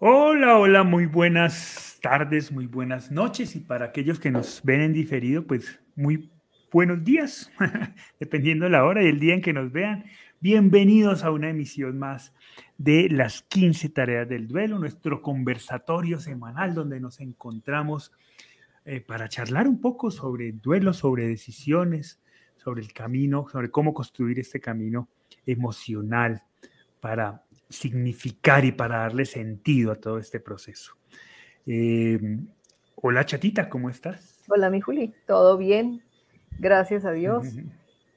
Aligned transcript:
Hola, 0.00 0.58
hola, 0.58 0.82
muy 0.82 1.06
buenas 1.06 1.98
tardes, 2.02 2.50
muy 2.50 2.66
buenas 2.66 3.12
noches 3.12 3.54
y 3.54 3.60
para 3.60 3.86
aquellos 3.86 4.18
que 4.18 4.32
nos 4.32 4.60
ven 4.64 4.80
en 4.80 4.92
diferido, 4.92 5.46
pues 5.46 5.80
muy 5.94 6.32
buenos 6.72 7.04
días, 7.04 7.50
dependiendo 8.20 8.64
de 8.64 8.72
la 8.72 8.84
hora 8.84 9.04
y 9.04 9.06
el 9.06 9.20
día 9.20 9.34
en 9.34 9.40
que 9.40 9.52
nos 9.52 9.70
vean. 9.70 10.04
Bienvenidos 10.40 11.22
a 11.22 11.30
una 11.30 11.48
emisión 11.48 11.96
más 11.96 12.34
de 12.76 13.08
las 13.08 13.42
15 13.42 13.88
tareas 13.90 14.28
del 14.28 14.48
duelo, 14.48 14.80
nuestro 14.80 15.22
conversatorio 15.22 16.18
semanal 16.18 16.74
donde 16.74 16.98
nos 16.98 17.20
encontramos 17.20 18.10
eh, 18.84 19.00
para 19.00 19.28
charlar 19.28 19.68
un 19.68 19.80
poco 19.80 20.10
sobre 20.10 20.50
duelo, 20.50 20.92
sobre 20.92 21.28
decisiones, 21.28 22.20
sobre 22.56 22.82
el 22.82 22.92
camino, 22.92 23.46
sobre 23.48 23.70
cómo 23.70 23.94
construir 23.94 24.40
este 24.40 24.58
camino 24.58 25.08
emocional 25.46 26.42
para 27.00 27.44
significar 27.74 28.64
y 28.64 28.72
para 28.72 28.98
darle 28.98 29.24
sentido 29.24 29.92
a 29.92 29.96
todo 29.96 30.18
este 30.18 30.40
proceso. 30.40 30.94
Eh, 31.66 32.18
hola 32.96 33.24
chatita, 33.24 33.68
¿cómo 33.68 33.90
estás? 33.90 34.42
Hola 34.48 34.70
mi 34.70 34.80
Juli, 34.80 35.14
todo 35.26 35.56
bien, 35.56 36.02
gracias 36.58 37.04
a 37.04 37.12
Dios. 37.12 37.46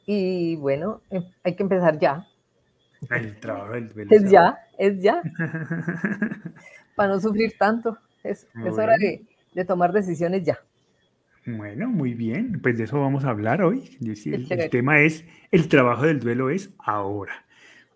Y 0.05 0.55
bueno, 0.57 1.01
em, 1.09 1.23
hay 1.43 1.55
que 1.55 1.63
empezar 1.63 1.99
ya. 1.99 2.25
El 3.09 3.39
trabajo 3.39 3.73
del 3.73 3.91
Es 4.09 4.29
ya, 4.29 4.57
es 4.77 5.01
ya. 5.01 5.21
para 6.95 7.13
no 7.13 7.19
sufrir 7.19 7.53
tanto. 7.57 7.97
Es, 8.23 8.47
hora 8.55 8.95
de, 8.97 9.65
tomar 9.65 9.91
decisiones 9.93 10.43
ya. 10.43 10.59
Bueno, 11.45 11.89
muy 11.89 12.13
bien. 12.13 12.59
Pues 12.61 12.77
de 12.77 12.85
eso 12.85 12.99
vamos 12.99 13.23
a 13.23 13.29
hablar 13.29 13.61
hoy. 13.61 13.97
el 14.01 14.69
tema 14.69 15.01
es, 15.01 15.23
el 15.51 15.67
trabajo 15.67 16.03
del 16.03 16.19
duelo 16.19 16.49
es 16.49 16.71
ahora. 16.79 17.46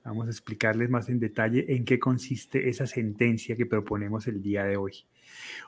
Vamos 0.04 0.28
a 0.28 0.32
explicarles 0.32 0.90
más 0.90 1.10
en 1.10 1.20
detalle 1.20 1.76
en 1.76 1.86
qué 1.86 2.00
consiste 2.00 2.70
esa 2.70 2.88
sentencia 2.88 3.56
que 3.56 3.66
proponemos 3.66 4.28
el 4.28 4.42
día 4.42 4.64
de 4.64 4.76
hoy. 4.76 5.06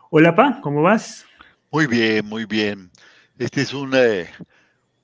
Hola, 0.10 0.36
Pa, 0.36 0.60
¿cómo 0.62 0.82
vas? 0.82 1.26
Muy 1.72 1.86
bien, 1.86 2.26
muy 2.26 2.46
bien. 2.46 2.90
Este 3.38 3.62
es 3.62 3.74
un, 3.74 3.94
eh, 3.96 4.28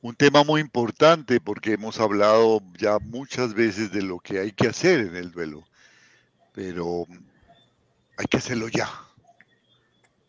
un 0.02 0.16
tema 0.16 0.44
muy 0.44 0.62
importante 0.62 1.40
porque 1.40 1.74
hemos 1.74 2.00
hablado 2.00 2.62
ya 2.78 2.98
muchas 3.00 3.54
veces 3.54 3.92
de 3.92 4.02
lo 4.02 4.20
que 4.20 4.40
hay 4.40 4.52
que 4.52 4.68
hacer 4.68 5.00
en 5.00 5.16
el 5.16 5.32
duelo, 5.32 5.64
pero 6.54 7.06
hay 8.18 8.26
que 8.26 8.38
hacerlo 8.38 8.68
ya. 8.68 8.90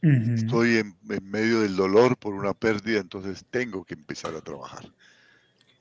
Estoy 0.02 0.78
en, 0.78 0.96
medio 1.22 1.60
del 1.60 1.76
dolor 1.76 2.16
por 2.16 2.34
una 2.34 2.54
pérdida, 2.54 3.00
entonces 3.00 3.44
tengo 3.50 3.84
que 3.84 3.94
empezar 3.94 4.34
a 4.34 4.40
trabajar. 4.40 4.84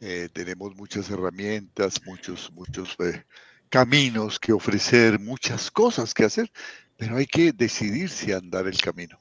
Eh, 0.01 0.29
tenemos 0.31 0.75
muchas 0.75 1.09
herramientas, 1.09 2.01
muchos, 2.05 2.51
muchos 2.53 2.95
eh, 2.99 3.23
caminos 3.67 4.39
que 4.39 4.53
ofrecer, 4.53 5.19
muchas 5.19 5.69
cosas 5.69 6.13
que 6.13 6.23
hacer, 6.23 6.49
pero 6.97 7.17
hay 7.17 7.25
que 7.25 7.51
decidirse 7.51 8.33
a 8.33 8.37
andar 8.37 8.67
el 8.67 8.77
camino. 8.77 9.19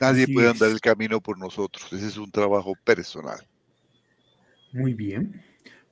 Nadie 0.00 0.26
puede 0.26 0.50
andar 0.50 0.70
el 0.70 0.80
camino 0.80 1.20
por 1.20 1.38
nosotros, 1.38 1.92
ese 1.92 2.08
es 2.08 2.16
un 2.16 2.30
trabajo 2.30 2.74
personal. 2.84 3.38
Muy 4.72 4.94
bien, 4.94 5.40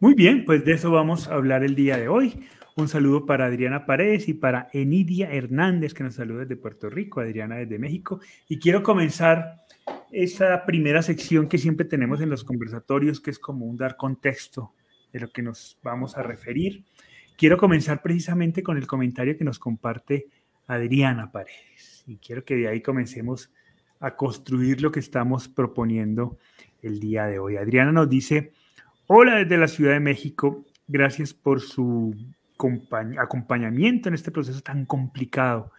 muy 0.00 0.14
bien, 0.14 0.44
pues 0.44 0.64
de 0.64 0.72
eso 0.72 0.90
vamos 0.90 1.28
a 1.28 1.34
hablar 1.34 1.62
el 1.62 1.76
día 1.76 1.96
de 1.96 2.08
hoy. 2.08 2.48
Un 2.76 2.88
saludo 2.88 3.26
para 3.26 3.46
Adriana 3.46 3.86
Paredes 3.86 4.28
y 4.28 4.34
para 4.34 4.68
Enidia 4.72 5.30
Hernández, 5.30 5.94
que 5.94 6.02
nos 6.02 6.14
saluda 6.14 6.40
desde 6.40 6.56
Puerto 6.56 6.88
Rico, 6.88 7.20
Adriana 7.20 7.56
desde 7.56 7.78
México. 7.78 8.20
Y 8.48 8.58
quiero 8.58 8.82
comenzar 8.82 9.66
esa 10.12 10.64
primera 10.64 11.02
sección 11.02 11.48
que 11.48 11.58
siempre 11.58 11.86
tenemos 11.86 12.20
en 12.20 12.30
los 12.30 12.44
conversatorios, 12.44 13.20
que 13.20 13.30
es 13.30 13.38
como 13.38 13.66
un 13.66 13.76
dar 13.76 13.96
contexto 13.96 14.74
de 15.12 15.20
lo 15.20 15.30
que 15.30 15.42
nos 15.42 15.78
vamos 15.82 16.16
a 16.16 16.22
referir. 16.22 16.84
Quiero 17.36 17.56
comenzar 17.56 18.02
precisamente 18.02 18.62
con 18.62 18.76
el 18.76 18.86
comentario 18.86 19.36
que 19.36 19.44
nos 19.44 19.58
comparte 19.58 20.26
Adriana 20.66 21.32
Paredes. 21.32 22.04
Y 22.06 22.16
quiero 22.18 22.44
que 22.44 22.56
de 22.56 22.68
ahí 22.68 22.80
comencemos 22.80 23.50
a 23.98 24.16
construir 24.16 24.80
lo 24.80 24.90
que 24.90 25.00
estamos 25.00 25.48
proponiendo 25.48 26.38
el 26.82 27.00
día 27.00 27.26
de 27.26 27.38
hoy. 27.38 27.56
Adriana 27.56 27.92
nos 27.92 28.08
dice, 28.08 28.52
hola 29.06 29.36
desde 29.36 29.58
la 29.58 29.68
Ciudad 29.68 29.92
de 29.92 30.00
México, 30.00 30.64
gracias 30.86 31.34
por 31.34 31.60
su 31.60 32.14
acompañamiento 33.18 34.08
en 34.08 34.14
este 34.14 34.30
proceso 34.30 34.60
tan 34.60 34.84
complicado. 34.84 35.72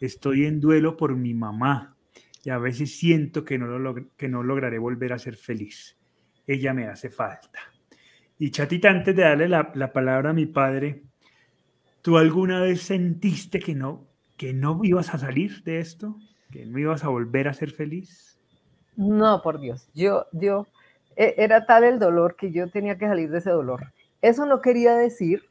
Estoy 0.00 0.46
en 0.46 0.60
duelo 0.60 0.96
por 0.96 1.14
mi 1.16 1.34
mamá, 1.34 1.96
y 2.44 2.50
a 2.50 2.58
veces 2.58 2.98
siento 2.98 3.44
que 3.44 3.58
no, 3.58 3.78
lo 3.78 3.94
que 4.16 4.28
no 4.28 4.42
lograré 4.42 4.78
volver 4.78 5.12
a 5.12 5.18
ser 5.18 5.36
feliz. 5.36 5.96
Ella 6.46 6.72
me 6.72 6.86
hace 6.86 7.10
falta. 7.10 7.60
Y 8.38 8.50
chatita, 8.50 8.88
antes 8.90 9.14
de 9.14 9.22
darle 9.22 9.48
la, 9.48 9.70
la, 9.74 9.92
palabra 9.92 10.30
a 10.30 10.32
mi 10.32 10.46
padre, 10.46 11.02
¿tú 12.00 12.16
alguna 12.16 12.60
vez 12.60 12.82
sentiste 12.82 13.58
que 13.58 13.74
no, 13.74 14.06
que 14.38 14.54
no 14.54 14.80
ibas 14.82 15.12
a 15.12 15.18
salir 15.18 15.62
de 15.64 15.80
esto? 15.80 16.16
¿Que 16.50 16.64
no 16.64 16.78
ibas 16.78 17.04
a 17.04 17.08
volver 17.08 17.48
a 17.48 17.52
ser 17.52 17.70
feliz? 17.70 18.40
No, 18.96 19.42
por 19.42 19.60
Dios. 19.60 19.90
Yo, 19.94 20.26
yo, 20.32 20.66
e, 21.16 21.34
era 21.36 21.66
tal 21.66 21.84
el 21.84 21.98
dolor 21.98 22.36
que 22.36 22.50
yo 22.50 22.70
tenía 22.70 22.96
que 22.96 23.06
salir 23.06 23.30
de 23.30 23.38
ese 23.38 23.50
dolor. 23.50 23.92
Eso 24.22 24.46
no 24.46 24.62
quería 24.62 24.94
decir 24.94 25.44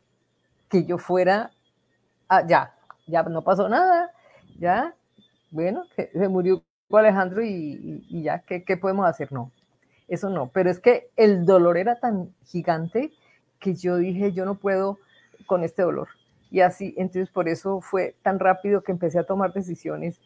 que 0.70 0.86
yo 0.86 0.98
fuera, 0.98 1.52
ya, 2.48 2.76
ya 3.08 3.24
no 3.24 3.44
pasó 3.44 3.70
nada, 3.70 4.12
ya, 4.60 4.96
bueno, 5.52 5.84
se 5.96 6.28
murió 6.28 6.64
Alejandro 6.98 7.44
y, 7.44 8.04
ya, 8.10 8.40
¿qué, 8.40 8.78
podemos 8.78 9.08
hacer? 9.08 9.32
No, 9.32 9.52
eso 10.08 10.30
no, 10.30 10.50
pero 10.54 10.70
es 10.72 10.80
que 10.80 11.10
el 11.16 11.46
dolor 11.46 11.78
era 11.78 12.00
tan 12.00 12.34
gigante 12.46 13.12
que 13.60 13.76
yo 13.76 13.98
dije, 13.98 14.32
yo 14.32 14.46
no 14.46 14.56
puedo 14.56 14.98
con 15.46 15.64
este 15.64 15.84
dolor. 15.84 16.08
Y 16.52 16.62
así, 16.62 16.96
entonces 16.98 17.30
por 17.30 17.48
eso 17.48 17.82
fue 17.82 18.16
tan 18.24 18.40
rápido 18.40 18.82
que 18.82 18.92
empecé 18.92 19.20
a 19.20 19.24
tomar 19.24 19.54
decisiones 19.54 20.20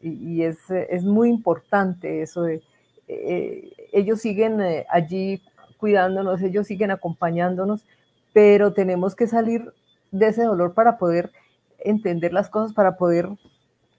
y, 0.00 0.42
es, 0.42 0.58
muy 1.02 1.30
importante 1.30 2.20
eso 2.20 2.42
de, 2.42 2.62
eh, 3.08 3.72
ellos 3.92 4.20
siguen 4.20 4.60
eh, 4.60 4.86
allí 4.90 5.42
cuidándonos, 5.78 6.42
ellos 6.42 6.66
siguen 6.66 6.90
acompañándonos, 6.90 7.86
pero 8.32 8.72
tenemos 8.72 9.14
que 9.16 9.26
salir 9.26 9.72
de 10.10 10.28
ese 10.28 10.44
dolor 10.44 10.74
para 10.74 10.98
poder 10.98 11.32
entender 11.78 12.32
las 12.32 12.50
cosas, 12.50 12.72
para 12.72 12.96
poder 12.96 13.28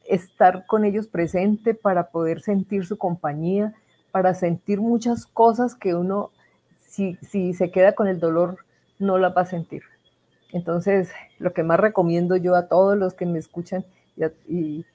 estar 0.08 0.66
con 0.66 0.86
ellos 0.86 1.08
presente, 1.08 1.74
para 1.74 2.10
poder 2.10 2.42
sentir 2.42 2.86
su 2.86 2.98
compañía, 2.98 3.74
para 4.12 4.34
sentir 4.34 4.80
muchas 4.80 5.26
cosas 5.26 5.76
que 5.76 5.96
uno, 5.96 6.32
si, 6.88 7.16
si 7.18 7.54
se 7.54 7.72
queda 7.72 7.94
con 7.94 8.08
el 8.08 8.20
dolor, 8.20 8.58
no 9.00 9.18
las 9.18 9.36
va 9.36 9.42
a 9.42 9.46
sentir. 9.46 9.84
Entonces, 10.52 11.12
lo 11.40 11.54
que 11.54 11.64
más 11.64 11.80
recomiendo 11.80 12.38
yo 12.38 12.56
a 12.56 12.68
todos 12.68 12.98
los 12.98 13.14
que 13.14 13.26
me 13.26 13.40
escuchan 13.40 13.84
y, 14.48 14.86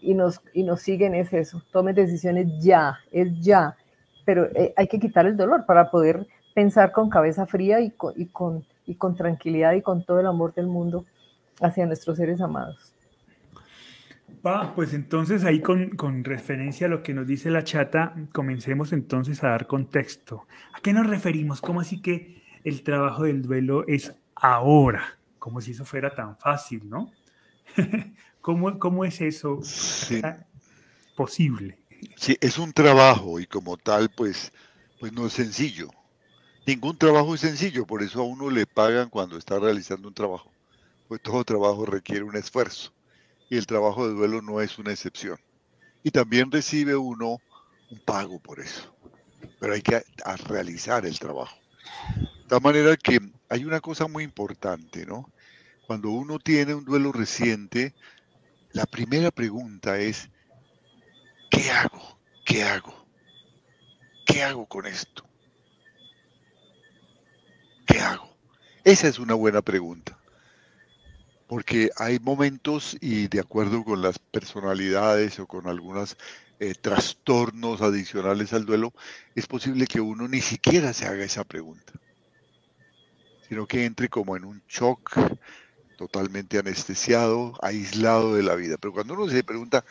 y, 0.00 0.14
nos, 0.14 0.40
y 0.54 0.62
nos 0.62 0.80
siguen 0.80 1.14
es 1.14 1.32
eso, 1.32 1.62
tomen 1.72 1.94
decisiones 1.94 2.46
ya, 2.60 2.98
es 3.12 3.38
ya, 3.40 3.76
pero 4.24 4.46
eh, 4.54 4.72
hay 4.76 4.88
que 4.88 4.98
quitar 4.98 5.26
el 5.26 5.36
dolor 5.36 5.66
para 5.66 5.90
poder 5.90 6.26
pensar 6.54 6.92
con 6.92 7.10
cabeza 7.10 7.46
fría 7.46 7.80
y 7.80 7.92
y, 8.16 8.26
con, 8.26 8.64
y 8.86 8.94
con 8.94 9.14
tranquilidad 9.14 9.72
y 9.72 9.82
con 9.82 10.04
todo 10.04 10.20
el 10.20 10.26
amor 10.26 10.54
del 10.54 10.66
mundo 10.66 11.04
hacia 11.60 11.86
nuestros 11.86 12.16
seres 12.16 12.40
amados. 12.40 12.94
Va, 14.46 14.74
pues 14.74 14.94
entonces 14.94 15.44
ahí 15.44 15.60
con, 15.60 15.90
con, 15.90 16.24
referencia 16.24 16.86
a 16.86 16.90
lo 16.90 17.02
que 17.02 17.12
nos 17.12 17.26
dice 17.26 17.50
la 17.50 17.62
chata, 17.62 18.14
comencemos 18.32 18.92
entonces 18.94 19.44
a 19.44 19.48
dar 19.48 19.66
contexto. 19.66 20.46
¿A 20.72 20.80
qué 20.80 20.94
nos 20.94 21.06
referimos? 21.06 21.60
¿Cómo 21.60 21.80
así 21.80 22.00
que 22.00 22.42
el 22.64 22.82
trabajo 22.82 23.24
del 23.24 23.42
duelo 23.42 23.86
es 23.86 24.14
ahora? 24.34 25.18
Como 25.38 25.60
si 25.60 25.72
eso 25.72 25.84
fuera 25.84 26.14
tan 26.14 26.38
fácil, 26.38 26.88
¿no? 26.88 27.12
¿Cómo, 28.40 28.78
cómo 28.78 29.04
es 29.04 29.20
eso 29.20 29.60
posible? 31.16 31.78
Sí, 32.16 32.38
es 32.40 32.58
un 32.58 32.72
trabajo 32.72 33.40
y 33.40 33.46
como 33.46 33.76
tal, 33.76 34.08
pues, 34.08 34.52
pues 34.98 35.12
no 35.12 35.26
es 35.26 35.34
sencillo. 35.34 35.90
Ningún 36.66 36.96
trabajo 36.96 37.34
es 37.34 37.42
sencillo, 37.42 37.86
por 37.86 38.02
eso 38.02 38.20
a 38.20 38.24
uno 38.24 38.48
le 38.48 38.64
pagan 38.64 39.10
cuando 39.10 39.36
está 39.36 39.58
realizando 39.58 40.08
un 40.08 40.14
trabajo. 40.14 40.50
Pues 41.08 41.20
todo 41.20 41.44
trabajo 41.44 41.84
requiere 41.84 42.22
un 42.22 42.36
esfuerzo 42.36 42.94
y 43.50 43.56
el 43.56 43.66
trabajo 43.66 44.06
de 44.06 44.14
duelo 44.14 44.40
no 44.40 44.60
es 44.60 44.78
una 44.78 44.92
excepción. 44.92 45.38
Y 46.02 46.12
también 46.12 46.50
recibe 46.50 46.96
uno 46.96 47.38
un 47.90 47.98
pago 48.06 48.38
por 48.38 48.60
eso, 48.60 48.96
pero 49.58 49.74
hay 49.74 49.82
que 49.82 50.02
realizar 50.46 51.04
el 51.04 51.18
trabajo. 51.18 51.58
De 52.42 52.48
tal 52.48 52.62
manera 52.62 52.96
que 52.96 53.18
hay 53.48 53.64
una 53.64 53.80
cosa 53.80 54.06
muy 54.06 54.22
importante, 54.22 55.04
¿no? 55.04 55.30
Cuando 55.88 56.10
uno 56.10 56.38
tiene 56.38 56.74
un 56.74 56.84
duelo 56.84 57.10
reciente, 57.10 57.92
la 58.70 58.86
primera 58.86 59.32
pregunta 59.32 59.98
es, 59.98 60.30
¿qué 61.50 61.70
hago? 61.72 62.20
¿Qué 62.46 62.62
hago? 62.62 63.06
¿Qué 64.24 64.44
hago 64.44 64.66
con 64.66 64.86
esto? 64.86 65.28
¿Qué 67.84 67.98
hago? 67.98 68.30
Esa 68.84 69.08
es 69.08 69.18
una 69.18 69.34
buena 69.34 69.60
pregunta 69.60 70.19
porque 71.50 71.90
hay 71.96 72.20
momentos 72.20 72.96
y 73.00 73.26
de 73.26 73.40
acuerdo 73.40 73.82
con 73.82 74.00
las 74.00 74.20
personalidades 74.20 75.40
o 75.40 75.48
con 75.48 75.66
algunos 75.66 76.16
eh, 76.60 76.74
trastornos 76.80 77.82
adicionales 77.82 78.52
al 78.52 78.64
duelo, 78.64 78.92
es 79.34 79.48
posible 79.48 79.88
que 79.88 80.00
uno 80.00 80.28
ni 80.28 80.40
siquiera 80.40 80.92
se 80.92 81.06
haga 81.08 81.24
esa 81.24 81.42
pregunta, 81.42 81.92
sino 83.48 83.66
que 83.66 83.84
entre 83.84 84.08
como 84.08 84.36
en 84.36 84.44
un 84.44 84.62
shock 84.68 85.18
totalmente 85.98 86.56
anestesiado, 86.56 87.54
aislado 87.60 88.36
de 88.36 88.44
la 88.44 88.54
vida. 88.54 88.76
Pero 88.80 88.92
cuando 88.92 89.14
uno 89.14 89.28
se 89.28 89.42
pregunta, 89.42 89.84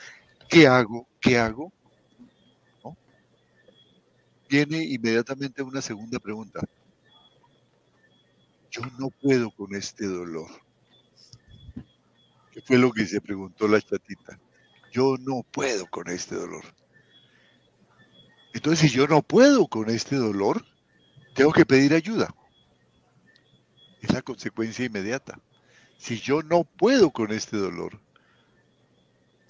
¿qué 0.49 0.65
hago? 0.65 1.09
¿Qué 1.19 1.37
hago? 1.37 1.73
Viene 4.49 4.81
inmediatamente 4.81 5.61
una 5.61 5.81
segunda 5.81 6.19
pregunta. 6.19 6.61
Yo 8.71 8.81
no 8.97 9.09
puedo 9.09 9.51
con 9.51 9.75
este 9.75 10.07
dolor. 10.07 10.68
¿Qué 12.59 12.61
fue 12.65 12.77
lo 12.77 12.91
que 12.91 13.05
se 13.05 13.21
preguntó 13.21 13.67
la 13.67 13.81
chatita? 13.81 14.39
Yo 14.91 15.15
no 15.19 15.43
puedo 15.51 15.85
con 15.87 16.09
este 16.09 16.35
dolor. 16.35 16.63
Entonces, 18.53 18.91
si 18.91 18.97
yo 18.97 19.07
no 19.07 19.21
puedo 19.21 19.67
con 19.67 19.89
este 19.89 20.15
dolor, 20.15 20.65
tengo 21.35 21.53
que 21.53 21.65
pedir 21.65 21.93
ayuda. 21.93 22.33
Es 24.01 24.11
la 24.11 24.21
consecuencia 24.21 24.85
inmediata. 24.85 25.39
Si 25.97 26.19
yo 26.19 26.41
no 26.41 26.63
puedo 26.63 27.11
con 27.11 27.31
este 27.31 27.57
dolor, 27.57 27.99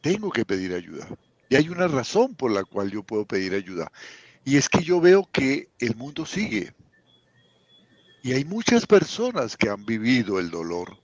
tengo 0.02 0.32
que 0.32 0.46
pedir 0.46 0.74
ayuda. 0.74 1.08
Y 1.50 1.56
hay 1.56 1.70
una 1.70 1.88
razón 1.88 2.36
por 2.36 2.52
la 2.52 2.64
cual 2.64 2.92
yo 2.92 3.04
puedo 3.04 3.26
pedir 3.26 3.54
ayuda. 3.54 3.92
Y 4.44 4.58
es 4.58 4.68
que 4.70 4.84
yo 4.84 5.00
veo 5.00 5.28
que 5.32 5.70
el 5.80 5.96
mundo 5.96 6.26
sigue. 6.26 6.74
Y 8.22 8.34
hay 8.34 8.44
muchas 8.44 8.86
personas 8.86 9.56
que 9.56 9.70
han 9.70 9.86
vivido 9.86 10.40
el 10.40 10.52
dolor 10.52 10.98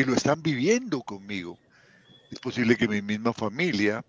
y 0.00 0.04
lo 0.04 0.14
están 0.14 0.42
viviendo 0.42 1.02
conmigo. 1.02 1.58
Es 2.30 2.38
posible 2.38 2.76
que 2.76 2.88
mi 2.88 3.02
misma 3.02 3.32
familia, 3.32 4.04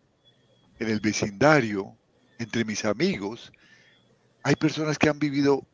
en 0.80 0.90
el 0.90 1.00
vecindario, 1.00 1.98
entre 2.40 2.66
mis 2.66 2.86
amigos, 2.86 3.52
hay 4.44 4.56
personas 4.56 4.98
que 4.98 5.10
han 5.10 5.20
vivido 5.20 5.66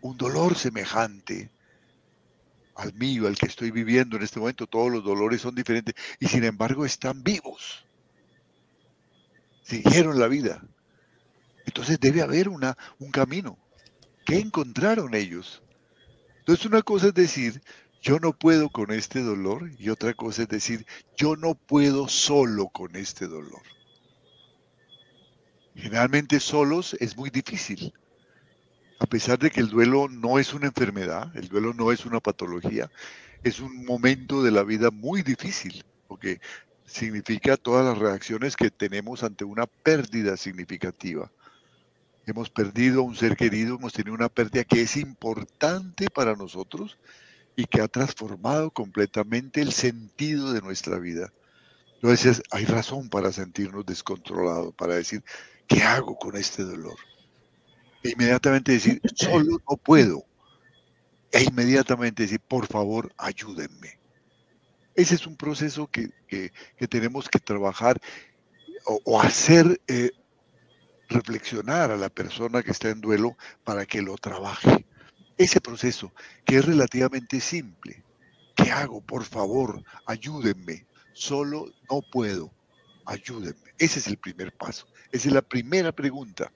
un 0.00 0.16
dolor 0.16 0.56
semejante 0.56 1.50
al 2.74 2.92
mío, 2.94 3.26
al 3.26 3.36
que 3.36 3.46
estoy 3.46 3.70
viviendo 3.70 4.16
en 4.16 4.22
este 4.22 4.40
momento. 4.40 4.66
Todos 4.66 4.90
los 4.90 5.04
dolores 5.04 5.40
son 5.40 5.54
diferentes 5.54 5.94
y 6.20 6.26
sin 6.26 6.44
embargo 6.44 6.84
están 6.84 7.22
vivos. 7.22 7.84
Siguieron 9.62 10.18
la 10.18 10.28
vida. 10.28 10.62
Entonces 11.64 11.98
debe 11.98 12.22
haber 12.22 12.48
una, 12.48 12.76
un 12.98 13.10
camino. 13.10 13.58
¿Qué 14.24 14.38
encontraron 14.38 15.14
ellos? 15.14 15.62
Entonces 16.38 16.66
una 16.66 16.82
cosa 16.82 17.08
es 17.08 17.14
decir, 17.14 17.60
yo 18.06 18.20
no 18.20 18.32
puedo 18.32 18.68
con 18.68 18.92
este 18.92 19.20
dolor 19.20 19.68
y 19.80 19.88
otra 19.88 20.14
cosa 20.14 20.42
es 20.42 20.48
decir, 20.48 20.86
yo 21.16 21.34
no 21.34 21.56
puedo 21.56 22.06
solo 22.06 22.68
con 22.68 22.94
este 22.94 23.26
dolor. 23.26 23.62
Generalmente 25.74 26.38
solos 26.38 26.96
es 27.00 27.16
muy 27.16 27.30
difícil. 27.30 27.92
A 29.00 29.06
pesar 29.06 29.40
de 29.40 29.50
que 29.50 29.58
el 29.58 29.70
duelo 29.70 30.06
no 30.08 30.38
es 30.38 30.54
una 30.54 30.68
enfermedad, 30.68 31.36
el 31.36 31.48
duelo 31.48 31.74
no 31.74 31.90
es 31.90 32.06
una 32.06 32.20
patología, 32.20 32.92
es 33.42 33.58
un 33.58 33.84
momento 33.84 34.40
de 34.40 34.52
la 34.52 34.62
vida 34.62 34.92
muy 34.92 35.22
difícil, 35.22 35.84
porque 36.06 36.40
significa 36.84 37.56
todas 37.56 37.84
las 37.84 37.98
reacciones 37.98 38.54
que 38.54 38.70
tenemos 38.70 39.24
ante 39.24 39.42
una 39.42 39.66
pérdida 39.66 40.36
significativa. 40.36 41.32
Hemos 42.24 42.50
perdido 42.50 43.00
a 43.00 43.04
un 43.04 43.16
ser 43.16 43.36
querido, 43.36 43.74
hemos 43.74 43.92
tenido 43.92 44.14
una 44.14 44.28
pérdida 44.28 44.62
que 44.62 44.82
es 44.82 44.96
importante 44.96 46.08
para 46.08 46.36
nosotros 46.36 46.98
y 47.56 47.64
que 47.64 47.80
ha 47.80 47.88
transformado 47.88 48.70
completamente 48.70 49.62
el 49.62 49.72
sentido 49.72 50.52
de 50.52 50.60
nuestra 50.60 50.98
vida. 50.98 51.32
Entonces 51.94 52.42
hay 52.50 52.66
razón 52.66 53.08
para 53.08 53.32
sentirnos 53.32 53.86
descontrolados, 53.86 54.74
para 54.74 54.94
decir, 54.94 55.24
¿qué 55.66 55.82
hago 55.82 56.16
con 56.18 56.36
este 56.36 56.62
dolor? 56.62 56.96
E 58.02 58.10
inmediatamente 58.10 58.72
decir, 58.72 59.00
solo 59.16 59.58
no 59.68 59.76
puedo. 59.78 60.24
E 61.32 61.42
inmediatamente 61.42 62.22
decir, 62.24 62.40
por 62.40 62.66
favor, 62.66 63.12
ayúdenme. 63.16 63.98
Ese 64.94 65.14
es 65.14 65.26
un 65.26 65.36
proceso 65.36 65.88
que, 65.88 66.10
tenemos 66.88 67.28
que 67.28 67.38
trabajar 67.38 68.00
o, 68.84 69.20
hacer 69.20 69.80
eh, 69.88 70.10
reflexionar 71.08 71.90
a 71.90 71.96
la 71.96 72.08
persona 72.08 72.62
que 72.62 72.70
está 72.70 72.90
en 72.90 73.00
duelo 73.00 73.36
para 73.64 73.84
que 73.86 74.00
lo 74.02 74.16
trabaje. 74.16 74.86
Ese 75.38 75.60
proceso, 75.60 76.12
que 76.44 76.56
es 76.56 76.64
relativamente 76.64 77.40
simple. 77.40 78.02
¿Qué 78.54 78.70
hago? 78.70 79.00
Por 79.00 79.24
favor, 79.24 79.82
ayúdenme. 80.06 80.86
Solo 81.12 81.66
no 81.90 82.00
puedo. 82.00 82.50
Ayúdenme. 83.04 83.74
Ese 83.78 83.98
es 83.98 84.06
el 84.06 84.16
primer 84.16 84.52
paso. 84.52 84.86
Esa 85.12 85.28
es 85.28 85.34
la 85.34 85.42
primera 85.42 85.92
pregunta. 85.92 86.50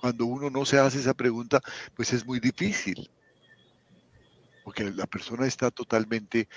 Cuando 0.00 0.26
uno 0.26 0.50
no 0.50 0.64
se 0.64 0.78
hace 0.78 0.98
esa 0.98 1.14
pregunta, 1.14 1.60
pues 1.94 2.12
es 2.12 2.26
muy 2.26 2.40
difícil. 2.40 3.10
Porque 4.64 4.84
la 4.90 5.06
persona 5.06 5.46
está 5.46 5.70
totalmente 5.70 6.48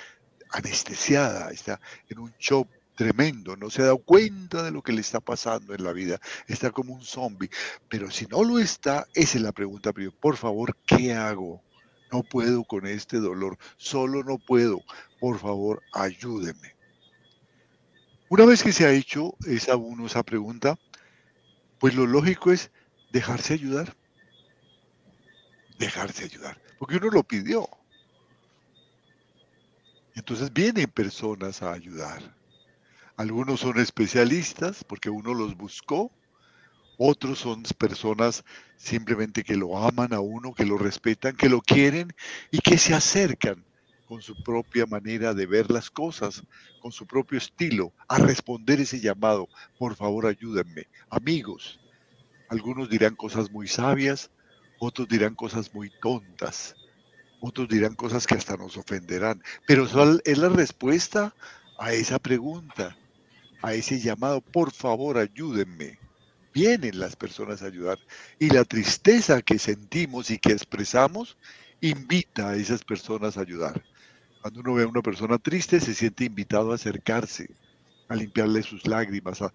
anestesiada, 0.52 1.52
está 1.52 1.80
en 2.10 2.20
un 2.20 2.34
shock 2.40 2.70
tremendo, 2.98 3.56
no 3.56 3.70
se 3.70 3.84
ha 3.84 3.86
dado 3.86 4.00
cuenta 4.00 4.64
de 4.64 4.72
lo 4.72 4.82
que 4.82 4.92
le 4.92 5.02
está 5.02 5.22
pasando 5.22 5.74
en 5.74 5.84
la 5.84 5.94
vida, 5.94 6.20
está 6.48 6.72
como 6.72 6.96
un 6.96 7.06
zombie. 7.06 7.50
Pero 7.88 8.12
si 8.12 8.26
no 8.26 8.44
lo 8.44 8.60
está, 8.60 9.08
esa 9.14 9.38
es 9.38 9.44
la 9.44 9.54
pregunta 9.54 9.94
Por 10.20 10.36
favor, 10.36 10.76
¿qué 10.86 11.14
hago? 11.14 11.62
No 12.12 12.24
puedo 12.24 12.64
con 12.64 12.88
este 12.88 13.20
dolor, 13.20 13.58
solo 13.78 14.24
no 14.24 14.40
puedo. 14.40 14.82
Por 15.20 15.40
favor, 15.40 15.84
ayúdeme. 15.94 16.76
Una 18.30 18.46
vez 18.46 18.64
que 18.64 18.74
se 18.74 18.86
ha 18.86 18.92
hecho 18.92 19.36
esa 19.46 19.74
esa 20.06 20.24
pregunta, 20.24 20.78
pues 21.80 21.94
lo 21.94 22.08
lógico 22.08 22.52
es 22.52 22.72
dejarse 23.12 23.54
ayudar. 23.54 23.96
Dejarse 25.78 26.24
ayudar, 26.24 26.60
porque 26.80 26.98
uno 26.98 27.10
lo 27.10 27.24
pidió. 27.24 27.70
Entonces 30.16 30.52
vienen 30.52 30.90
personas 30.90 31.62
a 31.62 31.74
ayudar. 31.74 32.37
Algunos 33.18 33.62
son 33.62 33.80
especialistas 33.80 34.84
porque 34.84 35.10
uno 35.10 35.34
los 35.34 35.58
buscó, 35.58 36.12
otros 37.00 37.40
son 37.40 37.64
personas 37.64 38.44
simplemente 38.76 39.44
que 39.44 39.56
lo 39.56 39.76
aman 39.76 40.14
a 40.14 40.20
uno, 40.20 40.54
que 40.54 40.66
lo 40.66 40.78
respetan, 40.78 41.36
que 41.36 41.50
lo 41.50 41.62
quieren 41.62 42.14
y 42.52 42.60
que 42.60 42.78
se 42.78 42.94
acercan 42.94 43.66
con 44.06 44.22
su 44.22 44.36
propia 44.44 44.86
manera 44.86 45.34
de 45.34 45.48
ver 45.48 45.72
las 45.72 45.90
cosas, 45.90 46.44
con 46.80 46.92
su 46.92 47.08
propio 47.08 47.40
estilo, 47.40 47.92
a 48.08 48.20
responder 48.20 48.80
ese 48.82 49.00
llamado. 49.00 49.50
Por 49.80 49.96
favor, 49.96 50.28
ayúdenme. 50.28 50.84
Amigos, 51.10 51.80
algunos 52.50 52.88
dirán 52.88 53.16
cosas 53.16 53.50
muy 53.50 53.68
sabias, 53.68 54.30
otros 54.80 55.08
dirán 55.08 55.34
cosas 55.34 55.74
muy 55.74 55.92
tontas, 56.02 56.76
otros 57.42 57.68
dirán 57.68 57.96
cosas 57.96 58.28
que 58.28 58.36
hasta 58.36 58.58
nos 58.58 58.78
ofenderán, 58.78 59.42
pero 59.66 59.86
es 60.24 60.38
la 60.38 60.50
respuesta 60.50 61.34
a 61.80 61.94
esa 61.94 62.20
pregunta, 62.20 62.96
a 63.62 63.74
ese 63.74 64.00
llamado. 64.00 64.42
Por 64.42 64.72
favor, 64.72 65.18
ayúdenme. 65.18 66.00
Vienen 66.54 67.00
las 67.00 67.16
personas 67.16 67.62
a 67.62 67.68
ayudar 67.68 68.00
y 68.40 68.50
la 68.50 68.64
tristeza 68.64 69.42
que 69.42 69.60
sentimos 69.60 70.32
y 70.32 70.40
que 70.40 70.54
expresamos 70.54 71.38
invita 71.82 72.50
a 72.50 72.56
esas 72.56 72.84
personas 72.84 73.38
a 73.38 73.42
ayudar. 73.42 73.84
Cuando 74.42 74.62
uno 74.62 74.74
ve 74.74 74.84
a 74.84 74.88
una 74.88 75.02
persona 75.02 75.38
triste, 75.38 75.80
se 75.80 75.94
siente 75.94 76.26
invitado 76.26 76.72
a 76.72 76.76
acercarse, 76.76 77.50
a 78.08 78.16
limpiarle 78.16 78.64
sus 78.64 78.88
lágrimas, 78.88 79.42
a, 79.42 79.52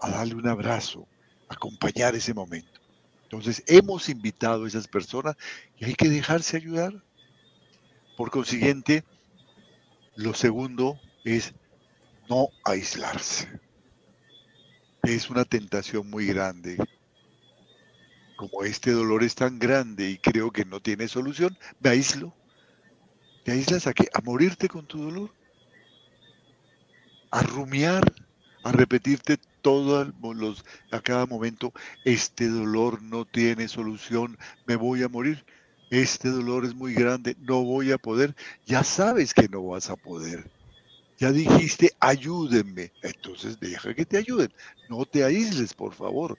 darle 0.00 0.34
un 0.34 0.48
abrazo, 0.48 1.06
a 1.48 1.54
acompañar 1.54 2.14
ese 2.14 2.32
momento. 2.32 2.80
Entonces, 3.24 3.62
hemos 3.66 4.08
invitado 4.08 4.64
a 4.64 4.68
esas 4.68 4.86
personas 4.86 5.36
y 5.78 5.86
hay 5.86 5.94
que 5.94 6.08
dejarse 6.08 6.56
ayudar. 6.56 7.02
Por 8.16 8.30
consiguiente, 8.30 9.04
lo 10.14 10.32
segundo 10.32 10.98
es 11.24 11.52
no 12.28 12.48
aislarse. 12.64 13.48
Es 15.02 15.30
una 15.30 15.44
tentación 15.44 16.08
muy 16.10 16.26
grande. 16.26 16.76
Como 18.36 18.64
este 18.64 18.90
dolor 18.90 19.22
es 19.22 19.34
tan 19.34 19.58
grande 19.58 20.10
y 20.10 20.18
creo 20.18 20.50
que 20.50 20.64
no 20.64 20.80
tiene 20.80 21.08
solución, 21.08 21.56
me 21.80 21.90
aíslo 21.90 22.36
¿Te 23.46 23.52
aíslas 23.52 23.86
a 23.86 23.94
qué? 23.94 24.08
A 24.12 24.20
morirte 24.22 24.66
con 24.66 24.88
tu 24.88 25.04
dolor. 25.04 25.30
A 27.30 27.42
rumiar, 27.42 28.02
a 28.64 28.72
repetirte 28.72 29.38
todos 29.62 30.12
los, 30.20 30.64
a 30.90 31.00
cada 31.00 31.26
momento, 31.26 31.70
este 32.04 32.48
dolor 32.48 33.00
no 33.02 33.24
tiene 33.24 33.68
solución, 33.68 34.36
me 34.66 34.74
voy 34.74 35.04
a 35.04 35.08
morir. 35.08 35.44
Este 35.90 36.28
dolor 36.28 36.64
es 36.64 36.74
muy 36.74 36.92
grande, 36.92 37.36
no 37.38 37.62
voy 37.62 37.92
a 37.92 37.98
poder. 37.98 38.34
Ya 38.64 38.82
sabes 38.82 39.32
que 39.32 39.46
no 39.48 39.64
vas 39.64 39.90
a 39.90 39.96
poder. 39.96 40.55
Ya 41.18 41.32
dijiste, 41.32 41.92
ayúdenme. 41.98 42.92
Entonces 43.02 43.58
deja 43.58 43.94
que 43.94 44.04
te 44.04 44.18
ayuden. 44.18 44.52
No 44.88 45.04
te 45.06 45.24
aísles, 45.24 45.72
por 45.72 45.94
favor. 45.94 46.38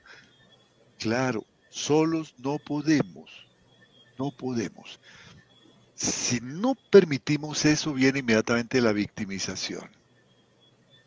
Claro, 1.00 1.46
solos 1.70 2.36
no 2.38 2.58
podemos. 2.60 3.32
No 4.18 4.32
podemos. 4.32 5.00
Si 5.96 6.40
no 6.42 6.76
permitimos 6.92 7.66
eso, 7.66 7.94
viene 7.94 8.20
inmediatamente 8.20 8.82
la 8.82 8.94
victimización. 8.94 9.90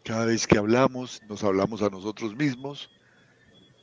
Cada 0.05 0.25
vez 0.25 0.47
que 0.47 0.59
hablamos, 0.59 1.23
nos 1.29 1.45
hablamos 1.45 1.83
a 1.83 1.91
nosotros 1.91 2.35
mismos 2.35 2.91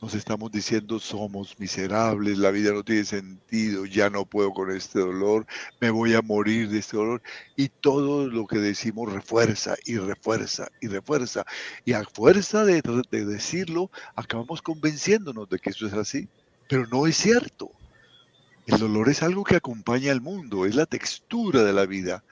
nos 0.02 0.14
estamos 0.14 0.52
diciendo 0.52 1.00
somos 1.00 1.60
miserables, 1.60 2.38
la 2.38 2.52
vida 2.52 2.72
no 2.72 2.84
tiene 2.84 3.04
sentido, 3.04 3.86
ya 3.86 4.10
no 4.10 4.26
puedo 4.26 4.54
con 4.54 4.72
este 4.72 5.00
dolor, 5.00 5.48
me 5.80 5.90
voy 5.90 6.14
a 6.14 6.22
morir 6.22 6.70
de 6.70 6.80
este 6.80 6.98
dolor. 6.98 7.22
Y 7.56 7.70
todo 7.70 8.28
lo 8.28 8.46
que 8.46 8.60
decimos 8.60 9.12
refuerza 9.12 9.76
y 9.86 9.98
refuerza 9.98 10.68
y 10.82 10.88
refuerza. 10.88 11.46
Y 11.86 11.94
a 11.94 12.04
fuerza 12.04 12.64
de, 12.64 12.82
de 13.12 13.26
decirlo, 13.26 13.90
acabamos 14.16 14.62
convenciéndonos 14.62 15.50
de 15.50 15.60
que 15.60 15.72
eso 15.72 15.88
es 15.88 15.94
así. 15.94 16.28
Pero 16.70 16.86
no 16.88 17.08
es 17.08 17.18
cierto. 17.18 17.72
El 18.68 18.80
dolor 18.80 19.10
es 19.10 19.24
algo 19.24 19.44
que 19.44 19.56
acompaña 19.56 20.12
al 20.12 20.22
mundo, 20.22 20.66
es 20.66 20.76
la 20.76 20.86
textura 20.86 21.64
de 21.64 21.74
la 21.74 21.86
vida. 21.86 22.24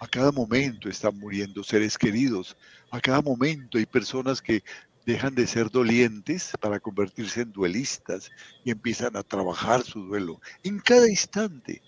A 0.00 0.08
cada 0.08 0.32
momento 0.32 0.88
están 0.88 1.18
muriendo 1.18 1.62
seres 1.62 1.96
queridos, 1.96 2.56
a 2.90 3.00
cada 3.00 3.22
momento 3.22 3.78
hay 3.78 3.86
personas 3.86 4.42
que 4.42 4.64
dejan 5.04 5.34
de 5.34 5.46
ser 5.46 5.70
dolientes 5.70 6.52
para 6.60 6.80
convertirse 6.80 7.42
en 7.42 7.52
duelistas 7.52 8.30
y 8.64 8.70
empiezan 8.70 9.16
a 9.16 9.22
trabajar 9.22 9.82
su 9.82 10.00
duelo. 10.00 10.40
En 10.62 10.78
cada 10.80 11.08
instante, 11.08 11.82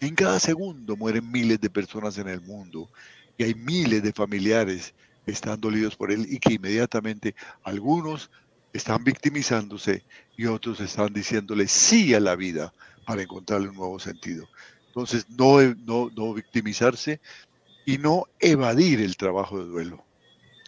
en 0.00 0.14
cada 0.14 0.40
segundo 0.40 0.96
mueren 0.96 1.30
miles 1.30 1.60
de 1.60 1.70
personas 1.70 2.18
en 2.18 2.28
el 2.28 2.40
mundo 2.40 2.90
y 3.36 3.44
hay 3.44 3.54
miles 3.54 4.02
de 4.02 4.12
familiares 4.12 4.94
que 5.24 5.32
están 5.32 5.60
dolidos 5.60 5.96
por 5.96 6.12
él 6.12 6.26
y 6.28 6.38
que 6.38 6.54
inmediatamente 6.54 7.34
algunos 7.62 8.30
están 8.72 9.04
victimizándose 9.04 10.04
y 10.36 10.46
otros 10.46 10.80
están 10.80 11.12
diciéndole 11.12 11.68
sí 11.68 12.14
a 12.14 12.20
la 12.20 12.36
vida 12.36 12.72
para 13.06 13.22
encontrarle 13.22 13.68
un 13.68 13.76
nuevo 13.76 13.98
sentido. 13.98 14.46
Entonces, 14.86 15.28
no, 15.28 15.60
no, 15.76 16.10
no 16.16 16.34
victimizarse 16.34 17.20
y 17.84 17.98
no 17.98 18.24
evadir 18.38 19.00
el 19.00 19.16
trabajo 19.16 19.58
de 19.58 19.66
duelo. 19.66 20.06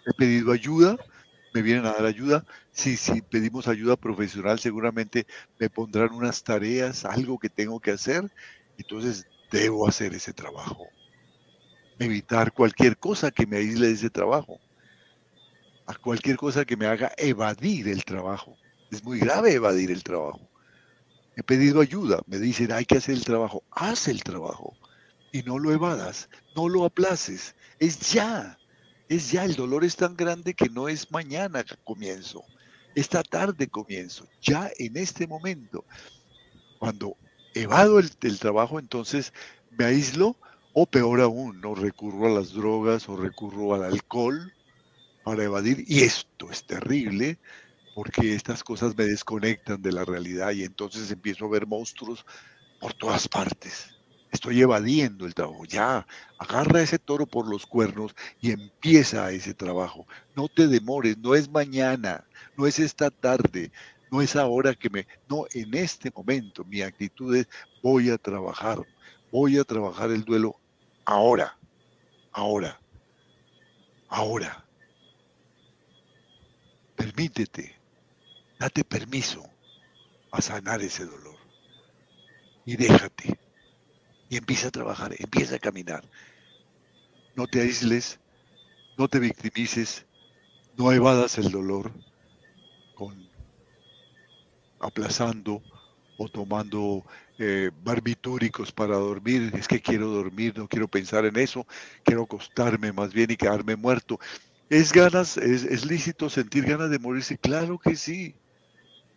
He 0.06 0.12
pedido 0.14 0.52
ayuda, 0.52 0.96
me 1.52 1.62
vienen 1.62 1.86
a 1.86 1.92
dar 1.92 2.06
ayuda. 2.06 2.44
Si, 2.70 2.96
si 2.96 3.22
pedimos 3.22 3.68
ayuda 3.68 3.96
profesional, 3.96 4.58
seguramente 4.58 5.26
me 5.58 5.68
pondrán 5.68 6.12
unas 6.12 6.42
tareas, 6.42 7.04
algo 7.04 7.38
que 7.38 7.48
tengo 7.48 7.80
que 7.80 7.92
hacer. 7.92 8.30
Entonces 8.78 9.26
debo 9.50 9.88
hacer 9.88 10.14
ese 10.14 10.32
trabajo. 10.32 10.86
Evitar 11.98 12.52
cualquier 12.52 12.96
cosa 12.96 13.30
que 13.30 13.46
me 13.46 13.58
aísle 13.58 13.88
de 13.88 13.92
ese 13.94 14.10
trabajo. 14.10 14.58
A 15.86 15.94
cualquier 15.94 16.36
cosa 16.36 16.64
que 16.64 16.76
me 16.76 16.86
haga 16.86 17.12
evadir 17.16 17.88
el 17.88 18.04
trabajo. 18.04 18.56
Es 18.90 19.02
muy 19.04 19.18
grave 19.18 19.52
evadir 19.52 19.90
el 19.90 20.02
trabajo. 20.02 20.48
He 21.36 21.42
pedido 21.42 21.80
ayuda. 21.80 22.20
Me 22.26 22.38
dicen, 22.38 22.72
hay 22.72 22.84
que 22.84 22.98
hacer 22.98 23.16
el 23.16 23.24
trabajo. 23.24 23.64
Haz 23.70 24.08
el 24.08 24.22
trabajo. 24.22 24.76
Y 25.32 25.42
no 25.42 25.58
lo 25.58 25.72
evadas. 25.72 26.28
No 26.54 26.68
lo 26.68 26.84
aplaces. 26.84 27.54
Es 27.78 28.12
ya 28.12 28.59
es 29.10 29.32
ya, 29.32 29.44
el 29.44 29.56
dolor 29.56 29.84
es 29.84 29.96
tan 29.96 30.16
grande 30.16 30.54
que 30.54 30.70
no 30.70 30.88
es 30.88 31.10
mañana 31.12 31.64
que 31.64 31.76
comienzo, 31.84 32.48
esta 32.94 33.22
tarde 33.24 33.68
comienzo, 33.68 34.30
ya 34.40 34.70
en 34.78 34.96
este 34.98 35.28
momento. 35.28 35.86
Cuando 36.78 37.18
evado 37.54 37.98
el, 38.00 38.10
el 38.22 38.38
trabajo, 38.40 38.78
entonces 38.80 39.32
me 39.70 39.84
aíslo 39.86 40.38
o 40.72 40.86
peor 40.86 41.20
aún, 41.20 41.60
no 41.60 41.74
recurro 41.74 42.26
a 42.28 42.30
las 42.30 42.52
drogas 42.52 43.08
o 43.08 43.16
recurro 43.16 43.74
al 43.74 43.84
alcohol 43.84 44.54
para 45.22 45.44
evadir. 45.44 45.84
Y 45.88 46.02
esto 46.02 46.50
es 46.50 46.66
terrible 46.66 47.40
porque 47.94 48.34
estas 48.34 48.64
cosas 48.64 48.96
me 48.96 49.04
desconectan 49.06 49.82
de 49.82 49.92
la 49.92 50.04
realidad 50.06 50.52
y 50.52 50.64
entonces 50.64 51.10
empiezo 51.12 51.46
a 51.46 51.50
ver 51.50 51.66
monstruos 51.66 52.24
por 52.80 52.94
todas 52.94 53.28
partes. 53.28 53.94
Estoy 54.30 54.60
evadiendo 54.60 55.26
el 55.26 55.34
trabajo. 55.34 55.64
Ya, 55.64 56.06
agarra 56.38 56.82
ese 56.82 56.98
toro 56.98 57.26
por 57.26 57.48
los 57.48 57.66
cuernos 57.66 58.14
y 58.40 58.52
empieza 58.52 59.30
ese 59.32 59.54
trabajo. 59.54 60.06
No 60.36 60.48
te 60.48 60.68
demores, 60.68 61.18
no 61.18 61.34
es 61.34 61.50
mañana, 61.50 62.24
no 62.56 62.66
es 62.66 62.78
esta 62.78 63.10
tarde, 63.10 63.72
no 64.10 64.22
es 64.22 64.36
ahora 64.36 64.74
que 64.74 64.88
me... 64.88 65.06
No, 65.28 65.46
en 65.52 65.74
este 65.74 66.12
momento 66.14 66.64
mi 66.64 66.82
actitud 66.82 67.34
es 67.34 67.48
voy 67.82 68.10
a 68.10 68.18
trabajar, 68.18 68.78
voy 69.32 69.58
a 69.58 69.64
trabajar 69.64 70.10
el 70.10 70.24
duelo 70.24 70.56
ahora, 71.04 71.58
ahora, 72.32 72.80
ahora. 74.08 74.64
Permítete, 76.94 77.74
date 78.58 78.84
permiso 78.84 79.42
a 80.30 80.40
sanar 80.40 80.82
ese 80.82 81.04
dolor 81.04 81.36
y 82.64 82.76
déjate 82.76 83.49
y 84.30 84.36
empieza 84.36 84.68
a 84.68 84.70
trabajar, 84.70 85.14
empieza 85.18 85.56
a 85.56 85.58
caminar. 85.58 86.08
No 87.34 87.48
te 87.48 87.60
aísles, 87.60 88.20
no 88.96 89.08
te 89.08 89.18
victimices, 89.18 90.06
no 90.78 90.92
evadas 90.92 91.36
el 91.36 91.50
dolor 91.50 91.90
con 92.94 93.28
aplazando 94.78 95.60
o 96.16 96.28
tomando 96.28 97.04
eh, 97.38 97.70
barbitúricos 97.82 98.70
para 98.70 98.96
dormir. 98.96 99.50
Es 99.54 99.66
que 99.66 99.80
quiero 99.80 100.08
dormir, 100.08 100.56
no 100.56 100.68
quiero 100.68 100.86
pensar 100.86 101.24
en 101.24 101.36
eso, 101.36 101.66
quiero 102.04 102.22
acostarme 102.22 102.92
más 102.92 103.12
bien 103.12 103.32
y 103.32 103.36
quedarme 103.36 103.74
muerto. 103.74 104.18
¿Es 104.68 104.92
ganas, 104.92 105.38
es, 105.38 105.64
es 105.64 105.84
lícito 105.84 106.30
sentir 106.30 106.64
ganas 106.66 106.88
de 106.88 107.00
morirse? 107.00 107.36
Claro 107.36 107.78
que 107.80 107.96
sí, 107.96 108.36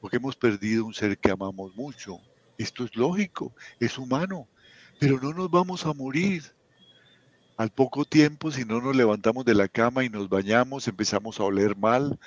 porque 0.01 0.17
hemos 0.17 0.35
perdido 0.35 0.85
un 0.85 0.93
ser 0.95 1.19
que 1.19 1.29
amamos 1.29 1.75
mucho. 1.75 2.17
Esto 2.57 2.85
es 2.85 2.95
lógico, 2.95 3.53
es 3.79 3.97
humano 3.99 4.47
pero 4.99 5.19
no 5.19 5.33
nos 5.33 5.49
vamos 5.49 5.85
a 5.85 5.93
morir. 5.93 6.43
Al 7.55 7.69
poco 7.69 8.03
tiempo, 8.03 8.51
si 8.51 8.65
no 8.65 8.81
nos 8.81 8.95
levantamos 8.95 9.45
de 9.45 9.53
la 9.53 9.67
cama 9.67 10.03
y 10.03 10.09
nos 10.09 10.27
bañamos, 10.27 10.87
empezamos 10.87 11.39
a 11.39 11.43
oler 11.43 11.77
mal, 11.77 12.19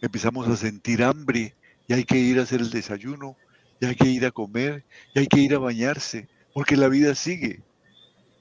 empezamos 0.00 0.48
a 0.48 0.56
sentir 0.56 1.02
hambre 1.02 1.54
y 1.86 1.92
hay 1.92 2.04
que 2.04 2.18
ir 2.18 2.38
a 2.38 2.42
hacer 2.42 2.60
el 2.60 2.70
desayuno, 2.70 3.36
y 3.80 3.86
hay 3.86 3.96
que 3.96 4.08
ir 4.08 4.24
a 4.24 4.30
comer, 4.30 4.84
y 5.14 5.18
hay 5.18 5.26
que 5.26 5.40
ir 5.40 5.54
a 5.54 5.58
bañarse, 5.58 6.28
porque 6.54 6.76
la 6.76 6.88
vida 6.88 7.14
sigue. 7.14 7.62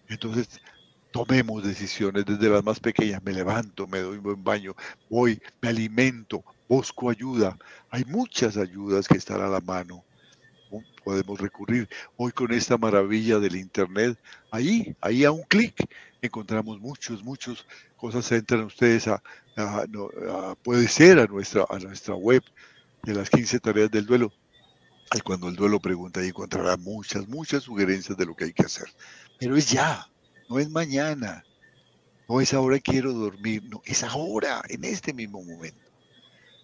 Entonces, 0.07 0.61
tomemos 1.11 1.63
decisiones 1.63 2.25
desde 2.25 2.49
las 2.49 2.63
más 2.63 2.79
pequeñas. 2.79 3.23
Me 3.23 3.33
levanto, 3.33 3.87
me 3.87 3.99
doy 3.99 4.17
un 4.17 4.23
buen 4.23 4.43
baño, 4.43 4.75
voy, 5.09 5.41
me 5.61 5.69
alimento, 5.69 6.43
busco 6.69 7.09
ayuda. 7.09 7.57
Hay 7.89 8.05
muchas 8.05 8.55
ayudas 8.55 9.07
que 9.07 9.17
están 9.17 9.41
a 9.41 9.47
la 9.47 9.61
mano 9.61 10.03
podemos 11.03 11.39
recurrir. 11.39 11.89
Hoy 12.17 12.31
con 12.31 12.51
esta 12.51 12.77
maravilla 12.77 13.39
del 13.39 13.55
Internet, 13.55 14.17
ahí, 14.51 14.95
ahí 15.01 15.25
a 15.25 15.31
un 15.31 15.43
clic, 15.43 15.87
encontramos 16.21 16.79
muchos, 16.79 17.23
muchos 17.23 17.65
cosas. 17.97 18.31
Entran 18.31 18.63
ustedes 18.63 19.07
a, 19.07 19.21
puede 20.63 20.87
ser 20.87 21.19
a 21.19 21.25
nuestra, 21.25 21.65
a 21.69 21.79
nuestra 21.79 22.15
web 22.15 22.43
de 23.03 23.13
las 23.13 23.29
15 23.29 23.59
tareas 23.59 23.91
del 23.91 24.05
duelo. 24.05 24.31
Y 25.13 25.19
cuando 25.19 25.49
el 25.49 25.55
duelo 25.55 25.79
pregunta, 25.79 26.21
ahí 26.21 26.29
encontrará 26.29 26.77
muchas, 26.77 27.27
muchas 27.27 27.63
sugerencias 27.63 28.17
de 28.17 28.25
lo 28.25 28.35
que 28.35 28.45
hay 28.45 28.53
que 28.53 28.63
hacer. 28.63 28.87
Pero 29.39 29.57
es 29.57 29.69
ya, 29.69 30.07
no 30.49 30.57
es 30.59 30.69
mañana, 30.69 31.43
no 32.29 32.39
es 32.39 32.53
ahora 32.53 32.79
quiero 32.79 33.11
dormir, 33.11 33.63
no, 33.65 33.81
es 33.85 34.03
ahora, 34.03 34.61
en 34.69 34.85
este 34.85 35.13
mismo 35.13 35.43
momento. 35.43 35.91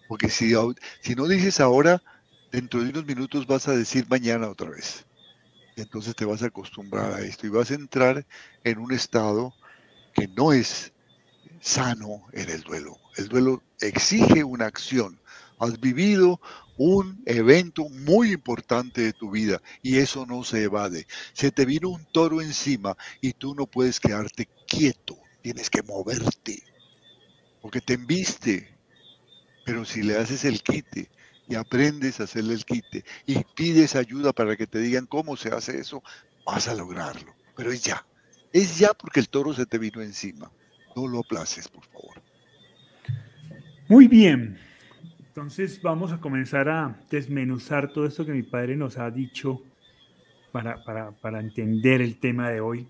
Porque 0.08 0.30
si, 0.30 0.54
si 1.02 1.14
no 1.14 1.28
dices 1.28 1.60
ahora, 1.60 2.02
dentro 2.50 2.82
de 2.82 2.90
unos 2.90 3.06
minutos 3.06 3.46
vas 3.46 3.68
a 3.68 3.76
decir 3.76 4.06
mañana 4.08 4.48
otra 4.48 4.70
vez. 4.70 5.06
Entonces 5.76 6.14
te 6.16 6.24
vas 6.24 6.42
a 6.42 6.46
acostumbrar 6.46 7.12
a 7.12 7.20
esto 7.20 7.46
y 7.46 7.50
vas 7.50 7.70
a 7.70 7.74
entrar 7.74 8.26
en 8.64 8.78
un 8.78 8.92
estado 8.92 9.54
que 10.14 10.26
no 10.28 10.52
es 10.52 10.92
sano 11.60 12.24
en 12.32 12.50
el 12.50 12.62
duelo. 12.62 12.98
El 13.16 13.28
duelo 13.28 13.62
exige 13.80 14.44
una 14.44 14.66
acción. 14.66 15.20
Has 15.58 15.78
vivido 15.80 16.40
un 16.76 17.20
evento 17.26 17.88
muy 17.88 18.32
importante 18.32 19.02
de 19.02 19.12
tu 19.12 19.30
vida 19.30 19.60
y 19.82 19.98
eso 19.98 20.26
no 20.26 20.44
se 20.44 20.62
evade. 20.62 21.06
Se 21.32 21.50
te 21.50 21.64
vino 21.64 21.90
un 21.90 22.04
toro 22.12 22.40
encima 22.40 22.96
y 23.20 23.32
tú 23.32 23.54
no 23.54 23.66
puedes 23.66 23.98
quedarte 23.98 24.48
quieto, 24.66 25.18
tienes 25.42 25.70
que 25.70 25.82
moverte, 25.82 26.62
porque 27.60 27.80
te 27.80 27.94
embiste. 27.94 28.76
Pero 29.64 29.84
si 29.84 30.02
le 30.02 30.16
haces 30.16 30.44
el 30.44 30.62
quite, 30.62 31.10
y 31.48 31.54
aprendes 31.54 32.20
a 32.20 32.24
hacerle 32.24 32.54
el 32.54 32.64
quite 32.64 33.04
y 33.26 33.42
pides 33.54 33.96
ayuda 33.96 34.32
para 34.32 34.56
que 34.56 34.66
te 34.66 34.78
digan 34.78 35.06
cómo 35.06 35.36
se 35.36 35.48
hace 35.48 35.78
eso, 35.78 36.02
vas 36.44 36.68
a 36.68 36.74
lograrlo. 36.74 37.34
Pero 37.56 37.72
es 37.72 37.82
ya. 37.82 38.04
Es 38.52 38.78
ya 38.78 38.92
porque 38.94 39.20
el 39.20 39.28
toro 39.28 39.52
se 39.52 39.66
te 39.66 39.78
vino 39.78 40.02
encima. 40.02 40.50
No 40.94 41.08
lo 41.08 41.20
aplaces, 41.20 41.68
por 41.68 41.84
favor. 41.84 42.22
Muy 43.88 44.06
bien. 44.06 44.58
Entonces 45.26 45.80
vamos 45.80 46.12
a 46.12 46.20
comenzar 46.20 46.68
a 46.68 47.00
desmenuzar 47.10 47.92
todo 47.92 48.06
esto 48.06 48.26
que 48.26 48.32
mi 48.32 48.42
padre 48.42 48.76
nos 48.76 48.98
ha 48.98 49.10
dicho 49.10 49.62
para, 50.52 50.82
para, 50.84 51.40
entender 51.40 52.02
el 52.02 52.18
tema 52.18 52.50
de 52.50 52.60
hoy. 52.60 52.88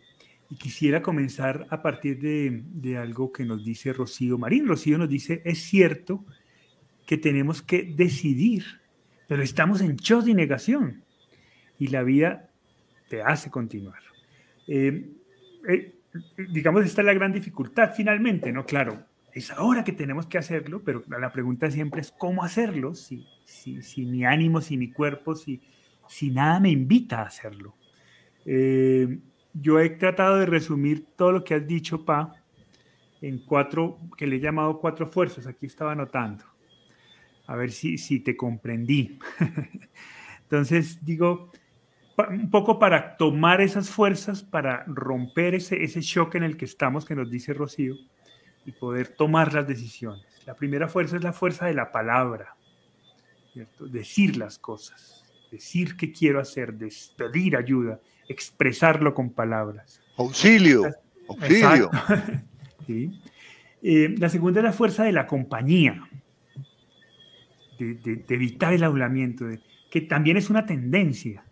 Y 0.50 0.56
quisiera 0.56 1.02
comenzar 1.02 1.66
a 1.70 1.82
partir 1.82 2.18
de, 2.20 2.62
de 2.64 2.96
algo 2.96 3.32
que 3.32 3.44
nos 3.44 3.64
dice 3.64 3.92
Rocío 3.92 4.38
Marín. 4.38 4.66
Rocío 4.66 4.96
nos 4.96 5.08
dice, 5.08 5.42
es 5.44 5.58
cierto 5.58 6.24
que 7.08 7.16
tenemos 7.16 7.62
que 7.62 7.84
decidir, 7.84 8.64
pero 9.28 9.42
estamos 9.42 9.80
en 9.80 9.96
shock 9.96 10.26
y 10.26 10.34
negación 10.34 11.04
y 11.78 11.86
la 11.86 12.02
vida 12.02 12.50
te 13.08 13.22
hace 13.22 13.50
continuar. 13.50 14.02
Eh, 14.66 15.08
eh, 15.66 15.94
digamos, 16.50 16.84
esta 16.84 17.00
es 17.00 17.06
la 17.06 17.14
gran 17.14 17.32
dificultad 17.32 17.94
finalmente, 17.96 18.52
¿no? 18.52 18.66
Claro, 18.66 19.06
es 19.32 19.50
ahora 19.52 19.84
que 19.84 19.92
tenemos 19.92 20.26
que 20.26 20.36
hacerlo, 20.36 20.82
pero 20.84 21.02
la 21.08 21.32
pregunta 21.32 21.70
siempre 21.70 22.02
es 22.02 22.12
cómo 22.12 22.44
hacerlo, 22.44 22.94
si, 22.94 23.26
si, 23.46 23.80
si 23.80 24.04
mi 24.04 24.26
ánimo, 24.26 24.60
si 24.60 24.76
mi 24.76 24.92
cuerpo, 24.92 25.34
si, 25.34 25.62
si 26.08 26.30
nada 26.30 26.60
me 26.60 26.68
invita 26.68 27.22
a 27.22 27.28
hacerlo. 27.28 27.74
Eh, 28.44 29.18
yo 29.54 29.80
he 29.80 29.88
tratado 29.88 30.36
de 30.36 30.44
resumir 30.44 31.06
todo 31.16 31.32
lo 31.32 31.42
que 31.42 31.54
has 31.54 31.66
dicho, 31.66 32.04
Pa, 32.04 32.34
en 33.22 33.38
cuatro, 33.38 33.98
que 34.14 34.26
le 34.26 34.36
he 34.36 34.40
llamado 34.40 34.78
cuatro 34.78 35.06
fuerzas. 35.06 35.46
Aquí 35.46 35.64
estaba 35.64 35.92
anotando. 35.92 36.44
A 37.48 37.56
ver 37.56 37.72
si, 37.72 37.98
si 37.98 38.20
te 38.20 38.36
comprendí. 38.36 39.18
Entonces, 40.42 41.04
digo, 41.04 41.50
un 42.30 42.50
poco 42.50 42.78
para 42.78 43.16
tomar 43.16 43.60
esas 43.60 43.90
fuerzas, 43.90 44.42
para 44.42 44.84
romper 44.86 45.56
ese, 45.56 45.82
ese 45.82 46.00
shock 46.00 46.36
en 46.36 46.44
el 46.44 46.56
que 46.56 46.66
estamos, 46.66 47.04
que 47.04 47.16
nos 47.16 47.30
dice 47.30 47.54
Rocío, 47.54 47.96
y 48.64 48.72
poder 48.72 49.08
tomar 49.08 49.54
las 49.54 49.66
decisiones. 49.66 50.26
La 50.44 50.54
primera 50.54 50.88
fuerza 50.88 51.16
es 51.16 51.24
la 51.24 51.32
fuerza 51.32 51.66
de 51.66 51.74
la 51.74 51.90
palabra, 51.90 52.54
decir 53.80 54.36
las 54.36 54.58
cosas, 54.58 55.24
decir 55.50 55.96
qué 55.96 56.12
quiero 56.12 56.40
hacer, 56.40 56.74
pedir 57.16 57.56
ayuda, 57.56 58.00
expresarlo 58.28 59.14
con 59.14 59.30
palabras. 59.30 60.00
Auxilio, 60.16 60.84
auxilio. 61.28 61.90
Eh, 63.80 64.16
la 64.18 64.28
segunda 64.28 64.58
es 64.58 64.64
la 64.64 64.72
fuerza 64.72 65.04
de 65.04 65.12
la 65.12 65.28
compañía, 65.28 66.02
de, 67.78 68.24
evitar 68.28 68.72
el 68.72 68.84
aulamiento, 68.84 69.46
que 69.90 70.00
también 70.02 70.36
es 70.36 70.50
una 70.50 70.66
tendencia. 70.66 71.44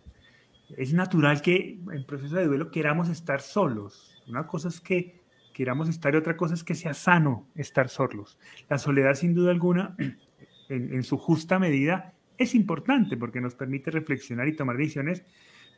Es 0.76 0.92
natural 0.92 1.42
que 1.42 1.78
en 1.92 2.04
proceso 2.06 2.36
de 2.36 2.46
duelo 2.46 2.70
queramos 2.70 3.08
estar 3.08 3.40
solos. 3.40 4.22
Una 4.26 4.46
cosa 4.46 4.68
es 4.68 4.80
que 4.80 5.20
queramos 5.52 5.88
estar 5.88 6.12
y 6.14 6.18
otra 6.18 6.36
cosa 6.36 6.54
es 6.54 6.64
que 6.64 6.74
sea 6.74 6.92
sano 6.92 7.48
estar 7.54 7.88
solos. 7.88 8.38
La 8.68 8.78
soledad, 8.78 9.14
sin 9.14 9.34
duda 9.34 9.50
alguna, 9.50 9.96
en 10.68 11.02
su 11.04 11.16
justa 11.16 11.58
medida, 11.58 12.16
es 12.38 12.54
importante 12.54 13.16
porque 13.16 13.40
nos 13.40 13.54
permite 13.54 13.90
reflexionar 13.90 14.48
y 14.48 14.56
tomar 14.56 14.76
decisiones, 14.76 15.24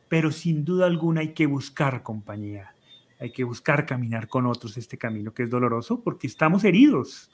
pero 0.07 0.31
sin 0.31 0.65
duda 0.65 0.85
alguna 0.85 1.21
hay 1.21 1.33
que 1.33 1.45
buscar 1.45 2.03
compañía, 2.03 2.73
hay 3.19 3.31
que 3.31 3.43
buscar 3.43 3.85
caminar 3.85 4.27
con 4.27 4.45
otros 4.45 4.77
este 4.77 4.97
camino 4.97 5.33
que 5.33 5.43
es 5.43 5.49
doloroso 5.49 6.03
porque 6.03 6.27
estamos 6.27 6.63
heridos. 6.63 7.31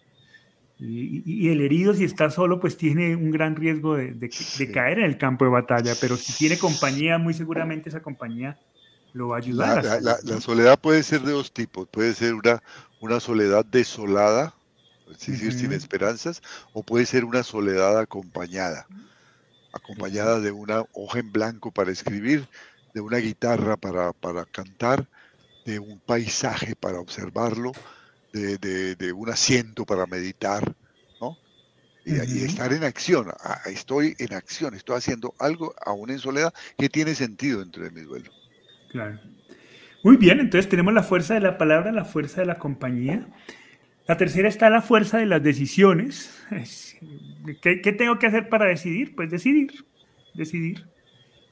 Y, 0.78 1.50
el 1.50 1.62
herido 1.62 1.94
si 1.94 2.04
está 2.04 2.30
solo 2.30 2.60
pues 2.60 2.76
tiene 2.76 3.16
un 3.16 3.32
gran 3.32 3.56
riesgo 3.56 3.96
de, 3.96 4.30
caer 4.74 5.00
en 5.00 5.06
el 5.06 5.18
campo 5.18 5.46
de 5.46 5.52
batalla, 5.52 5.94
pero 6.02 6.18
si 6.18 6.34
tiene 6.34 6.58
compañía, 6.58 7.18
muy 7.18 7.34
seguramente 7.34 7.90
esa 7.90 8.02
compañía 8.02 8.58
lo 9.14 9.30
va 9.30 9.38
a 9.38 9.40
ayudar. 9.40 10.02
La, 10.02 10.42
soledad 10.42 10.78
puede 10.80 11.04
ser 11.04 11.22
de 11.22 11.32
dos 11.32 11.54
tipos, 11.54 11.88
puede 11.88 12.14
ser 12.14 12.34
una, 12.34 12.62
una 13.00 13.22
soledad 13.22 13.64
desolada, 13.66 14.54
es 15.10 15.26
decir, 15.26 15.54
sin 15.54 15.72
esperanzas, 15.72 16.42
o 16.74 16.84
puede 16.84 17.06
ser 17.06 17.24
una 17.24 17.44
soledad 17.44 17.98
acompañada 17.98 18.86
acompañada 19.76 20.40
de 20.40 20.52
una 20.52 20.86
hoja 20.94 21.20
en 21.20 21.32
blanco 21.32 21.72
para 21.72 21.92
escribir, 21.92 22.48
de 22.94 23.02
una 23.02 23.18
guitarra 23.18 23.76
para, 23.76 24.14
cantar, 24.46 25.08
de 25.66 25.80
un 25.80 26.00
paisaje 26.00 26.76
para 26.76 27.00
observarlo, 27.00 27.74
de, 28.36 29.14
un 29.14 29.30
asiento 29.30 29.86
para 29.86 30.06
meditar, 30.06 30.74
¿no? 31.22 31.38
Y, 32.06 32.44
estar 32.44 32.72
en 32.74 32.84
acción. 32.84 33.28
Estoy 33.66 34.16
en 34.20 34.34
acción, 34.34 34.76
estoy 34.76 34.98
haciendo 34.98 35.34
algo 35.40 35.74
aún 35.86 36.12
en 36.12 36.20
soledad 36.20 36.54
que 36.78 36.90
tiene 36.90 37.16
sentido 37.16 37.60
dentro 37.60 37.84
de 37.84 37.92
mi 37.92 38.02
duelo. 38.02 38.30
Claro. 38.92 39.20
Muy 40.04 40.18
bien, 40.18 40.40
entonces 40.40 40.70
tenemos 40.70 40.94
la 40.94 41.04
fuerza 41.04 41.34
de 41.34 41.40
la 41.40 41.58
palabra, 41.58 41.92
la 41.92 42.06
fuerza 42.06 42.42
de 42.42 42.48
la 42.48 42.60
compañía. 42.60 43.28
La 44.08 44.18
tercera 44.18 44.48
está 44.48 44.70
la 44.70 44.82
fuerza 44.82 45.18
de 45.18 45.26
las 45.26 45.42
decisiones. 45.42 46.46
¿Qué, 47.62 47.78
tengo 47.78 48.20
que 48.20 48.28
hacer 48.28 48.50
para 48.50 48.66
decidir? 48.66 49.16
Pues 49.16 49.32
decidir, 49.32 49.86
decidir. 50.36 50.86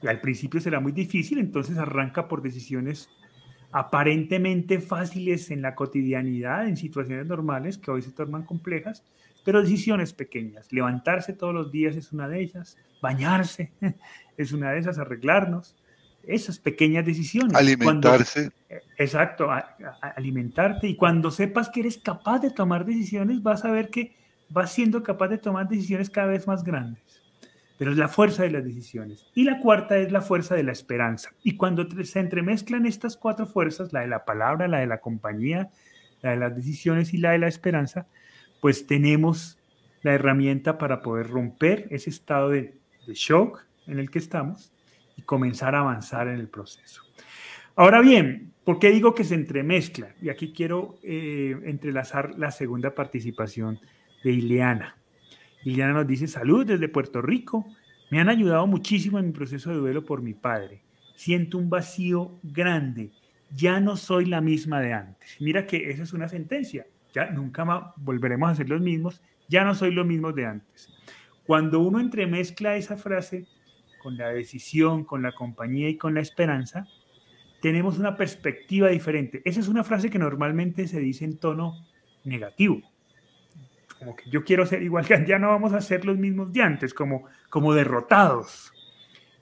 Al 0.06 0.20
principio 0.20 0.60
será 0.60 0.78
muy 0.78 0.92
difícil, 0.92 1.38
entonces 1.38 1.78
arranca 1.78 2.28
por 2.28 2.42
decisiones 2.42 3.08
aparentemente 3.74 4.78
fáciles 4.78 5.50
en 5.50 5.60
la 5.60 5.74
cotidianidad, 5.74 6.68
en 6.68 6.76
situaciones 6.76 7.26
normales 7.26 7.76
que 7.76 7.90
hoy 7.90 8.02
se 8.02 8.12
tornan 8.12 8.44
complejas, 8.44 9.02
pero 9.44 9.60
decisiones 9.60 10.12
pequeñas. 10.12 10.72
Levantarse 10.72 11.32
todos 11.32 11.52
los 11.52 11.72
días 11.72 11.96
es 11.96 12.12
una 12.12 12.28
de 12.28 12.40
ellas, 12.40 12.78
bañarse 13.02 13.72
es 14.36 14.52
una 14.52 14.70
de 14.70 14.78
esas, 14.78 15.00
arreglarnos, 15.00 15.74
esas 16.22 16.60
pequeñas 16.60 17.04
decisiones. 17.04 17.52
Alimentarse. 17.56 18.52
Eh, 18.68 18.80
exacto, 18.96 19.48
alimentarte. 20.00 20.86
Y 20.86 20.94
cuando 20.94 21.32
sepas 21.32 21.68
que 21.68 21.80
eres 21.80 21.98
capaz 21.98 22.38
de 22.38 22.52
tomar 22.52 22.84
decisiones, 22.86 23.42
vas 23.42 23.64
a 23.64 23.72
ver 23.72 23.90
que 23.90 24.14
vas 24.50 24.72
siendo 24.72 25.02
capaz 25.02 25.26
de 25.26 25.38
tomar 25.38 25.68
decisiones 25.68 26.10
cada 26.10 26.28
vez 26.28 26.46
más 26.46 26.62
grandes. 26.62 27.13
Pero 27.76 27.90
es 27.90 27.96
la 27.96 28.08
fuerza 28.08 28.44
de 28.44 28.50
las 28.50 28.64
decisiones. 28.64 29.26
Y 29.34 29.44
la 29.44 29.58
cuarta 29.58 29.98
es 29.98 30.12
la 30.12 30.20
fuerza 30.20 30.54
de 30.54 30.62
la 30.62 30.72
esperanza. 30.72 31.30
Y 31.42 31.56
cuando 31.56 31.86
se 32.04 32.20
entremezclan 32.20 32.86
estas 32.86 33.16
cuatro 33.16 33.46
fuerzas, 33.46 33.92
la 33.92 34.00
de 34.00 34.08
la 34.08 34.24
palabra, 34.24 34.68
la 34.68 34.78
de 34.78 34.86
la 34.86 35.00
compañía, 35.00 35.70
la 36.22 36.30
de 36.30 36.36
las 36.36 36.54
decisiones 36.54 37.12
y 37.12 37.18
la 37.18 37.32
de 37.32 37.38
la 37.38 37.48
esperanza, 37.48 38.06
pues 38.60 38.86
tenemos 38.86 39.58
la 40.02 40.12
herramienta 40.14 40.78
para 40.78 41.02
poder 41.02 41.28
romper 41.28 41.88
ese 41.90 42.10
estado 42.10 42.50
de, 42.50 42.78
shock 43.08 43.66
en 43.86 43.98
el 43.98 44.10
que 44.10 44.18
estamos 44.18 44.72
y 45.16 45.22
comenzar 45.22 45.74
a 45.74 45.80
avanzar 45.80 46.28
en 46.28 46.36
el 46.36 46.48
proceso. 46.48 47.02
Ahora 47.76 48.00
bien, 48.00 48.52
¿por 48.64 48.78
qué 48.78 48.90
digo 48.90 49.14
que 49.14 49.24
se 49.24 49.34
entremezclan? 49.34 50.14
Y 50.22 50.30
aquí 50.30 50.52
quiero 50.52 50.98
eh, 51.02 51.56
entrelazar 51.64 52.38
la 52.38 52.50
segunda 52.50 52.94
participación 52.94 53.80
de 54.22 54.32
Ileana. 54.32 54.96
Ileana 55.64 55.94
nos 55.94 56.06
dice, 56.06 56.26
salud 56.28 56.66
desde 56.66 56.88
Puerto 56.88 57.22
Rico. 57.22 57.66
Me 58.10 58.20
han 58.20 58.28
ayudado 58.28 58.66
muchísimo 58.66 59.18
en 59.18 59.26
mi 59.26 59.32
proceso 59.32 59.70
de 59.70 59.76
duelo 59.76 60.04
por 60.04 60.22
mi 60.22 60.34
padre. 60.34 60.82
Siento 61.16 61.58
un 61.58 61.70
vacío 61.70 62.38
grande. 62.42 63.10
Ya 63.50 63.80
no 63.80 63.96
soy 63.96 64.26
la 64.26 64.40
misma 64.40 64.80
de 64.80 64.92
antes. 64.92 65.36
Mira 65.40 65.66
que 65.66 65.90
esa 65.90 66.02
es 66.02 66.12
una 66.12 66.28
sentencia. 66.28 66.86
Ya 67.14 67.30
nunca 67.30 67.94
volveremos 67.96 68.50
a 68.50 68.54
ser 68.54 68.68
los 68.68 68.80
mismos. 68.80 69.22
Ya 69.48 69.64
no 69.64 69.74
soy 69.74 69.92
lo 69.92 70.04
mismo 70.04 70.32
de 70.32 70.46
antes. 70.46 70.90
Cuando 71.46 71.80
uno 71.80 72.00
entremezcla 72.00 72.76
esa 72.76 72.96
frase 72.96 73.46
con 74.02 74.16
la 74.16 74.28
decisión, 74.28 75.04
con 75.04 75.22
la 75.22 75.32
compañía 75.32 75.88
y 75.88 75.96
con 75.96 76.14
la 76.14 76.20
esperanza, 76.20 76.86
tenemos 77.62 77.98
una 77.98 78.16
perspectiva 78.16 78.88
diferente. 78.88 79.40
Esa 79.44 79.60
es 79.60 79.68
una 79.68 79.84
frase 79.84 80.10
que 80.10 80.18
normalmente 80.18 80.86
se 80.86 81.00
dice 81.00 81.24
en 81.24 81.38
tono 81.38 81.86
negativo 82.24 82.82
como 83.98 84.16
que 84.16 84.28
yo 84.30 84.44
quiero 84.44 84.66
ser 84.66 84.82
igual 84.82 85.06
que 85.06 85.24
ya 85.26 85.38
no 85.38 85.48
vamos 85.48 85.72
a 85.72 85.80
ser 85.80 86.04
los 86.04 86.16
mismos 86.16 86.52
de 86.52 86.62
antes, 86.62 86.94
como, 86.94 87.24
como 87.48 87.72
derrotados. 87.74 88.72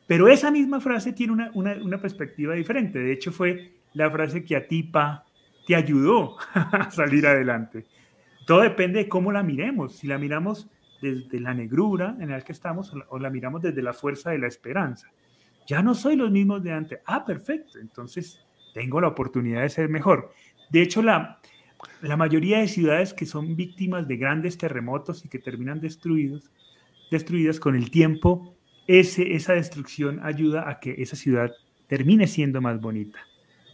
Pero 0.06 0.28
esa 0.28 0.50
misma 0.50 0.80
frase 0.80 1.12
tiene 1.12 1.32
una, 1.32 1.50
una, 1.54 1.74
una 1.74 1.98
perspectiva 1.98 2.54
diferente. 2.54 2.98
De 2.98 3.12
hecho, 3.12 3.32
fue 3.32 3.72
la 3.94 4.10
frase 4.10 4.44
que 4.44 4.56
a 4.56 4.66
ti, 4.66 4.82
Pa, 4.82 5.24
te 5.66 5.76
ayudó 5.76 6.36
a 6.54 6.90
salir 6.90 7.26
adelante. 7.26 7.86
Todo 8.46 8.62
depende 8.62 9.00
de 9.00 9.08
cómo 9.08 9.32
la 9.32 9.42
miremos. 9.42 9.96
Si 9.96 10.06
la 10.06 10.18
miramos 10.18 10.68
desde 11.00 11.40
la 11.40 11.52
negrura 11.52 12.16
en 12.20 12.30
la 12.30 12.40
que 12.40 12.52
estamos 12.52 12.92
o 13.08 13.18
la 13.18 13.28
miramos 13.28 13.60
desde 13.60 13.82
la 13.82 13.92
fuerza 13.92 14.30
de 14.30 14.38
la 14.38 14.46
esperanza. 14.46 15.10
Ya 15.66 15.82
no 15.82 15.94
soy 15.94 16.16
los 16.16 16.30
mismos 16.30 16.62
de 16.62 16.72
antes. 16.72 17.00
Ah, 17.06 17.24
perfecto. 17.24 17.78
Entonces 17.78 18.44
tengo 18.72 19.00
la 19.00 19.08
oportunidad 19.08 19.62
de 19.62 19.68
ser 19.68 19.88
mejor. 19.88 20.32
De 20.70 20.80
hecho, 20.80 21.02
la, 21.02 21.40
la 22.00 22.16
mayoría 22.16 22.58
de 22.58 22.68
ciudades 22.68 23.12
que 23.12 23.26
son 23.26 23.56
víctimas 23.56 24.08
de 24.08 24.16
grandes 24.16 24.58
terremotos 24.58 25.24
y 25.24 25.28
que 25.28 25.38
terminan 25.38 25.80
destruidos, 25.80 26.50
destruidas 27.10 27.60
con 27.60 27.76
el 27.76 27.90
tiempo, 27.90 28.54
ese, 28.86 29.34
esa 29.34 29.54
destrucción 29.54 30.20
ayuda 30.24 30.68
a 30.68 30.80
que 30.80 30.94
esa 30.98 31.16
ciudad 31.16 31.52
termine 31.86 32.26
siendo 32.26 32.60
más 32.60 32.80
bonita. 32.80 33.20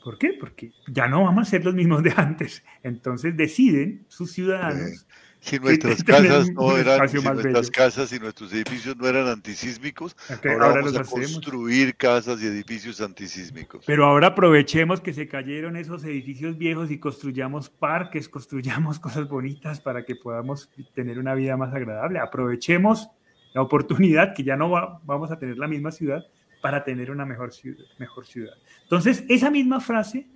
¿Por 0.05 0.19
qué? 0.19 0.35
Porque 0.39 0.73
ya 0.87 1.09
no 1.09 1.25
vamos 1.25 1.49
a 1.49 1.51
ser 1.51 1.65
los 1.65 1.75
mismos 1.75 2.03
de 2.03 2.13
antes. 2.17 2.65
Entonces 2.83 3.37
deciden 3.37 4.05
sus 4.09 4.33
ciudadanos 4.33 5.07
si 5.41 5.59
nuestras 5.59 6.03
casas 6.05 6.51
no 6.53 6.77
eran, 6.77 7.09
si 7.09 7.21
nuestras 7.21 7.71
casas 7.71 8.13
y 8.13 8.19
nuestros 8.19 8.53
edificios 8.53 8.97
no 8.97 9.07
eran 9.07 9.29
antisísmicos, 9.29 10.17
ahora, 10.45 10.81
vamos 10.81 10.97
a 10.97 11.05
construir 11.05 11.97
casas 11.97 12.43
y 12.43 12.47
edificios 12.47 13.01
antisísmicos. 13.01 13.85
Pero 13.87 14.07
ahora 14.07 14.29
aprovechemos 14.29 15.01
que 15.01 15.13
se 15.13 15.29
cayeron 15.29 15.77
esos 15.77 16.05
edificios 16.05 16.59
viejos 16.59 16.91
y 16.91 16.99
construyamos 16.99 17.71
parques, 17.71 18.29
construyamos 18.29 18.99
cosas 19.01 19.29
bonitas 19.29 19.81
para 19.81 20.05
que 20.05 20.17
podamos 20.17 20.71
tener 20.95 21.19
una 21.19 21.35
vida 21.35 21.57
más 21.57 21.75
agradable. 21.75 22.19
Aprovechemos 22.19 23.09
la 23.55 23.63
oportunidad 23.63 24.35
que 24.35 24.45
ya 24.45 24.57
no 24.57 25.01
vamos 25.05 25.31
a 25.31 25.39
tener 25.39 25.57
la 25.59 25.69
misma 25.69 25.91
ciudad 25.91 26.25
para 26.61 26.85
tener 26.85 27.11
una 27.11 27.25
mejor 27.25 27.53
ciudad, 27.53 27.85
mejor 27.99 28.27
ciudad. 28.27 28.55
Entonces, 28.83 29.25
esa 29.29 29.51
misma 29.51 29.81
frase 29.81 30.27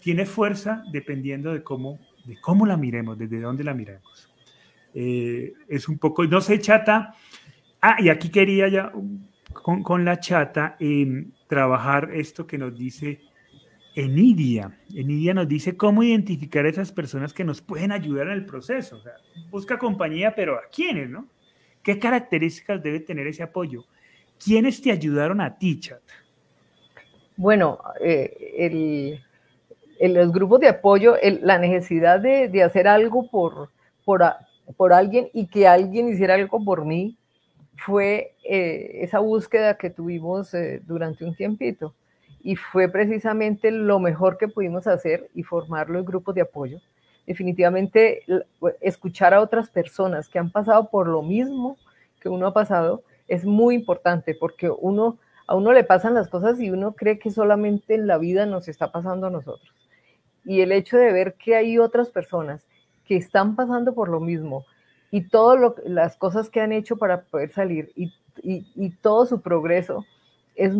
tiene 0.00 0.26
fuerza 0.26 0.82
dependiendo 0.92 1.52
de 1.52 1.62
cómo, 1.62 1.98
de 2.24 2.40
cómo 2.40 2.66
la 2.66 2.76
miremos, 2.76 3.18
desde 3.18 3.40
dónde 3.40 3.64
la 3.64 3.74
miremos. 3.74 4.28
Eh, 5.00 5.52
es 5.68 5.88
un 5.88 5.96
poco, 5.96 6.24
no 6.24 6.40
sé, 6.40 6.58
chata. 6.58 7.14
Ah, 7.80 7.98
y 8.00 8.08
aquí 8.08 8.30
quería 8.30 8.66
ya 8.66 8.90
con, 9.52 9.84
con 9.84 10.04
la 10.04 10.18
chata 10.18 10.74
em, 10.80 11.30
trabajar 11.46 12.10
esto 12.12 12.48
que 12.48 12.58
nos 12.58 12.76
dice 12.76 13.20
Enidia. 13.94 14.76
Enidia 14.92 15.34
nos 15.34 15.46
dice 15.46 15.76
cómo 15.76 16.02
identificar 16.02 16.66
a 16.66 16.70
esas 16.70 16.90
personas 16.90 17.32
que 17.32 17.44
nos 17.44 17.62
pueden 17.62 17.92
ayudar 17.92 18.26
en 18.26 18.32
el 18.32 18.44
proceso. 18.44 18.96
O 18.96 19.00
sea, 19.00 19.12
busca 19.50 19.78
compañía, 19.78 20.34
pero 20.34 20.56
¿a 20.56 20.62
quiénes, 20.74 21.08
no? 21.08 21.28
¿Qué 21.80 22.00
características 22.00 22.82
debe 22.82 22.98
tener 22.98 23.28
ese 23.28 23.44
apoyo? 23.44 23.84
¿Quiénes 24.44 24.82
te 24.82 24.90
ayudaron 24.90 25.40
a 25.40 25.56
ti, 25.56 25.78
Chat? 25.78 26.02
Bueno, 27.36 27.78
eh, 28.00 29.20
el, 30.00 30.12
los 30.12 30.32
grupos 30.32 30.58
de 30.58 30.68
apoyo, 30.68 31.14
la 31.42 31.56
necesidad 31.58 32.18
de, 32.18 32.64
hacer 32.64 32.88
algo 32.88 33.30
por, 33.30 33.70
por, 34.04 34.24
por, 34.76 34.92
alguien 34.92 35.28
y 35.32 35.46
que 35.46 35.66
alguien 35.66 36.08
hiciera 36.08 36.34
algo 36.34 36.64
por 36.64 36.84
mí, 36.84 37.16
fue 37.76 38.34
eh, 38.44 39.00
esa 39.02 39.20
búsqueda 39.20 39.76
que 39.76 39.90
tuvimos 39.90 40.52
eh, 40.54 40.82
durante 40.84 41.24
un 41.24 41.34
tiempito 41.34 41.94
y 42.40 42.56
fue 42.56 42.88
precisamente 42.88 43.70
lo 43.70 43.98
mejor 43.98 44.36
que 44.36 44.48
pudimos 44.48 44.86
hacer 44.86 45.28
y 45.34 45.42
formar 45.42 45.88
los 45.88 46.04
grupos 46.04 46.34
de 46.34 46.42
apoyo. 46.42 46.80
Definitivamente 47.26 48.22
escuchar 48.80 49.34
a 49.34 49.42
otras 49.42 49.68
personas 49.68 50.28
que 50.28 50.38
han 50.38 50.50
pasado 50.50 50.88
por 50.90 51.06
lo 51.08 51.22
mismo 51.22 51.76
que 52.20 52.28
uno 52.28 52.46
ha 52.46 52.54
pasado 52.54 53.02
es 53.28 53.44
muy 53.44 53.74
importante 53.74 54.34
porque 54.34 54.70
uno 54.70 55.18
a 55.48 55.54
uno 55.54 55.72
le 55.72 55.82
pasan 55.82 56.14
las 56.14 56.28
cosas 56.28 56.60
y 56.60 56.70
uno 56.70 56.92
cree 56.92 57.18
que 57.18 57.30
solamente 57.30 57.94
en 57.94 58.06
la 58.06 58.18
vida 58.18 58.44
nos 58.44 58.68
está 58.68 58.92
pasando 58.92 59.26
a 59.26 59.30
nosotros. 59.30 59.74
Y 60.44 60.60
el 60.60 60.72
hecho 60.72 60.98
de 60.98 61.10
ver 61.10 61.34
que 61.34 61.56
hay 61.56 61.78
otras 61.78 62.10
personas 62.10 62.66
que 63.08 63.16
están 63.16 63.56
pasando 63.56 63.94
por 63.94 64.08
lo 64.08 64.20
mismo 64.20 64.64
y 65.10 65.22
todas 65.22 65.74
las 65.84 66.16
cosas 66.16 66.50
que 66.50 66.60
han 66.60 66.70
hecho 66.70 66.96
para 66.96 67.22
poder 67.22 67.50
salir 67.50 67.90
y, 67.96 68.12
y 68.42 68.90
todo 69.00 69.26
su 69.26 69.40
progreso, 69.40 70.04
es 70.58 70.74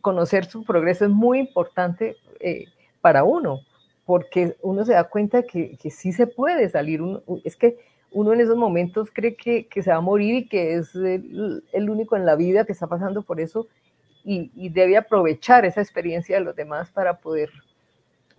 conocer 0.00 0.44
su 0.46 0.64
progreso 0.64 1.04
es 1.04 1.10
muy 1.10 1.38
importante 1.38 2.16
eh, 2.40 2.66
para 3.00 3.24
uno, 3.24 3.60
porque 4.04 4.56
uno 4.62 4.84
se 4.84 4.92
da 4.92 5.04
cuenta 5.04 5.44
que, 5.44 5.76
que 5.80 5.90
sí 5.90 6.12
se 6.12 6.26
puede 6.26 6.68
salir. 6.68 7.00
es 7.44 7.56
que 7.56 7.78
uno 8.10 8.32
en 8.32 8.40
esos 8.40 8.56
momentos 8.56 9.10
cree 9.12 9.36
que, 9.36 9.66
que 9.68 9.82
se 9.82 9.90
va 9.90 9.96
a 9.96 10.00
morir 10.00 10.34
y 10.34 10.48
que 10.48 10.74
es 10.74 10.94
el, 10.94 11.64
el, 11.72 11.88
único 11.88 12.16
en 12.16 12.26
la 12.26 12.34
vida 12.34 12.66
que 12.66 12.72
está 12.72 12.88
pasando 12.88 13.22
por 13.22 13.40
eso 13.40 13.68
y, 14.24 14.50
y, 14.54 14.68
debe 14.68 14.96
aprovechar 14.96 15.64
esa 15.64 15.80
experiencia 15.80 16.36
de 16.36 16.44
los 16.44 16.54
demás 16.54 16.90
para 16.90 17.18
poder, 17.18 17.50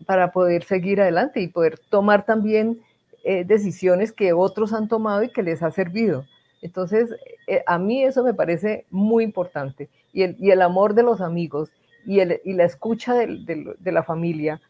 para 0.06 0.32
poder 0.32 0.63
seguir 0.63 1.02
adelante 1.02 1.41
y 1.41 1.48
poder 1.48 1.80
tomar 1.80 2.26
también 2.26 2.82
eh, 3.23 3.45
decisiones 3.45 4.12
que 4.12 4.33
otros 4.33 4.73
han 4.73 4.88
tomado 4.88 5.23
y 5.23 5.29
que 5.29 5.43
les 5.43 5.63
ha 5.63 5.71
servido. 5.71 6.25
Entonces, 6.62 7.09
eh, 7.47 7.63
a 7.67 7.77
mí 7.77 8.03
eso 8.03 8.23
me 8.23 8.33
parece 8.33 8.86
muy 8.89 9.23
importante 9.23 9.89
y 10.12 10.23
el, 10.23 10.36
y 10.39 10.51
el 10.51 10.62
amor 10.62 10.93
de 10.93 11.03
los 11.03 11.21
amigos 11.21 11.71
y, 12.05 12.19
el, 12.19 12.41
y 12.43 12.53
la 12.53 12.65
escucha 12.65 13.13
de, 13.13 13.27
de, 13.45 13.75
de, 13.79 13.91
la 13.91 14.03
familia. 14.03 14.62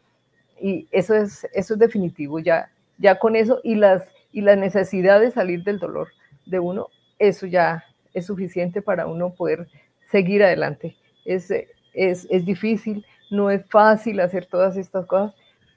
Y 0.59 0.87
eso 0.91 1.15
es, 1.15 1.47
eso 1.53 1.73
es 1.73 1.79
definitivo, 1.79 2.39
ya, 2.39 2.69
ya 2.97 3.19
con 3.19 3.35
eso 3.35 3.59
y, 3.63 3.75
las, 3.75 4.03
y 4.31 4.41
la 4.41 4.55
necesidad 4.55 5.19
de 5.19 5.31
salir 5.31 5.63
del 5.63 5.79
dolor 5.79 6.09
de 6.45 6.59
uno, 6.59 6.87
eso 7.19 7.45
ya 7.45 7.83
es 8.13 8.25
suficiente 8.25 8.81
para 8.81 9.07
uno 9.07 9.33
poder 9.33 9.67
seguir 10.11 10.43
adelante. 10.43 10.95
Es, 11.25 11.51
es, 11.93 12.27
es 12.29 12.45
difícil, 12.45 13.05
no 13.31 13.49
es 13.49 13.65
fácil 13.69 14.19
hacer 14.19 14.45
todas 14.45 14.77
estas 14.77 15.05
cosas, 15.05 15.33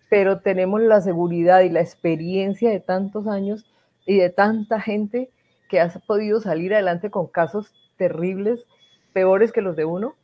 pero 0.09 0.41
tenemos 0.41 0.81
la 0.81 1.01
seguridad 1.01 1.61
y 1.63 1.69
la 1.69 1.81
experiencia 1.81 2.71
de 2.71 2.81
tantos 2.81 3.27
años 3.27 3.67
y 4.05 4.17
de 4.17 4.31
tanta 4.31 4.81
gente 4.81 5.31
que 5.69 5.81
ha 5.81 5.89
podido 6.07 6.41
salir 6.41 6.73
adelante 6.75 7.11
con 7.11 7.27
casos 7.27 7.75
terribles 7.97 8.65
peores 9.13 9.53
que 9.53 9.63
los 9.63 9.77
de 9.77 9.85
uno. 9.85 10.15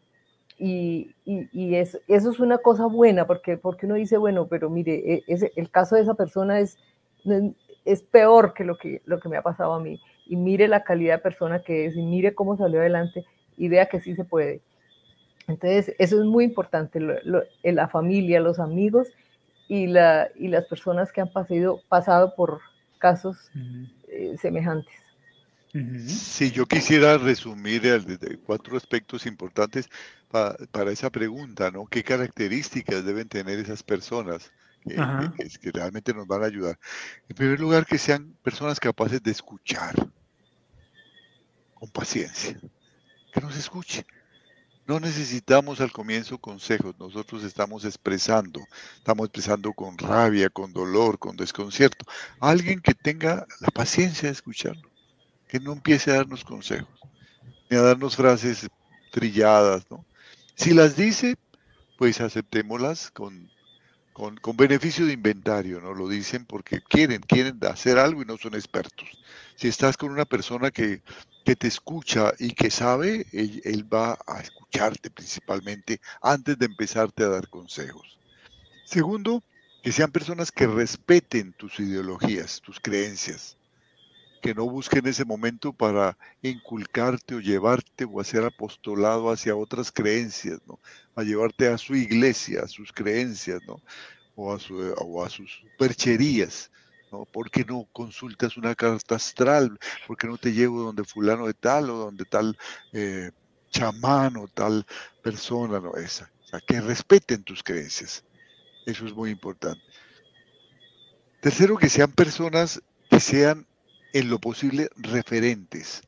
Y, 0.59 1.15
y, 1.25 1.75
eso 1.75 1.99
es 2.07 2.39
una 2.39 2.59
cosa 2.59 2.87
buena, 2.87 3.27
porque, 3.27 3.57
porque 3.57 3.87
uno 3.87 3.97
dice, 3.97 4.17
bueno, 4.17 4.47
pero 4.47 4.71
mire, 4.71 5.23
e, 5.27 5.51
el 5.57 5.71
caso 5.71 5.97
de 5.97 6.03
esa 6.03 6.15
persona 6.15 6.61
es, 6.61 6.79
es 7.85 8.03
peor 8.03 8.55
que 8.55 8.63
lo, 8.63 8.79
que 8.79 9.03
lo 9.05 9.19
que 9.19 9.29
me 9.29 9.37
ha 9.37 9.43
pasado 9.43 9.73
a 9.75 9.81
mí. 9.81 10.01
Y 10.27 10.37
mire 10.37 10.69
la 10.69 10.85
calidad 10.85 11.17
de 11.17 11.23
persona 11.23 11.63
que 11.63 11.87
es, 11.87 11.97
y 11.97 12.03
mire 12.03 12.37
cómo 12.37 12.57
salió 12.57 12.79
adelante, 12.79 13.25
y 13.57 13.69
vea 13.69 13.87
que 13.87 14.01
sí 14.01 14.15
se 14.15 14.25
puede. 14.25 14.61
Entonces, 15.49 15.97
eso 15.99 16.21
es 16.21 16.25
muy 16.25 16.45
importante, 16.45 17.01
la 17.01 17.89
familia, 17.89 18.39
los 18.39 18.61
amigos 18.61 19.09
y, 19.69 19.87
la, 19.87 20.29
y 20.35 20.49
las 20.49 20.67
personas 20.67 21.13
que 21.13 21.21
han 21.21 21.33
pasado, 21.33 21.83
pasado 21.89 22.35
por 22.35 22.61
casos 22.99 23.37
eh, 24.09 24.37
semejantes. 24.41 24.95
Si 26.07 26.51
yo 26.51 26.67
quisiera 26.67 27.17
resumir 27.17 27.83
cuatro 28.45 28.77
aspectos 28.77 29.25
importantes 29.25 29.89
para 30.31 30.93
esa 30.93 31.09
pregunta, 31.09 31.71
¿no? 31.71 31.87
¿Qué 31.87 32.03
características 32.03 33.05
deben 33.07 33.27
tener 33.29 33.59
esas 33.59 33.83
personas 33.83 34.53
que, 34.85 35.71
realmente 35.73 36.13
nos 36.13 36.27
van 36.27 36.43
a 36.43 36.47
ayudar? 36.47 36.79
En 37.27 37.37
primer 37.37 37.59
lugar, 37.59 37.87
que 37.87 37.97
sean 37.97 38.37
personas 38.43 38.79
capaces 38.79 39.23
de 39.23 39.31
escuchar 39.31 39.95
con 41.73 41.89
paciencia, 41.89 42.61
que 43.33 43.41
nos 43.41 43.57
escuchen. 43.57 44.05
No 44.87 44.99
necesitamos 44.99 45.81
al 45.81 45.93
comienzo 45.93 46.39
consejos, 46.39 46.95
nosotros 46.99 47.45
estamos 47.45 47.85
expresando, 47.85 48.61
estamos 48.97 49.27
expresando 49.27 49.73
con 49.73 49.97
rabia, 49.97 50.51
con 50.51 50.73
dolor, 50.73 51.19
con 51.19 51.37
desconcierto. 51.37 52.05
Alguien 52.41 52.81
que 52.81 52.95
tenga 52.95 53.47
la 53.61 53.69
paciencia 53.69 54.29
de 54.29 54.33
escucharlo 54.33 54.93
que 55.53 55.61
no 55.61 55.75
empiece 55.75 56.11
a 56.11 56.15
darnos 56.15 56.45
consejos, 56.45 56.89
ni 57.69 57.77
a 57.77 57.83
darnos 57.83 58.17
frases 58.17 58.67
trilladas, 59.11 59.85
¿no? 59.91 60.03
Si 60.55 60.73
las 60.73 60.97
dice, 60.97 61.37
pues 61.99 62.23
aceptémoslas 62.23 63.11
con, 63.11 63.51
con, 64.13 64.37
con, 64.37 64.57
beneficio 64.57 65.07
de 65.07 65.13
inventario, 65.13 65.81
¿no? 65.81 65.95
Lo 65.95 66.09
dicen 66.09 66.45
porque 66.45 66.81
quieren, 66.83 67.23
quieren 67.23 67.59
hacer 67.65 67.99
algo 67.99 68.23
y 68.23 68.25
no 68.25 68.37
son 68.37 68.55
expertos. 68.55 69.09
Si 69.57 69.69
estás 69.69 69.97
con 69.97 70.11
una 70.11 70.25
persona 70.25 70.71
que, 70.71 71.03
que 71.45 71.57
te 71.57 71.69
escucha 71.69 72.33
y 72.39 72.53
que 72.53 72.71
sabe, 72.71 73.27
él, 73.33 73.61
él, 73.65 73.93
va 73.93 74.19
a 74.27 74.41
escucharte 74.41 75.11
principalmente 75.11 76.01
antes 76.21 76.59
de 76.59 76.67
empezarte 76.67 77.25
a 77.25 77.29
dar 77.29 77.49
consejos. 77.49 78.19
Segundo, 78.85 79.43
que 79.83 79.93
sean 79.93 80.13
personas 80.13 80.53
que 80.53 80.67
respeten 80.67 81.53
tus 81.55 81.81
ideologías, 81.81 82.61
tus 82.61 82.81
creencias 82.81 83.57
que 84.43 84.55
no 84.55 84.69
busquen 84.69 85.07
ese 85.07 85.25
momento 85.25 85.73
para 85.73 86.19
inculcarte 86.43 87.37
o 87.37 87.41
llevarte 87.41 88.05
o 88.05 88.21
hacer 88.21 88.45
apostolado 88.45 89.31
hacia 89.31 89.55
otras 89.55 89.93
creencias, 89.93 90.59
¿no? 90.67 90.81
A 91.15 91.23
llevarte 91.23 91.69
a 91.69 91.79
su 91.79 91.95
iglesia, 91.95 92.63
a 92.65 92.69
sus 92.69 92.93
creencias, 92.93 93.61
¿no? 93.69 93.81
O 94.35 94.53
a, 94.53 94.59
su, 94.59 94.77
o 94.99 95.25
a 95.25 95.31
sus 95.31 95.63
percherías, 95.79 96.73
¿no? 97.13 97.25
¿Por 97.25 97.53
qué 97.53 97.65
no 97.65 97.87
consultas 97.93 98.57
una 98.57 98.75
carta 98.75 99.15
astral? 99.15 99.79
¿Por 100.09 100.17
qué 100.17 100.27
no 100.27 100.37
te 100.37 100.53
llevo 100.53 100.83
donde 100.83 101.05
fulano 101.05 101.47
de 101.47 101.55
tal 101.55 101.89
o 101.91 101.95
donde 101.97 102.25
tal 102.25 102.59
eh, 102.93 103.31
chamán 103.71 104.37
o 104.39 104.49
tal 104.49 104.85
persona, 105.23 105.79
¿no? 105.79 105.95
Esa. 105.95 106.33
O 106.43 106.47
sea, 106.49 106.61
que 106.61 106.81
respeten 106.81 107.45
tus 107.45 107.63
creencias. 107.63 108.25
Eso 108.87 109.07
es 109.07 109.15
muy 109.15 109.31
importante. 109.31 109.83
Tercero, 111.41 111.77
que 111.77 111.89
sean 111.89 112.11
personas 112.11 112.83
que 113.09 113.21
sean 113.21 113.67
en 114.13 114.31
lo 114.31 114.39
posible 114.39 114.89
referentes, 114.97 116.03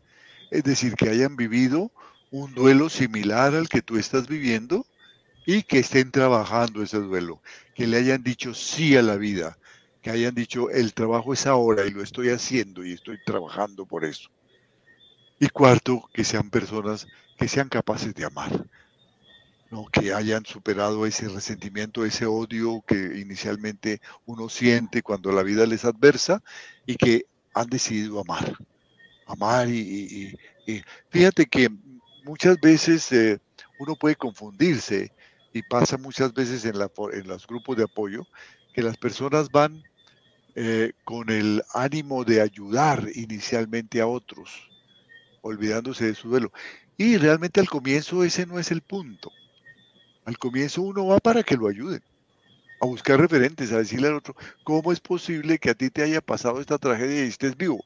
es 0.51 0.65
decir, 0.65 0.95
que 0.95 1.09
hayan 1.09 1.37
vivido 1.37 1.91
un 2.31 2.55
duelo 2.55 2.89
similar 2.89 3.55
al 3.55 3.69
que 3.69 3.83
tú 3.83 3.97
estás 3.97 4.27
viviendo 4.27 4.87
y 5.47 5.63
que 5.63 5.79
estén 5.79 6.11
trabajando 6.11 6.83
ese 6.83 6.99
duelo, 6.99 7.43
que 7.75 7.87
le 7.87 7.97
hayan 7.97 8.23
dicho 8.23 8.55
sí 8.55 8.97
a 8.97 9.03
la 9.03 9.17
vida, 9.17 9.59
que 10.03 10.11
hayan 10.11 10.35
dicho 10.35 10.71
el 10.71 10.95
trabajo 10.95 11.33
es 11.33 11.47
ahora 11.47 11.87
y 11.87 11.91
lo 11.91 12.03
estoy 12.03 12.31
haciendo 12.31 12.85
y 12.85 12.93
estoy 12.93 13.19
trabajando 13.25 13.87
por 13.87 14.05
eso. 14.05 14.31
Y 15.39 15.49
cuarto, 15.49 16.09
que 16.13 16.25
sean 16.25 16.51
personas 16.51 17.07
que 17.39 17.49
sean 17.49 17.69
capaces 17.69 18.15
de 18.15 18.25
amar, 18.25 18.67
¿no? 19.71 19.87
que 19.87 20.13
hayan 20.13 20.45
superado 20.47 21.07
ese 21.07 21.29
resentimiento, 21.29 22.05
ese 22.05 22.27
odio 22.27 22.83
que 22.87 23.19
inicialmente 23.19 24.01
uno 24.25 24.49
siente 24.49 25.03
cuando 25.03 25.33
la 25.33 25.43
vida 25.43 25.67
les 25.67 25.85
adversa 25.85 26.43
y 26.87 26.97
que 26.97 27.27
han 27.55 27.69
decidido 27.69 28.21
amar. 28.21 28.57
Amar 29.27 29.69
y, 29.69 30.37
fíjate 31.09 31.47
que 31.47 31.69
muchas 32.25 32.61
veces 32.61 33.11
eh, 33.13 33.39
uno 33.79 33.95
puede 33.95 34.17
confundirse 34.17 35.13
y 35.53 35.63
pasa 35.63 35.97
muchas 35.97 36.35
veces 36.35 36.65
en, 36.65 36.79
la, 36.79 36.91
en 37.13 37.27
los 37.27 37.47
grupos 37.47 37.77
de 37.77 37.85
apoyo 37.85 38.27
que 38.75 38.83
las 38.83 38.97
personas 38.97 39.51
van 39.51 39.83
eh, 40.57 40.93
con 41.05 41.31
el 41.31 41.63
ánimo 41.73 42.25
de 42.25 42.41
ayudar 42.41 43.09
inicialmente 43.15 44.01
a 44.01 44.07
otros, 44.07 44.51
olvidándose 45.43 46.07
de 46.07 46.15
su 46.15 46.29
duelo. 46.29 46.53
Y 46.97 47.17
realmente 47.17 47.61
al 47.61 47.69
comienzo 47.69 48.25
ese 48.25 48.47
no 48.47 48.59
es 48.59 48.71
el 48.71 48.83
punto. 48.83 49.31
Al 50.25 50.39
comienzo 50.39 50.83
uno 50.83 51.07
va 51.07 51.19
para 51.19 51.43
que 51.43 51.57
lo 51.57 51.69
ayuden 51.69 52.03
a 52.85 52.87
buscar 52.87 53.19
referentes, 53.19 53.73
a 53.73 53.79
decirle 53.79 54.09
al 54.09 54.15
otro, 54.15 54.37
¿cómo 54.63 54.93
es 54.93 55.01
posible 55.01 55.59
que 55.59 55.71
a 55.71 55.75
ti 55.75 55.89
te 55.89 56.03
haya 56.03 56.21
pasado 56.21 56.61
esta 56.61 56.77
tragedia 56.79 57.25
y 57.25 57.29
estés 57.29 57.57
vivo 57.57 57.83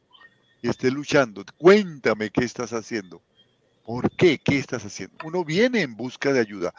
y 0.61 0.69
estés 0.69 0.93
luchando? 0.93 1.45
Cuéntame 1.57 2.31
qué 2.31 2.45
estás 2.45 2.73
haciendo. 2.73 3.23
¿Por 3.85 4.11
qué? 4.11 4.39
¿Qué 4.39 4.59
estás 4.59 4.85
haciendo? 4.85 5.17
Uno 5.25 5.45
viene 5.45 5.83
en 5.83 5.97
busca 5.97 6.33
de 6.33 6.41
ayuda. 6.41 6.75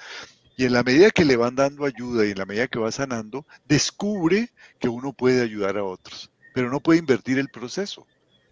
Y 0.57 0.65
en 0.65 0.73
la 0.73 0.83
medida 0.83 1.11
que 1.11 1.23
le 1.23 1.37
van 1.37 1.55
dando 1.55 1.85
ayuda 1.85 2.25
y 2.25 2.31
en 2.31 2.37
la 2.37 2.45
medida 2.45 2.67
que 2.67 2.79
va 2.79 2.91
sanando, 2.91 3.45
descubre 3.65 4.51
que 4.79 4.89
uno 4.89 5.13
puede 5.13 5.41
ayudar 5.41 5.77
a 5.77 5.85
otros, 5.85 6.29
pero 6.53 6.69
no 6.69 6.81
puede 6.81 6.99
invertir 6.99 7.39
el 7.39 7.47
proceso. 7.47 8.05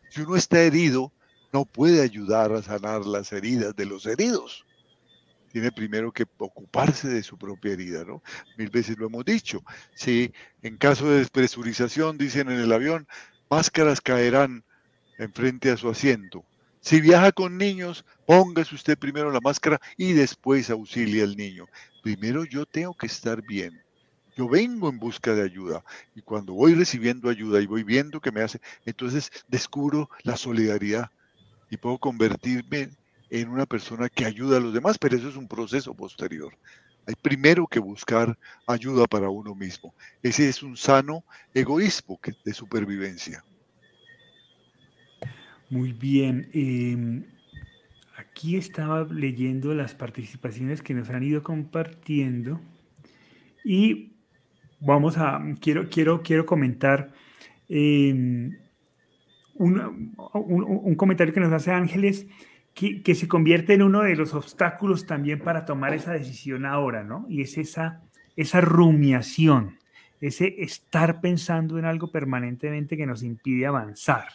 Si 0.10 0.22
uno 0.22 0.38
está 0.38 0.62
herido, 0.62 1.12
no 1.52 1.66
puede 1.66 2.02
ayudar 2.02 2.54
a 2.54 2.64
sanar 2.64 3.06
las 3.06 3.34
heridas 3.34 3.76
de 3.76 3.86
los 3.86 4.06
heridos. 4.06 4.66
Tiene 5.52 5.72
primero 5.72 6.12
que 6.12 6.26
ocuparse 6.38 7.08
de 7.08 7.24
su 7.24 7.38
propia 7.38 7.74
herida, 7.74 8.04
¿no? 8.04 8.22
Mil 8.58 8.70
veces 8.70 8.98
lo 8.98 9.08
hemos 9.08 9.26
dicho. 9.26 9.64
Si 9.96 10.32
en 10.62 10.78
caso 10.78 11.10
de 11.10 11.20
despresurización, 11.20 12.18
dicen 12.18 12.50
en 12.50 12.60
el 12.60 12.72
avión, 12.72 13.08
máscaras 13.50 14.02
caerán 14.02 14.64
enfrente 15.18 15.72
a 15.72 15.78
su 15.78 15.90
asiento. 15.90 16.46
Si 16.80 17.02
viaja 17.02 17.32
con 17.32 17.58
niños, 17.58 18.06
póngase 18.26 18.76
usted 18.76 18.98
primero 18.98 19.32
la 19.32 19.42
máscara 19.42 19.80
y 19.98 20.14
después 20.14 20.70
auxilie 20.70 21.24
al 21.24 21.36
niño. 21.36 21.66
Primero 22.04 22.46
yo 22.46 22.66
tengo 22.66 22.94
que 22.94 23.08
estar 23.08 23.42
bien. 23.42 23.82
Yo 24.38 24.48
vengo 24.48 24.88
en 24.88 25.00
busca 25.00 25.34
de 25.34 25.42
ayuda 25.42 25.84
y 26.16 26.22
cuando 26.22 26.54
voy 26.54 26.76
recibiendo 26.76 27.30
ayuda 27.30 27.60
y 27.60 27.66
voy 27.66 27.84
viendo 27.84 28.22
que 28.22 28.32
me 28.32 28.42
hace, 28.42 28.62
entonces 28.86 29.32
descubro 29.48 30.10
la 30.24 30.38
solidaridad 30.38 31.10
y 31.72 31.78
puedo 31.78 31.98
convertirme 31.98 32.92
en 33.30 33.50
una 33.50 33.66
persona 33.66 34.10
que 34.10 34.26
ayuda 34.26 34.58
a 34.58 34.60
los 34.60 34.74
demás, 34.74 34.98
pero 34.98 35.16
eso 35.16 35.30
es 35.30 35.36
un 35.36 35.48
proceso 35.48 35.94
posterior. 35.94 36.54
Hay 37.06 37.16
primero 37.16 37.68
que 37.68 37.80
buscar 37.80 38.38
ayuda 38.68 39.08
para 39.08 39.30
uno 39.30 39.56
mismo. 39.56 39.94
Ese 40.22 40.50
es 40.50 40.62
un 40.62 40.76
sano 40.76 41.24
egoísmo 41.54 42.20
de 42.44 42.54
supervivencia. 42.54 43.44
Muy 45.70 45.94
bien. 45.94 46.50
Em, 46.54 47.24
aquí 48.18 48.58
estaba 48.58 49.06
leyendo 49.06 49.74
las 49.74 49.94
participaciones 49.94 50.82
que 50.82 50.94
nos 50.94 51.10
han 51.10 51.24
ido 51.24 51.44
compartiendo 51.44 52.60
y 53.64 54.14
vamos 54.80 55.18
a, 55.18 55.42
quiero, 55.60 55.90
quiero, 55.90 56.22
quiero 56.22 56.46
comentar 56.46 57.12
em, 57.68 58.58
un, 59.56 60.96
comentario 60.96 61.34
que 61.34 61.40
nos 61.40 61.52
hace 61.52 61.72
Ángeles 61.72 62.28
que, 62.78 63.16
se 63.16 63.28
convierte 63.28 63.74
en 63.74 63.82
uno 63.82 64.04
de 64.04 64.16
los 64.16 64.36
obstáculos 64.36 65.08
también 65.08 65.40
para 65.40 65.66
tomar 65.66 65.96
esa 65.96 66.14
decisión 66.14 66.64
ahora, 66.64 67.04
¿no? 67.04 67.26
Y 67.28 67.42
es 67.42 67.58
esa, 67.58 68.04
esa 68.36 68.62
rumiación, 68.62 69.80
ese 70.22 70.54
estar 70.60 71.20
pensando 71.20 71.80
en 71.80 71.86
algo 71.86 72.12
permanentemente 72.12 72.96
que 72.96 73.08
nos 73.08 73.24
impide 73.24 73.66
avanzar. 73.66 74.28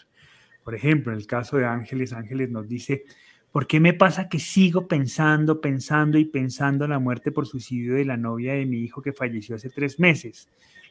Por 0.65 0.75
ejemplo, 0.75 1.13
en 1.13 1.19
el 1.19 1.27
caso 1.27 1.57
de 1.57 1.67
Ángeles, 1.67 2.13
Ángeles 2.13 2.51
nos 2.51 2.69
dice, 2.69 3.05
¿por 3.53 3.69
qué 3.69 3.79
me 3.79 3.95
pasa 3.95 4.29
que 4.29 4.41
sigo 4.41 4.89
pensando, 4.89 5.61
pensando 5.61 6.19
y 6.19 6.25
pensando 6.25 6.85
en 6.85 6.91
la 6.91 6.99
muerte 6.99 7.31
por 7.31 7.47
suicidio 7.47 7.95
de 7.95 8.05
la 8.05 8.17
novia 8.17 8.55
de 8.55 8.67
mi 8.67 8.79
hijo 8.79 9.03
que 9.03 9.13
falleció 9.13 9.55
hace 9.55 9.71
tres 9.71 10.01
meses? 10.01 10.49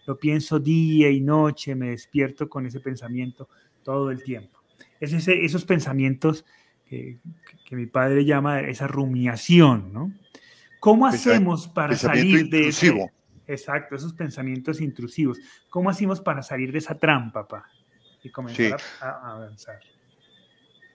Lo 0.07 0.17
pienso 0.17 0.57
día 0.57 1.09
y 1.09 1.19
noche, 1.19 1.75
me 1.75 1.89
despierto 1.89 2.47
con 2.47 2.65
ese 2.65 2.79
pensamiento 2.79 3.49
todo 3.83 4.09
el 4.09 4.23
tiempo. 4.23 4.61
Es 5.01 5.11
esos 5.27 5.65
pensamientos 5.65 6.45
que, 6.91 7.75
mi 7.75 7.86
padre 7.86 8.25
llama 8.25 8.60
esa 8.62 8.88
rumiación, 8.88 9.93
¿no? 9.93 10.12
¿Cómo 10.80 11.08
hacemos 11.08 11.67
para 11.67 11.95
salir 11.95 12.49
de 12.49 12.67
eso? 12.67 13.10
Exacto, 13.47 13.95
esos 13.95 14.13
pensamientos 14.13 14.82
intrusivos. 14.82 15.39
¿Cómo 15.69 15.89
hacemos 15.89 16.19
para 16.19 16.41
salir 16.41 16.71
de 16.71 16.80
esa 16.80 16.97
trampa, 16.97 17.47
papá? 17.47 17.69
y 18.23 18.30
comenzar 18.30 18.80
a, 18.99 19.32
avanzar. 19.34 19.80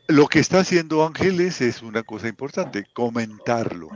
Lo 0.09 0.29
que 0.29 0.39
está 0.39 0.61
haciendo 0.61 1.05
Ángeles 1.05 1.61
es 1.61 1.83
una 1.83 2.03
cosa 2.05 2.29
importante, 2.29 2.87
comentarlo. 2.93 3.89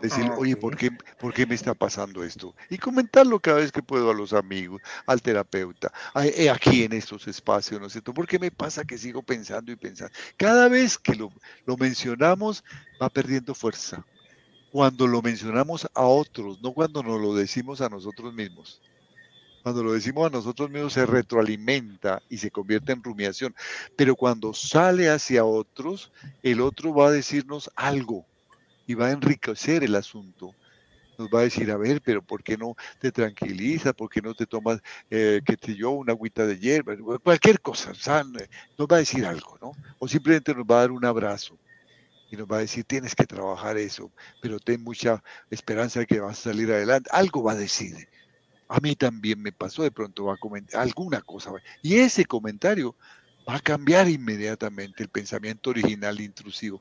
Decir, 0.00 0.26
ah, 0.30 0.36
oye, 0.38 0.56
¿por 0.56 0.76
qué, 0.76 0.90
¿por 1.18 1.34
qué 1.34 1.44
me 1.44 1.54
está 1.54 1.74
pasando 1.74 2.24
esto? 2.24 2.54
Y 2.70 2.78
comentarlo 2.78 3.38
cada 3.38 3.58
vez 3.58 3.70
que 3.70 3.82
puedo 3.82 4.10
a 4.10 4.14
los 4.14 4.32
amigos, 4.32 4.80
al 5.06 5.20
terapeuta, 5.20 5.92
eh, 6.22 6.48
aquí 6.48 6.84
en 6.84 6.94
estos 6.94 7.28
espacios, 7.28 7.80
¿no 7.80 7.86
es 7.86 7.92
cierto? 7.92 8.14
¿Por 8.14 8.26
qué 8.26 8.38
me 8.38 8.50
pasa 8.50 8.84
que 8.84 8.96
sigo 8.96 9.22
pensando 9.22 9.70
y 9.72 9.76
pensando? 9.76 10.12
Cada 10.36 10.68
vez 10.68 10.96
que 10.96 11.14
lo, 11.14 11.30
lo 11.66 11.76
mencionamos, 11.76 12.64
va 13.00 13.10
perdiendo 13.10 13.54
fuerza. 13.54 14.04
Cuando 14.72 15.06
lo 15.06 15.20
mencionamos 15.20 15.86
a 15.92 16.04
otros, 16.04 16.62
no 16.62 16.72
cuando 16.72 17.02
nos 17.02 17.20
lo 17.20 17.34
decimos 17.34 17.80
a 17.80 17.88
nosotros 17.88 18.32
mismos. 18.32 18.80
Cuando 19.62 19.82
lo 19.82 19.92
decimos 19.92 20.26
a 20.26 20.30
nosotros 20.30 20.70
mismos 20.70 20.94
se 20.94 21.04
retroalimenta 21.04 22.22
y 22.30 22.38
se 22.38 22.50
convierte 22.50 22.92
en 22.92 23.02
rumiación. 23.02 23.54
Pero 23.96 24.16
cuando 24.16 24.54
sale 24.54 25.10
hacia 25.10 25.44
otros, 25.44 26.10
el 26.42 26.60
otro 26.60 26.94
va 26.94 27.08
a 27.08 27.12
decirnos 27.12 27.70
algo 27.76 28.24
y 28.90 28.94
va 28.94 29.06
a 29.06 29.12
enriquecer 29.12 29.84
el 29.84 29.94
asunto. 29.94 30.52
Nos 31.16 31.28
va 31.28 31.40
a 31.40 31.42
decir, 31.42 31.70
a 31.70 31.76
ver, 31.76 32.02
pero 32.02 32.22
¿por 32.22 32.42
qué 32.42 32.56
no 32.56 32.74
te 32.98 33.12
tranquiliza? 33.12 33.92
¿Por 33.92 34.10
qué 34.10 34.20
no 34.20 34.34
te 34.34 34.46
tomas, 34.46 34.80
eh, 35.08 35.42
que 35.46 35.56
te 35.56 35.76
yo, 35.76 35.90
una 35.90 36.12
agüita 36.12 36.44
de 36.44 36.58
hierba? 36.58 36.96
Cualquier 37.22 37.60
cosa, 37.60 37.92
nos 37.92 38.88
va 38.88 38.96
a 38.96 38.98
decir 38.98 39.24
algo, 39.24 39.56
¿no? 39.62 39.70
O 40.00 40.08
simplemente 40.08 40.52
nos 40.52 40.64
va 40.64 40.78
a 40.78 40.80
dar 40.80 40.90
un 40.90 41.04
abrazo 41.04 41.56
y 42.32 42.36
nos 42.36 42.48
va 42.48 42.56
a 42.56 42.60
decir, 42.60 42.82
tienes 42.82 43.14
que 43.14 43.26
trabajar 43.26 43.76
eso, 43.76 44.10
pero 44.42 44.58
ten 44.58 44.82
mucha 44.82 45.22
esperanza 45.50 46.00
de 46.00 46.06
que 46.06 46.18
vas 46.18 46.40
a 46.40 46.50
salir 46.50 46.72
adelante. 46.72 47.10
Algo 47.12 47.44
va 47.44 47.52
a 47.52 47.56
decir 47.56 48.08
a 48.70 48.78
mí 48.78 48.94
también 48.94 49.42
me 49.42 49.50
pasó, 49.50 49.82
de 49.82 49.90
pronto 49.90 50.26
va 50.26 50.34
a 50.34 50.36
comentar 50.36 50.80
alguna 50.80 51.20
cosa. 51.22 51.50
Y 51.82 51.96
ese 51.96 52.24
comentario 52.24 52.94
va 53.48 53.56
a 53.56 53.60
cambiar 53.60 54.08
inmediatamente 54.08 55.02
el 55.02 55.08
pensamiento 55.08 55.70
original 55.70 56.20
intrusivo. 56.20 56.80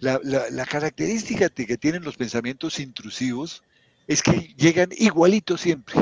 La, 0.00 0.66
característica 0.66 1.48
que 1.48 1.76
tienen 1.76 2.04
los 2.04 2.16
pensamientos 2.16 2.80
intrusivos 2.80 3.62
es 4.06 4.22
que 4.22 4.54
llegan 4.56 4.88
igualitos 4.96 5.60
siempre, 5.60 5.94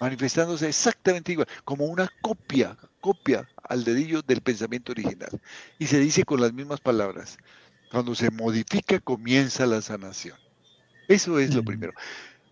manifestándose 0.00 0.68
exactamente 0.68 1.32
igual, 1.32 1.48
como 1.64 1.86
una 1.86 2.10
copia, 2.20 2.76
copia 3.00 3.48
al 3.62 3.84
dedillo 3.84 4.22
del 4.22 4.40
pensamiento 4.40 4.92
original. 4.92 5.40
Y 5.78 5.86
se 5.86 5.98
dice 5.98 6.24
con 6.24 6.40
las 6.40 6.52
mismas 6.52 6.80
palabras. 6.80 7.38
Cuando 7.90 8.14
se 8.14 8.30
modifica 8.30 9.00
comienza 9.00 9.64
la 9.64 9.80
sanación. 9.80 10.36
Eso 11.08 11.38
es 11.38 11.54
lo 11.54 11.62
primero. 11.64 11.94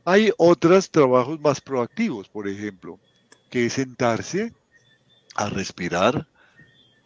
Hay 0.04 0.32
otros 0.38 0.90
trabajos 0.90 1.38
más 1.40 1.60
proactivos, 1.60 2.28
por 2.28 2.48
ejemplo, 2.48 2.98
que 3.50 3.66
es 3.66 3.74
sentarse 3.74 4.54
a 5.36 5.48
respirar, 5.50 6.26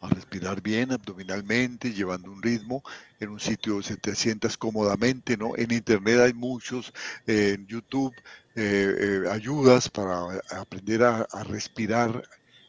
a 0.01 0.09
respirar 0.09 0.63
bien 0.63 0.93
abdominalmente, 0.93 1.93
llevando 1.93 2.31
un 2.31 2.43
ritmo 2.43 2.83
en 3.19 3.31
un 3.31 3.41
sitio 3.41 3.75
donde 3.75 3.97
te 3.97 4.15
sientas 4.15 4.57
cómodamente, 4.57 5.37
¿no? 5.37 5.57
En 5.57 5.73
internet 5.73 6.21
hay 6.21 6.33
muchos, 6.33 6.93
en 7.27 7.67
YouTube, 7.67 8.15
eh, 8.55 8.95
eh, 8.99 9.31
ayudas 9.31 9.89
para 9.89 10.41
aprender 10.51 11.03
a, 11.03 11.27
respirar 11.45 12.23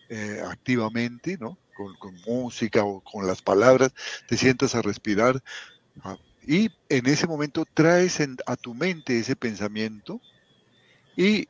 eh, 0.09 0.41
activamente, 0.45 1.37
¿no? 1.39 1.57
Con, 1.75 1.95
con, 1.97 2.15
música 2.27 2.83
o 2.83 2.99
con 2.99 3.25
las 3.25 3.41
palabras, 3.41 3.93
te 4.27 4.37
sientas 4.37 4.75
a 4.75 4.81
respirar, 4.81 5.41
y 6.45 6.69
en 6.89 7.05
ese 7.07 7.27
momento 7.27 7.65
traes 7.73 8.19
a 8.45 8.55
tu 8.55 8.73
mente 8.73 9.19
ese 9.19 9.35
pensamiento 9.35 10.19
y 11.15 11.47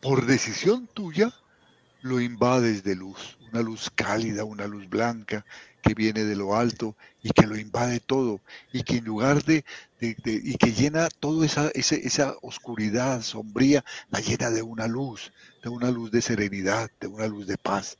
por 0.00 0.26
decisión 0.26 0.86
tuya 0.86 1.32
lo 2.02 2.20
invades 2.20 2.82
de 2.82 2.96
luz, 2.96 3.38
una 3.52 3.62
luz 3.62 3.90
cálida, 3.94 4.44
una 4.44 4.66
luz 4.66 4.88
blanca 4.88 5.44
que 5.82 5.94
viene 5.94 6.24
de 6.24 6.36
lo 6.36 6.54
alto 6.56 6.96
y 7.22 7.30
que 7.30 7.46
lo 7.46 7.56
invade 7.56 8.00
todo 8.00 8.40
y 8.72 8.82
que 8.82 8.98
en 8.98 9.04
lugar 9.04 9.42
de, 9.44 9.64
y 10.00 10.56
que 10.56 10.72
llena 10.72 11.08
toda 11.08 11.46
esa, 11.46 11.70
esa, 11.74 12.34
oscuridad 12.42 13.22
sombría, 13.22 13.84
la 14.10 14.20
llena 14.20 14.50
de 14.50 14.62
una 14.62 14.86
luz, 14.86 15.32
de 15.62 15.68
una 15.68 15.90
luz 15.90 16.10
de 16.10 16.22
serenidad, 16.22 16.90
de 17.00 17.06
una 17.06 17.26
luz 17.26 17.46
de 17.46 17.58
paz. 17.58 17.98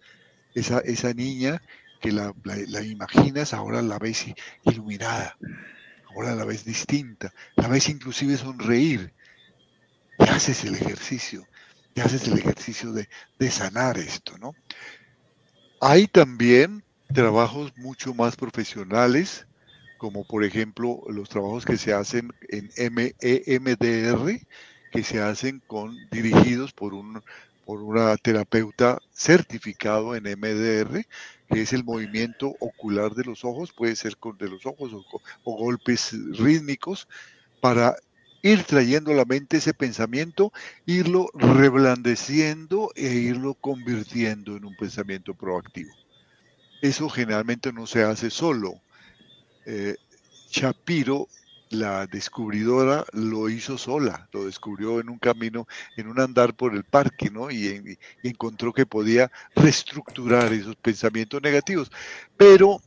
Esa, 0.54 0.80
esa 0.80 1.12
niña 1.12 1.62
que 2.00 2.12
la, 2.12 2.34
la 2.44 2.82
imaginas 2.82 3.54
ahora 3.54 3.82
la 3.82 3.98
ves 3.98 4.26
iluminada, 4.64 5.36
ahora 6.08 6.34
la 6.34 6.44
ves 6.44 6.64
distinta, 6.64 7.32
la 7.56 7.68
ves 7.68 7.88
inclusive 7.88 8.36
sonreír. 8.36 9.12
Y 10.18 10.24
haces 10.24 10.64
el 10.64 10.74
ejercicio, 10.74 11.46
y 11.94 12.00
haces 12.00 12.26
el 12.28 12.38
ejercicio 12.38 12.92
de, 12.92 13.50
sanar 13.50 13.98
esto, 13.98 14.38
¿no? 14.38 14.54
Hay 15.80 16.06
también 16.06 16.84
trabajos 17.12 17.72
mucho 17.76 18.14
más 18.14 18.36
profesionales, 18.36 19.46
como 19.98 20.24
por 20.24 20.44
ejemplo 20.44 21.02
los 21.08 21.28
trabajos 21.28 21.64
que 21.64 21.76
se 21.76 21.92
hacen 21.92 22.32
en 22.48 22.70
EMDR, 23.20 24.40
que 24.92 25.02
se 25.02 25.20
hacen 25.20 25.62
con 25.66 25.96
dirigidos 26.10 26.72
por 26.72 26.94
un 26.94 27.22
por 27.70 27.84
una 27.84 28.16
terapeuta 28.16 28.98
certificado 29.12 30.16
en 30.16 30.24
MDR, 30.24 31.06
que 31.48 31.62
es 31.62 31.72
el 31.72 31.84
movimiento 31.84 32.56
ocular 32.58 33.14
de 33.14 33.22
los 33.22 33.44
ojos, 33.44 33.72
puede 33.72 33.94
ser 33.94 34.16
con 34.16 34.36
de 34.38 34.48
los 34.48 34.66
ojos 34.66 34.92
o, 35.44 35.56
golpes 35.56 36.10
rítmicos, 36.36 37.06
para 37.60 37.94
ir 38.42 38.64
trayendo 38.64 39.12
a 39.12 39.14
la 39.14 39.24
mente 39.24 39.58
ese 39.58 39.74
pensamiento, 39.74 40.52
irlo 40.86 41.30
reblandeciendo 41.34 42.90
e 42.94 43.08
irlo 43.08 43.54
convirtiendo 43.54 44.56
en 44.56 44.64
un 44.64 44.76
pensamiento 44.76 45.34
proactivo. 45.34 45.92
Eso 46.80 47.08
generalmente 47.08 47.72
no 47.72 47.86
se 47.86 48.02
hace 48.02 48.30
solo. 48.30 48.80
Eh, 49.66 49.96
Shapiro 50.50 51.28
la 51.70 52.06
descubridora 52.06 53.04
lo 53.12 53.48
hizo 53.48 53.78
sola, 53.78 54.28
lo 54.32 54.44
descubrió 54.44 55.00
en 55.00 55.08
un 55.08 55.18
camino, 55.18 55.66
en 55.96 56.08
un 56.08 56.20
andar 56.20 56.54
por 56.54 56.74
el 56.74 56.84
parque, 56.84 57.30
¿no? 57.30 57.50
Y, 57.50 57.96
encontró 58.22 58.72
que 58.72 58.86
podía 58.86 59.30
reestructurar 59.54 60.52
esos 60.52 60.76
pensamientos 60.76 61.40
negativos. 61.40 61.90
Pero 62.36 62.82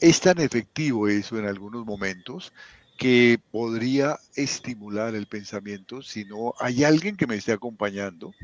es 0.00 0.20
tan 0.20 0.38
efectivo 0.38 1.08
eso 1.08 1.38
en 1.38 1.46
algunos 1.46 1.86
momentos 1.86 2.52
que 2.96 3.38
podría 3.50 4.18
estimular 4.34 5.14
el 5.14 5.26
pensamiento 5.26 6.02
si 6.02 6.24
no 6.24 6.54
hay 6.58 6.84
alguien 6.84 7.16
que 7.16 7.26
me 7.26 7.36
esté 7.36 7.52
acompañando 7.52 8.34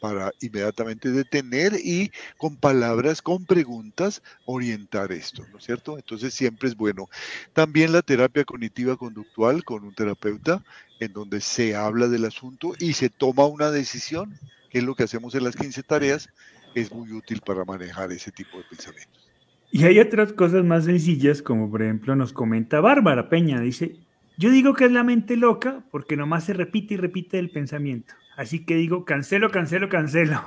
para 0.00 0.32
inmediatamente 0.40 1.10
detener 1.10 1.74
y 1.74 2.12
con 2.36 2.56
palabras, 2.56 3.22
con 3.22 3.46
preguntas, 3.46 4.22
orientar 4.44 5.10
esto, 5.12 5.44
¿no 5.50 5.58
es 5.58 5.64
cierto? 5.64 5.96
Entonces 5.96 6.34
siempre 6.34 6.68
es 6.68 6.76
bueno. 6.76 7.08
También 7.52 7.92
la 7.92 8.02
terapia 8.02 8.44
cognitiva 8.44 8.96
conductual 8.96 9.64
con 9.64 9.84
un 9.84 9.94
terapeuta, 9.94 10.62
en 11.00 11.12
donde 11.12 11.40
se 11.40 11.74
habla 11.74 12.08
del 12.08 12.24
asunto 12.24 12.72
y 12.78 12.92
se 12.92 13.08
toma 13.10 13.46
una 13.46 13.70
decisión, 13.70 14.38
que 14.70 14.78
es 14.78 14.84
lo 14.84 14.94
que 14.94 15.04
hacemos 15.04 15.34
en 15.34 15.44
las 15.44 15.56
15 15.56 15.82
tareas, 15.82 16.28
es 16.74 16.92
muy 16.92 17.10
útil 17.12 17.40
para 17.40 17.64
manejar 17.64 18.12
ese 18.12 18.30
tipo 18.30 18.58
de 18.58 18.64
pensamientos. 18.64 19.25
Y 19.70 19.84
hay 19.84 19.98
otras 19.98 20.32
cosas 20.32 20.64
más 20.64 20.84
sencillas, 20.84 21.42
como 21.42 21.70
por 21.70 21.82
ejemplo 21.82 22.16
nos 22.16 22.32
comenta 22.32 22.80
Bárbara 22.80 23.28
Peña, 23.28 23.60
dice, 23.60 23.96
yo 24.38 24.50
digo 24.50 24.74
que 24.74 24.84
es 24.84 24.92
la 24.92 25.02
mente 25.02 25.36
loca 25.36 25.82
porque 25.90 26.16
nomás 26.16 26.44
se 26.44 26.52
repite 26.52 26.94
y 26.94 26.96
repite 26.96 27.38
el 27.38 27.50
pensamiento. 27.50 28.14
Así 28.36 28.66
que 28.66 28.74
digo, 28.74 29.04
cancelo, 29.06 29.50
cancelo, 29.50 29.88
cancelo. 29.88 30.42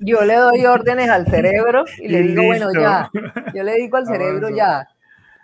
Yo 0.00 0.24
le 0.24 0.34
doy 0.34 0.66
órdenes 0.66 1.08
al 1.08 1.26
cerebro 1.26 1.84
y 1.98 2.08
le 2.08 2.22
digo, 2.22 2.42
bueno, 2.42 2.72
ya. 2.72 3.10
Yo 3.54 3.62
le 3.62 3.76
digo 3.76 3.96
al 3.96 4.06
cerebro, 4.06 4.50
ya. 4.50 4.88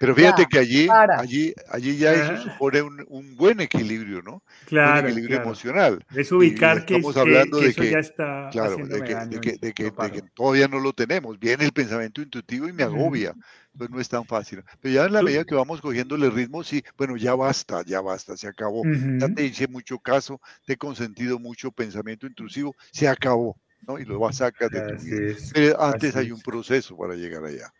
Pero 0.02 0.16
fíjate 0.16 0.46
que 0.46 0.58
allí, 0.58 0.88
allí, 1.16 1.54
allí 1.68 1.96
ya 1.96 2.12
eso 2.12 2.50
supone 2.50 2.82
un, 2.82 3.36
buen 3.36 3.60
equilibrio, 3.60 4.20
¿no? 4.20 4.42
Claro. 4.66 5.06
Un 5.06 5.12
equilibrio 5.12 5.42
emocional. 5.42 6.04
Es 6.16 6.32
ubicar 6.32 6.84
que, 6.84 6.96
estamos 6.96 7.16
hablando 7.16 7.58
de 7.58 7.72
que, 7.72 7.92
ya 7.92 8.00
está 8.00 8.48
claro, 8.50 8.78
de 8.84 9.04
que, 9.40 9.58
de 9.58 9.72
que, 9.72 9.92
todavía 10.34 10.66
no 10.66 10.80
lo 10.80 10.92
tenemos. 10.92 11.38
Viene 11.38 11.66
el 11.66 11.72
pensamiento 11.72 12.20
intuitivo 12.20 12.66
y 12.66 12.72
me 12.72 12.82
agobia. 12.82 13.32
Pues 13.78 13.90
no 13.90 14.00
es 14.00 14.08
tan 14.08 14.24
fácil. 14.24 14.64
Pero 14.80 14.92
ya 14.92 15.04
en 15.04 15.12
la 15.12 15.22
medida 15.22 15.44
que 15.44 15.54
vamos 15.54 15.80
cogiéndole 15.80 16.30
ritmo, 16.30 16.64
sí, 16.64 16.82
bueno, 16.98 17.16
ya 17.16 17.36
basta, 17.36 17.84
ya 17.86 18.00
basta, 18.00 18.36
se 18.36 18.48
acabó. 18.48 18.82
Ya 19.18 19.28
te 19.28 19.44
hice 19.44 19.68
mucho 19.68 20.00
caso, 20.00 20.40
te 20.66 20.72
he 20.72 20.76
consentido 20.76 21.38
mucho 21.38 21.70
pensamiento 21.70 22.26
intrusivo, 22.26 22.74
se 22.90 23.06
acabó, 23.06 23.56
¿no? 23.86 24.00
Y 24.00 24.04
lo 24.04 24.32
sacas 24.32 24.68
de 24.68 24.80
tu 24.80 25.04
vida. 25.04 25.36
Pero 25.54 25.80
antes 25.80 26.16
hay 26.16 26.32
un 26.32 26.40
proceso 26.40 26.96
para 26.96 27.14
llegar 27.14 27.44
allá. 27.44 27.72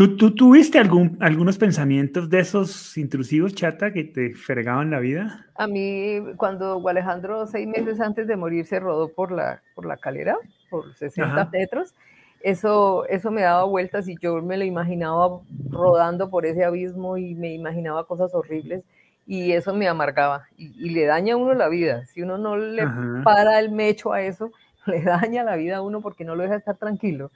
¿Tú, 0.00 0.16
¿Tú, 0.16 0.34
tuviste 0.34 0.78
algún, 0.78 1.18
algunos 1.20 1.58
pensamientos 1.58 2.30
de 2.30 2.40
esos 2.40 2.96
intrusivos, 2.96 3.54
chata, 3.54 3.92
que 3.92 4.04
te 4.04 4.34
fregaban 4.34 4.90
la 4.90 4.98
vida? 4.98 5.46
A 5.56 5.66
mí, 5.66 6.22
cuando 6.38 6.82
Alejandro, 6.88 7.46
seis 7.46 7.68
meses 7.68 8.00
antes 8.00 8.26
de 8.26 8.34
morir, 8.34 8.64
se 8.64 8.80
rodó 8.80 9.12
por 9.12 9.30
la, 9.30 9.60
por 9.74 9.84
la 9.84 9.98
calera, 9.98 10.38
por 10.70 10.94
60 10.94 11.50
metros, 11.52 11.94
eso, 12.40 13.04
eso 13.08 13.30
me 13.30 13.42
daba 13.42 13.64
vueltas 13.64 14.08
y 14.08 14.16
yo 14.22 14.40
me 14.40 14.56
lo 14.56 14.64
imaginaba 14.64 15.42
rodando 15.68 16.30
por 16.30 16.46
ese 16.46 16.64
abismo 16.64 17.18
y 17.18 17.34
me 17.34 17.52
imaginaba 17.52 18.06
cosas 18.06 18.34
horribles 18.34 18.82
y 19.26 19.52
eso 19.52 19.74
me 19.74 19.86
amargaba 19.86 20.46
y, 20.56 20.88
le 20.88 21.04
daña 21.04 21.34
a 21.34 21.36
uno 21.36 21.52
la 21.52 21.68
vida. 21.68 22.06
Si 22.06 22.22
uno 22.22 22.38
no 22.38 22.56
le 22.56 22.86
para 23.22 23.60
el 23.60 23.70
mecho 23.70 24.14
a 24.14 24.22
eso, 24.22 24.50
le 24.86 25.02
daña 25.02 25.44
la 25.44 25.56
vida 25.56 25.76
a 25.76 25.82
uno 25.82 26.00
porque 26.00 26.24
no 26.24 26.36
lo 26.36 26.44
deja 26.44 26.56
estar 26.56 26.78
tranquilo. 26.78 27.30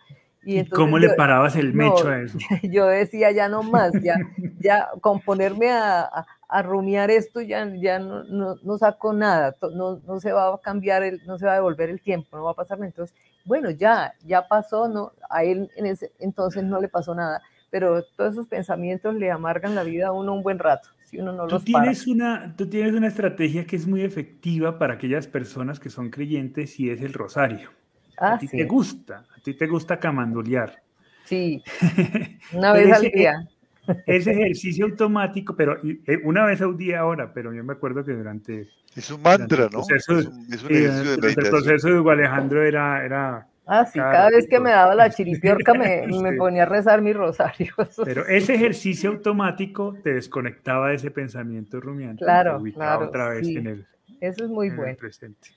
¿Y, 0.46 0.64
cómo 0.66 0.98
le 0.98 1.10
parabas 1.10 1.56
el 1.56 1.72
mecho 1.72 2.08
a 2.08 2.20
eso? 2.22 2.38
Yo 2.62 2.86
decía, 2.86 3.30
ya 3.30 3.48
no 3.48 3.62
más, 3.62 3.92
ya, 4.02 4.16
ya 4.58 4.88
con 5.00 5.20
ponerme 5.20 5.70
a, 5.70 6.26
a, 6.48 6.62
rumiar 6.62 7.10
esto 7.10 7.40
ya, 7.40 7.66
ya 7.76 7.98
no, 7.98 8.24
no, 8.24 8.56
no, 8.62 8.78
saco 8.78 9.12
nada, 9.12 9.56
no, 9.74 10.00
no 10.06 10.20
se 10.20 10.32
va 10.32 10.54
a 10.54 10.58
cambiar, 10.58 11.02
el, 11.02 11.22
no 11.26 11.38
se 11.38 11.46
va 11.46 11.52
a 11.52 11.56
devolver 11.56 11.90
el 11.90 12.00
tiempo, 12.00 12.36
no 12.36 12.44
va 12.44 12.52
a 12.52 12.54
pasar. 12.54 12.78
Entonces, 12.82 13.16
bueno, 13.44 13.70
ya, 13.70 14.14
ya 14.24 14.46
pasó, 14.48 14.88
no, 14.88 15.12
a 15.30 15.44
él 15.44 15.70
en 15.76 15.86
ese 15.86 16.12
entonces 16.18 16.64
no 16.64 16.80
le 16.80 16.88
pasó 16.88 17.14
nada, 17.14 17.42
pero 17.70 18.02
todos 18.16 18.32
esos 18.32 18.46
pensamientos 18.46 19.14
le 19.14 19.30
amargan 19.30 19.74
la 19.74 19.82
vida 19.82 20.08
a 20.08 20.12
uno 20.12 20.34
un 20.34 20.42
buen 20.42 20.58
rato. 20.58 20.88
Si 21.04 21.18
uno 21.18 21.32
no 21.32 21.46
tú 21.46 21.54
los 21.56 21.64
tienes 21.64 22.06
una 22.06 22.54
Tú 22.56 22.68
tienes 22.68 22.94
una 22.94 23.08
estrategia 23.08 23.66
que 23.66 23.76
es 23.76 23.86
muy 23.86 24.02
efectiva 24.02 24.78
para 24.78 24.94
aquellas 24.94 25.26
personas 25.26 25.78
que 25.78 25.90
son 25.90 26.10
creyentes 26.10 26.78
y 26.80 26.90
es 26.90 27.00
el 27.02 27.12
rosario. 27.12 27.70
a 28.16 28.34
ah, 28.34 28.38
ti 28.38 28.48
te 28.48 28.64
gusta, 28.64 29.24
a 29.33 29.33
ti 29.44 29.54
te 29.54 29.66
gusta 29.66 29.98
camandulear. 29.98 30.82
Sí, 31.24 31.62
una 32.52 32.72
vez 32.72 32.92
al 32.92 33.02
día. 33.02 33.48
Ese 34.06 34.32
ejercicio 34.32 34.86
automático, 34.86 35.54
pero 35.54 35.76
eh, 35.84 36.18
una 36.24 36.46
vez 36.46 36.62
al 36.62 36.76
día 36.76 37.00
ahora, 37.00 37.32
pero 37.34 37.52
yo 37.52 37.62
me 37.62 37.74
acuerdo 37.74 38.02
que 38.02 38.12
durante... 38.12 38.70
Es 38.96 39.10
un 39.10 39.20
mantra, 39.20 39.68
¿no? 39.70 39.82
es 39.94 40.08
un, 40.08 40.46
ejercicio 40.48 41.16
de 41.18 41.28
El 41.28 41.34
proceso 41.34 41.88
de 41.88 42.00
Hugo 42.00 42.10
Alejandro 42.10 42.64
era... 42.64 43.04
era 43.04 43.46
ah, 43.66 43.84
sí, 43.84 43.98
cada, 43.98 44.30
vez 44.30 44.46
que 44.48 44.58
me 44.58 44.70
daba 44.70 44.94
la 44.94 45.10
chiripiorca 45.10 45.74
me, 45.74 46.06
me, 46.22 46.32
ponía 46.32 46.62
a 46.62 46.66
rezar 46.66 47.02
mi 47.02 47.12
rosario. 47.12 47.74
Pero 48.04 48.26
ese 48.26 48.54
ejercicio 48.54 49.10
automático 49.10 49.98
te 50.02 50.14
desconectaba 50.14 50.88
de 50.88 50.94
ese 50.94 51.10
pensamiento 51.10 51.78
rumiante. 51.78 52.24
Claro, 52.24 52.62
claro. 52.74 53.08
Otra 53.08 53.28
vez 53.28 53.46
en 53.48 53.66
el, 53.66 53.86
Eso 54.18 54.44
es 54.44 54.50
muy 54.50 54.70
bueno. 54.70 54.96
Presente. 54.96 55.50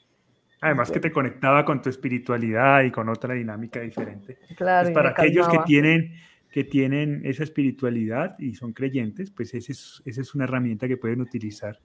Además 0.62 0.90
que 0.90 1.00
te 1.00 1.12
conectaba 1.12 1.64
con 1.64 1.82
tu 1.82 1.90
espiritualidad 1.90 2.84
y 2.84 2.92
con 2.92 3.10
otra 3.10 3.34
dinámica 3.36 3.80
diferente. 3.80 4.40
Claro. 4.56 4.88
Es 4.88 4.94
para 4.94 5.12
aquellos 5.12 5.48
que 5.48 5.60
tienen, 5.66 6.16
que 6.50 6.64
tienen 6.64 7.22
esa 7.26 7.44
espiritualidad 7.44 8.38
y 8.40 8.56
son 8.56 8.74
creyentes, 8.74 9.30
pues 9.32 9.54
esa 9.54 9.72
es, 9.72 10.02
esa 10.06 10.22
es 10.22 10.34
una 10.34 10.46
herramienta 10.46 10.88
que 10.88 10.98
pueden 10.98 11.22
utilizar 11.22 11.80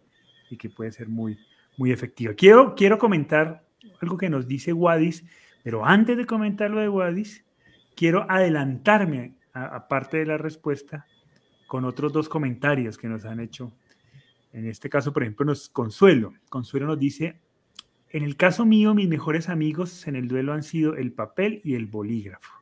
y 0.49 0.57
que 0.57 0.71
puede 0.71 0.93
ser 0.93 1.09
muy, 1.09 1.39
muy 1.77 1.93
efectiva. 1.93 2.33
Quiero, 2.35 2.75
quiero 2.75 2.99
comentar 2.99 3.65
algo 4.01 4.17
que 4.17 4.31
nos 4.31 4.47
dice 4.47 4.73
Wadis, 4.73 5.25
pero 5.63 5.85
antes 5.85 6.17
de 6.17 6.27
comentar 6.27 6.71
lo 6.71 6.81
de 6.81 6.89
Wadis, 6.89 7.45
quiero 7.95 8.27
adelantarme 8.29 9.35
a, 9.53 9.87
parte 9.87 10.19
de 10.19 10.27
la 10.27 10.39
respuesta 10.39 11.07
con 11.67 11.85
otros 11.85 12.13
dos 12.13 12.29
comentarios 12.29 12.99
que 12.99 13.09
nos 13.09 13.25
han 13.25 13.41
hecho. 13.41 13.73
En 14.53 14.67
este 14.67 14.89
caso, 14.89 15.13
por 15.13 15.23
ejemplo, 15.23 15.47
nos 15.47 15.69
Consuelo. 15.69 16.33
Consuelo 16.49 16.87
nos 16.87 16.99
dice, 16.99 17.41
en 18.13 18.25
el 18.25 18.37
caso 18.37 18.67
mío, 18.67 18.95
mis 18.95 19.09
mejores 19.09 19.49
amigos 19.49 20.07
en 20.07 20.17
el 20.17 20.29
duelo 20.29 20.53
han 20.53 20.63
sido 20.63 20.97
el 20.97 21.13
papel 21.13 21.63
y 21.65 21.75
el 21.77 21.87
bolígrafo, 21.87 22.53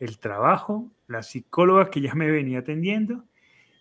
el 0.00 0.18
trabajo, 0.18 0.90
la 1.08 1.22
psicóloga 1.22 1.90
que 1.90 2.00
ya 2.00 2.14
me 2.14 2.30
venía 2.30 2.60
atendiendo 2.60 3.24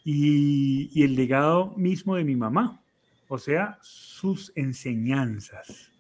y, 0.04 1.02
el 1.02 1.16
legado 1.16 1.74
mismo 1.78 2.16
de 2.16 2.26
mi 2.26 2.36
mamá, 2.36 2.84
o 3.30 3.38
sea, 3.38 3.80
sus 3.82 4.52
enseñanzas. 4.56 5.92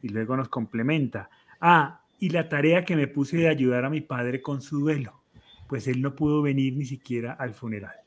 Y 0.00 0.10
luego 0.10 0.36
nos 0.36 0.48
complementa. 0.48 1.28
Ah, 1.60 2.04
y 2.20 2.28
la 2.30 2.48
tarea 2.48 2.84
que 2.84 2.94
me 2.94 3.08
puse 3.08 3.36
de 3.36 3.48
ayudar 3.48 3.84
a 3.84 3.90
mi 3.90 4.00
padre 4.00 4.40
con 4.40 4.62
su 4.62 4.78
duelo, 4.78 5.24
pues 5.68 5.88
él 5.88 6.00
no 6.00 6.14
pudo 6.14 6.40
venir 6.40 6.76
ni 6.76 6.84
siquiera 6.84 7.32
al 7.32 7.52
funeral. 7.52 7.99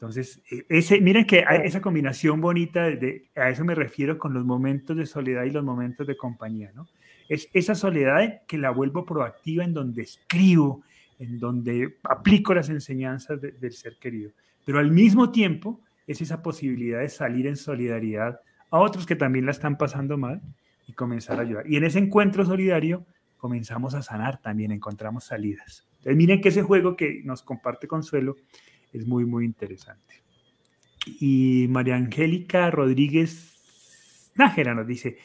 Entonces, 0.00 0.42
e, 0.50 0.64
ese, 0.70 0.98
miren 1.02 1.26
que 1.26 1.44
hay 1.46 1.60
esa 1.64 1.82
combinación 1.82 2.40
bonita, 2.40 2.84
de, 2.84 3.28
a 3.36 3.50
eso 3.50 3.66
me 3.66 3.74
refiero 3.74 4.16
con 4.18 4.32
los 4.32 4.46
momentos 4.46 4.96
de 4.96 5.04
soledad 5.04 5.44
y 5.44 5.50
los 5.50 5.62
momentos 5.62 6.06
de 6.06 6.16
compañía, 6.16 6.72
¿no? 6.74 6.88
Es 7.28 7.48
esa 7.52 7.74
soledad 7.74 8.40
que 8.48 8.56
la 8.56 8.70
vuelvo 8.70 9.04
proactiva 9.04 9.62
en 9.62 9.74
donde 9.74 10.02
escribo, 10.02 10.82
en 11.18 11.38
donde 11.38 11.98
aplico 12.02 12.54
las 12.54 12.70
enseñanzas 12.70 13.40
del 13.40 13.72
ser 13.72 13.98
querido. 13.98 14.30
Pero 14.64 14.78
al 14.78 14.90
mismo 14.90 15.30
tiempo 15.30 15.80
es 16.06 16.22
esa 16.22 16.42
posibilidad 16.42 17.00
de 17.00 17.08
salir 17.10 17.46
en 17.46 17.56
solidaridad 17.56 18.40
a 18.70 18.78
otros 18.78 19.04
que 19.04 19.16
también 19.16 19.44
la 19.44 19.52
están 19.52 19.76
pasando 19.76 20.16
mal 20.16 20.40
y 20.88 20.94
comenzar 20.94 21.38
a 21.38 21.42
ayudar. 21.42 21.70
Y 21.70 21.76
en 21.76 21.84
ese 21.84 21.98
encuentro 21.98 22.44
solidario 22.44 23.04
comenzamos 23.36 23.94
a 23.94 24.02
sanar 24.02 24.40
también, 24.40 24.72
encontramos 24.72 25.24
salidas. 25.24 25.86
Entonces, 25.98 26.16
miren 26.16 26.40
que 26.40 26.48
ese 26.48 26.62
juego 26.62 26.96
que 26.96 27.20
nos 27.24 27.42
comparte 27.42 27.86
Consuelo 27.86 28.36
es 28.92 29.06
muy, 29.06 29.24
muy 29.24 29.44
interesante. 29.44 30.22
Y 31.20 31.66
María 31.68 31.96
Angélica 31.96 32.70
Rodríguez 32.70 34.30
Nájera 34.34 34.74
nos 34.74 34.86
dice, 34.86 35.18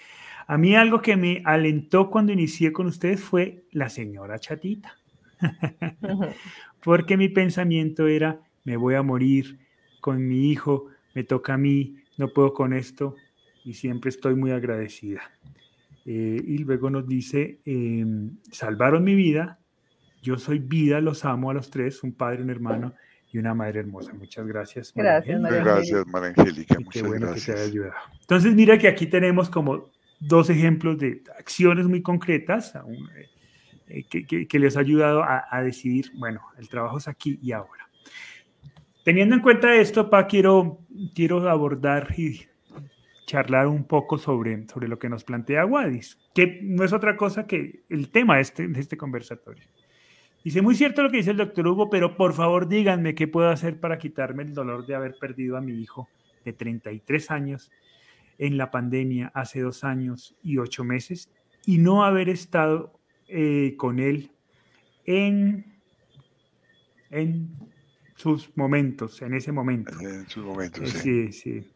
a 0.48 0.58
mí 0.58 0.76
algo 0.76 1.02
que 1.02 1.16
me 1.16 1.42
alentó 1.46 2.10
cuando 2.10 2.32
inicié 2.32 2.72
con 2.72 2.88
ustedes 2.88 3.22
fue 3.22 3.66
la 3.72 3.90
señora 3.90 4.40
chatita. 4.40 4.96
Porque 6.84 7.18
mi 7.18 7.30
pensamiento 7.30 8.08
era, 8.08 8.40
me 8.64 8.78
voy 8.78 8.96
a 8.96 9.02
morir 9.02 9.60
con 10.02 10.26
mi 10.28 10.52
hijo, 10.52 10.88
me 11.14 11.24
toca 11.24 11.56
a 11.56 11.58
mí, 11.58 11.98
no 12.18 12.30
puedo 12.30 12.54
con 12.54 12.74
esto 12.74 13.16
y 13.64 13.74
siempre 13.74 14.10
estoy 14.10 14.36
muy 14.36 14.52
agradecida. 14.52 15.22
Eh, 16.06 16.42
y 16.46 16.60
luego 16.60 16.92
nos 16.92 17.08
dice, 17.08 17.60
em, 17.66 18.38
salvaron 18.52 19.04
mi 19.04 19.16
vida, 19.16 19.60
yo 20.22 20.38
soy 20.38 20.60
vida, 20.60 21.02
los 21.02 21.26
amo 21.26 21.50
a 21.50 21.56
los 21.56 21.72
tres, 21.72 22.04
un 22.04 22.14
padre, 22.14 22.44
un 22.44 22.52
hermano 22.52 22.94
y 23.36 23.38
una 23.38 23.54
madre 23.54 23.82
hermosa. 23.82 24.14
Muchas 24.14 24.48
gracias. 24.48 24.94
Gracias, 24.96 25.42
María 25.42 25.62
Gracias, 25.62 26.08
María 26.08 26.30
Angélica. 26.30 26.76
Muchas 26.80 26.94
qué 26.94 27.08
bueno 27.08 27.34
que 27.34 27.42
te 27.42 27.52
haya 27.52 27.64
ayudado. 27.64 27.94
Entonces, 28.22 28.56
mira 28.56 28.78
que 28.78 28.88
aquí 28.88 29.08
tenemos 29.08 29.50
como 29.50 29.92
dos 30.22 30.50
ejemplos 30.50 30.98
de 31.00 31.22
acciones 31.38 31.86
muy 31.86 32.02
concretas 32.02 32.74
eh, 33.88 34.06
que, 34.10 34.48
que, 34.48 34.60
les 34.60 34.78
ha 34.78 34.80
ayudado 34.80 35.22
a, 35.22 35.46
a, 35.52 35.62
decidir, 35.64 36.12
bueno, 36.16 36.42
el 36.58 36.70
trabajo 36.70 36.98
es 36.98 37.10
aquí 37.10 37.38
y 37.42 37.52
ahora. 37.52 37.90
Teniendo 39.04 39.36
en 39.36 39.42
cuenta 39.42 39.76
esto, 39.76 40.10
Pa, 40.10 40.28
quiero, 40.28 40.80
quiero 41.14 41.48
abordar 41.50 42.08
y 42.18 42.46
charlar 43.26 43.68
un 43.68 43.84
poco 43.84 44.18
sobre, 44.18 44.66
sobre 44.70 44.88
lo 44.88 44.98
que 44.98 45.10
nos 45.10 45.26
plantea 45.26 45.66
Wadis, 45.66 46.18
que 46.34 46.62
no 46.64 46.86
es 46.86 46.94
otra 46.94 47.18
cosa 47.18 47.46
que 47.46 47.84
el 47.90 48.10
tema 48.12 48.38
de 48.38 48.42
este, 48.44 48.68
de 48.70 48.80
este 48.80 48.96
conversatorio. 48.96 49.66
Dice, 50.46 50.62
muy 50.62 50.76
cierto 50.76 51.02
lo 51.02 51.10
que 51.10 51.18
dice 51.18 51.32
el 51.32 51.38
doctor 51.38 51.68
Hugo, 51.68 51.90
pero 51.90 52.16
por 52.16 52.34
favor 52.34 52.68
díganme 52.68 53.16
qué 53.16 53.28
puedo 53.28 53.50
hacer 53.50 53.80
para 53.80 53.98
quitarme 53.98 54.44
el 54.44 54.54
dolor 54.54 54.86
de 54.86 54.94
haber 54.94 55.16
perdido 55.16 55.58
a 55.58 55.62
mi 55.62 55.82
hijo 55.82 56.08
de 56.44 56.54
33 56.54 57.32
años 57.32 57.72
en 58.38 58.56
la 58.56 58.70
pandemia 58.70 59.32
hace 59.34 59.62
dos 59.62 59.84
años 59.84 60.36
y 60.44 60.60
ocho 60.60 60.84
meses 60.84 61.32
y 61.66 61.80
no 61.80 62.06
haber 62.06 62.30
estado 62.30 62.94
eh, 63.28 63.74
con 63.76 63.98
él 63.98 64.30
en, 65.06 65.66
en 67.10 67.50
sus 68.14 68.56
momentos, 68.56 69.24
en 69.24 69.34
ese 69.34 69.52
momento. 69.52 70.00
En 70.00 70.30
sus 70.30 70.46
momentos, 70.46 70.94
eh, 70.94 71.32
sí. 71.32 71.32
sí, 71.32 71.72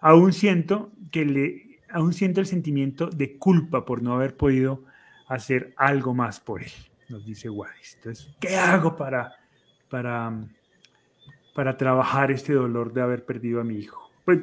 Aún 0.00 0.32
siento 0.32 0.92
que 1.10 1.24
le, 1.24 1.80
aún 1.90 2.12
siento 2.12 2.38
el 2.38 2.46
sentimiento 2.46 3.08
de 3.08 3.36
culpa 3.36 3.84
por 3.84 4.00
no 4.00 4.14
haber 4.14 4.36
podido 4.36 4.84
hacer 5.26 5.74
algo 5.76 6.14
más 6.14 6.38
por 6.38 6.62
él 6.62 6.70
nos 7.12 7.24
dice 7.24 7.48
Wadis. 7.48 7.94
Entonces, 7.96 8.28
¿qué 8.40 8.56
hago 8.56 8.96
para, 8.96 9.36
para, 9.88 10.32
para 11.54 11.76
trabajar 11.76 12.32
este 12.32 12.54
dolor 12.54 12.92
de 12.92 13.02
haber 13.02 13.24
perdido 13.24 13.60
a 13.60 13.64
mi 13.64 13.76
hijo? 13.76 14.10
Pues, 14.24 14.40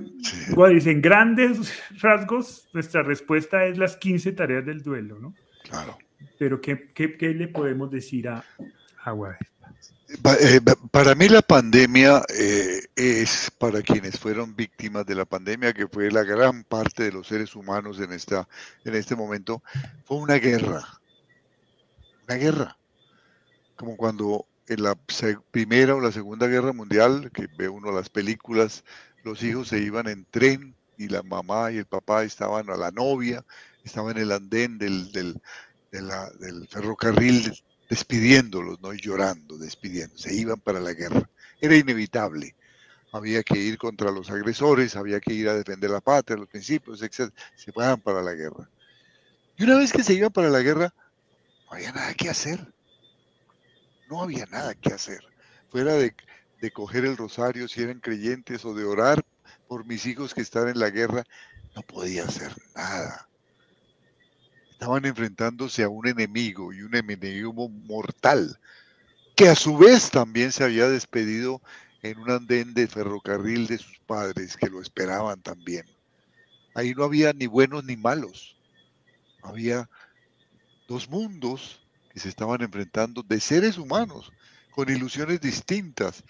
Wadis, 0.55 0.87
en 0.87 1.01
grandes 1.01 1.73
rasgos, 2.01 2.69
nuestra 2.73 3.01
respuesta 3.03 3.65
es 3.65 3.77
las 3.77 3.97
15 3.97 4.31
tareas 4.33 4.65
del 4.65 4.83
duelo, 4.83 5.19
¿no? 5.19 5.33
Claro. 5.63 5.97
Pero, 6.37 6.61
¿qué, 6.61 6.89
qué, 6.93 7.17
qué 7.17 7.29
le 7.33 7.47
podemos 7.47 7.89
decir 7.89 8.29
a, 8.29 8.43
a 9.03 9.13
Wadis? 9.13 9.49
Eh, 10.41 10.59
para 10.89 11.13
mí 11.13 11.29
la 11.29 11.43
pandemia 11.43 12.23
eh, 12.35 12.81
es 12.95 13.51
para 13.59 13.81
quienes 13.81 14.17
fueron 14.17 14.55
víctimas 14.55 15.05
de 15.05 15.13
la 15.13 15.25
pandemia, 15.25 15.71
que 15.71 15.87
fue 15.87 16.09
la 16.11 16.23
gran 16.23 16.63
parte 16.63 17.03
de 17.03 17.11
los 17.11 17.27
seres 17.27 17.55
humanos 17.55 17.99
en, 17.99 18.11
esta, 18.11 18.47
en 18.85 18.95
este 18.95 19.15
momento, 19.15 19.61
fue 20.05 20.17
una 20.17 20.35
guerra 20.35 20.83
una 22.29 22.37
guerra. 22.37 22.77
Como 23.75 23.97
cuando 23.97 24.45
en 24.67 24.83
la 24.83 24.95
Primera 25.51 25.95
o 25.95 25.99
la 25.99 26.11
Segunda 26.11 26.47
Guerra 26.47 26.73
Mundial, 26.73 27.31
que 27.33 27.47
ve 27.57 27.67
uno 27.69 27.91
las 27.91 28.09
películas, 28.09 28.83
los 29.23 29.41
hijos 29.41 29.69
se 29.69 29.79
iban 29.79 30.07
en 30.07 30.25
tren 30.29 30.75
y 30.97 31.07
la 31.07 31.23
mamá 31.23 31.71
y 31.71 31.77
el 31.77 31.85
papá 31.85 32.23
estaban 32.23 32.69
a 32.69 32.77
la 32.77 32.91
novia, 32.91 33.43
estaban 33.83 34.17
en 34.17 34.23
el 34.23 34.31
andén 34.31 34.77
del, 34.77 35.11
del, 35.11 35.41
del 35.91 36.67
ferrocarril 36.67 37.51
despidiéndolos, 37.89 38.79
¿no? 38.81 38.93
Y 38.93 39.01
llorando, 39.01 39.57
despidiendo, 39.57 40.15
se 40.15 40.35
iban 40.35 40.59
para 40.59 40.79
la 40.79 40.93
guerra. 40.93 41.27
Era 41.59 41.75
inevitable. 41.75 42.55
Había 43.11 43.41
que 43.41 43.57
ir 43.57 43.79
contra 43.79 44.11
los 44.11 44.29
agresores, 44.29 44.95
había 44.95 45.19
que 45.19 45.33
ir 45.33 45.49
a 45.49 45.55
defender 45.55 45.89
la 45.89 46.01
patria, 46.01 46.37
los 46.37 46.47
principios, 46.47 47.01
etc. 47.01 47.33
Se 47.55 47.71
iban 47.71 47.99
para 47.99 48.21
la 48.21 48.33
guerra. 48.33 48.69
Y 49.57 49.63
una 49.63 49.77
vez 49.77 49.91
que 49.91 50.03
se 50.03 50.13
iban 50.13 50.31
para 50.31 50.49
la 50.49 50.59
guerra, 50.59 50.93
no 51.69 51.75
había 51.75 51.91
nada 51.91 52.13
que 52.13 52.29
hacer. 52.29 52.73
No 54.09 54.23
había 54.23 54.45
nada 54.47 54.73
que 54.73 54.91
hacer. 54.91 55.19
Fuera 55.69 55.93
de, 55.93 56.15
coger 56.73 57.05
el 57.05 57.15
rosario 57.15 57.67
si 57.67 57.81
eran 57.81 57.99
creyentes 57.99 58.65
o 58.65 58.73
de 58.73 58.83
orar 58.83 59.23
por 59.67 59.85
mis 59.85 60.05
hijos 60.05 60.33
que 60.33 60.41
están 60.41 60.67
en 60.67 60.79
la 60.79 60.89
guerra, 60.89 61.23
no 61.75 61.83
podía 61.83 62.23
hacer 62.23 62.51
nada. 62.75 63.29
Estaban 64.71 65.05
enfrentándose 65.05 65.83
a 65.83 65.89
un 65.89 66.07
enemigo 66.07 66.73
y 66.73 66.81
un 66.81 66.95
enemigo 66.95 67.69
mortal, 67.69 68.59
que 69.35 69.47
a 69.47 69.55
su 69.55 69.77
vez 69.77 70.09
también 70.09 70.51
se 70.51 70.63
había 70.63 70.89
despedido 70.89 71.61
en 72.01 72.17
un 72.17 72.31
andén 72.31 72.73
de 72.73 72.87
ferrocarril 72.87 73.67
de 73.67 73.77
sus 73.77 73.99
padres 73.99 74.57
que 74.57 74.69
lo 74.69 74.81
esperaban 74.81 75.41
también. 75.41 75.85
Ahí 76.73 76.93
no 76.95 77.03
había 77.03 77.31
ni 77.33 77.45
buenos 77.45 77.83
ni 77.83 77.95
malos. 77.95 78.57
Había 79.43 79.89
dos 80.89 81.07
mundos 81.07 81.79
que 82.11 82.19
se 82.19 82.27
estaban 82.27 82.61
enfrentando 82.63 83.21
de 83.21 83.39
seres 83.39 83.77
humanos 83.77 84.33
con 84.71 84.89
ilusiones 84.89 85.39
distintas, 85.39 86.23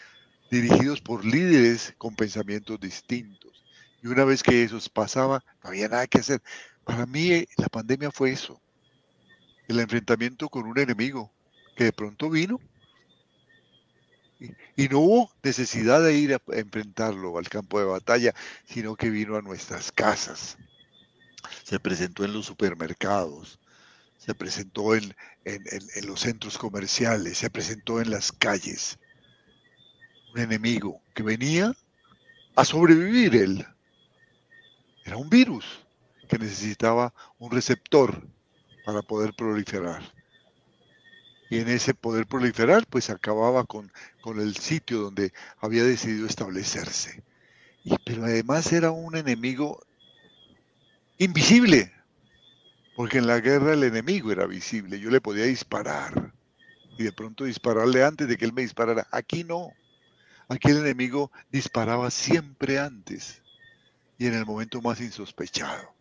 dirigidos 0.51 0.99
por 0.99 1.23
líderes 1.23 1.95
con 1.97 2.13
pensamientos 2.13 2.77
distintos. 2.79 3.63
Y 4.03 4.07
una 4.07 4.25
vez 4.25 4.43
que 4.43 4.63
eso 4.63 4.77
pasaba, 4.93 5.43
no 5.63 5.69
había 5.69 5.87
nada 5.87 6.07
que 6.07 6.19
hacer. 6.19 6.41
Para 6.83 7.05
mí 7.05 7.31
eh, 7.31 7.47
la 7.57 7.69
pandemia 7.69 8.11
fue 8.11 8.31
eso, 8.31 8.59
el 9.69 9.79
enfrentamiento 9.79 10.49
con 10.49 10.65
un 10.65 10.77
enemigo 10.77 11.31
que 11.77 11.85
de 11.85 11.93
pronto 11.93 12.29
vino 12.29 12.59
y, 14.75 14.87
no 14.87 14.99
hubo 14.99 15.31
necesidad 15.43 16.01
de 16.01 16.15
ir 16.15 16.33
a 16.33 16.41
enfrentarlo 16.53 17.37
al 17.37 17.47
campo 17.49 17.79
de 17.79 17.85
batalla, 17.85 18.33
sino 18.65 18.95
que 18.95 19.09
vino 19.09 19.35
a 19.35 19.41
nuestras 19.41 19.91
casas. 19.91 20.57
Se 21.63 21.79
presentó 21.79 22.23
en 22.25 22.33
los 22.33 22.45
supermercados, 22.45 23.59
se 24.29 24.35
presentó 24.35 24.93
en, 24.93 25.15
los 26.03 26.19
centros 26.19 26.59
comerciales, 26.59 27.39
se 27.39 27.49
presentó 27.49 27.99
en 27.99 28.11
las 28.11 28.31
calles. 28.31 28.99
Un 30.35 30.41
enemigo 30.41 31.01
que 31.15 31.23
venía 31.23 31.75
a 32.55 32.63
sobrevivir 32.63 33.35
él. 33.35 33.65
Era 35.03 35.17
un 35.17 35.31
virus 35.31 35.65
que 36.27 36.37
necesitaba 36.37 37.11
un 37.39 37.49
receptor 37.49 38.23
para 38.85 39.01
poder 39.01 39.33
proliferar. 39.33 40.03
Y 41.49 41.57
en 41.57 41.69
ese 41.69 41.95
poder 41.95 42.27
proliferar, 42.27 42.85
pues 42.85 43.09
acababa 43.09 43.63
con, 43.63 43.91
con 44.21 44.39
el 44.39 44.55
sitio 44.57 44.99
donde 44.99 45.33
había 45.57 45.83
decidido 45.83 46.27
establecerse. 46.27 47.23
Y, 47.83 47.95
pero 48.05 48.25
además 48.25 48.71
era 48.71 48.91
un 48.91 49.17
enemigo 49.17 49.81
invisible, 51.17 51.91
porque 52.99 53.19
en 53.19 53.27
la 53.27 53.39
guerra 53.39 53.75
el 53.75 53.83
enemigo 53.85 54.29
era 54.29 54.45
visible, 54.45 54.99
yo 54.99 55.09
le 55.09 55.21
podía 55.21 55.45
disparar 55.45 56.33
y 56.97 57.03
de 57.05 57.13
pronto 57.13 57.45
dispararle 57.45 58.03
antes 58.03 58.27
de 58.27 58.35
que 58.35 58.43
él 58.43 58.51
me 58.51 58.61
disparara. 58.61 59.07
Aquí 59.09 59.45
no, 59.45 59.71
aquí 60.49 60.71
el 60.71 60.79
enemigo 60.79 61.31
disparaba 61.49 62.11
siempre 62.11 62.77
antes 62.77 63.41
y 64.17 64.27
en 64.27 64.33
el 64.33 64.45
momento 64.45 64.81
más 64.81 64.99
insospechado. 64.99 65.95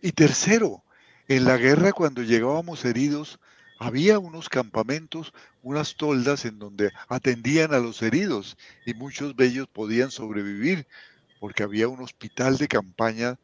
Y 0.00 0.12
tercero, 0.12 0.84
en 1.26 1.44
la 1.44 1.56
guerra 1.56 1.92
cuando 1.92 2.22
llegábamos 2.22 2.84
heridos, 2.84 3.40
había 3.80 4.20
unos 4.20 4.48
campamentos, 4.48 5.32
unas 5.64 5.96
toldas 5.96 6.44
en 6.44 6.60
donde 6.60 6.92
atendían 7.08 7.74
a 7.74 7.80
los 7.80 8.02
heridos 8.02 8.56
y 8.86 8.94
muchos 8.94 9.34
de 9.34 9.46
ellos 9.46 9.66
podían 9.66 10.12
sobrevivir 10.12 10.86
porque 11.40 11.64
había 11.64 11.88
un 11.88 12.02
hospital 12.02 12.56
de 12.56 12.68
campaña 12.68 13.36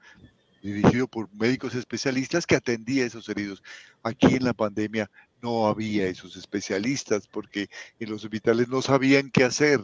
dirigido 0.66 1.08
por 1.08 1.32
médicos 1.34 1.74
especialistas 1.74 2.46
que 2.46 2.56
atendía 2.56 3.04
a 3.04 3.06
esos 3.06 3.28
heridos. 3.28 3.62
Aquí 4.02 4.34
en 4.34 4.44
la 4.44 4.52
pandemia 4.52 5.10
no 5.42 5.66
había 5.68 6.06
esos 6.06 6.36
especialistas 6.36 7.26
porque 7.28 7.68
en 7.98 8.10
los 8.10 8.24
hospitales 8.24 8.68
no 8.68 8.82
sabían 8.82 9.30
qué 9.30 9.44
hacer, 9.44 9.80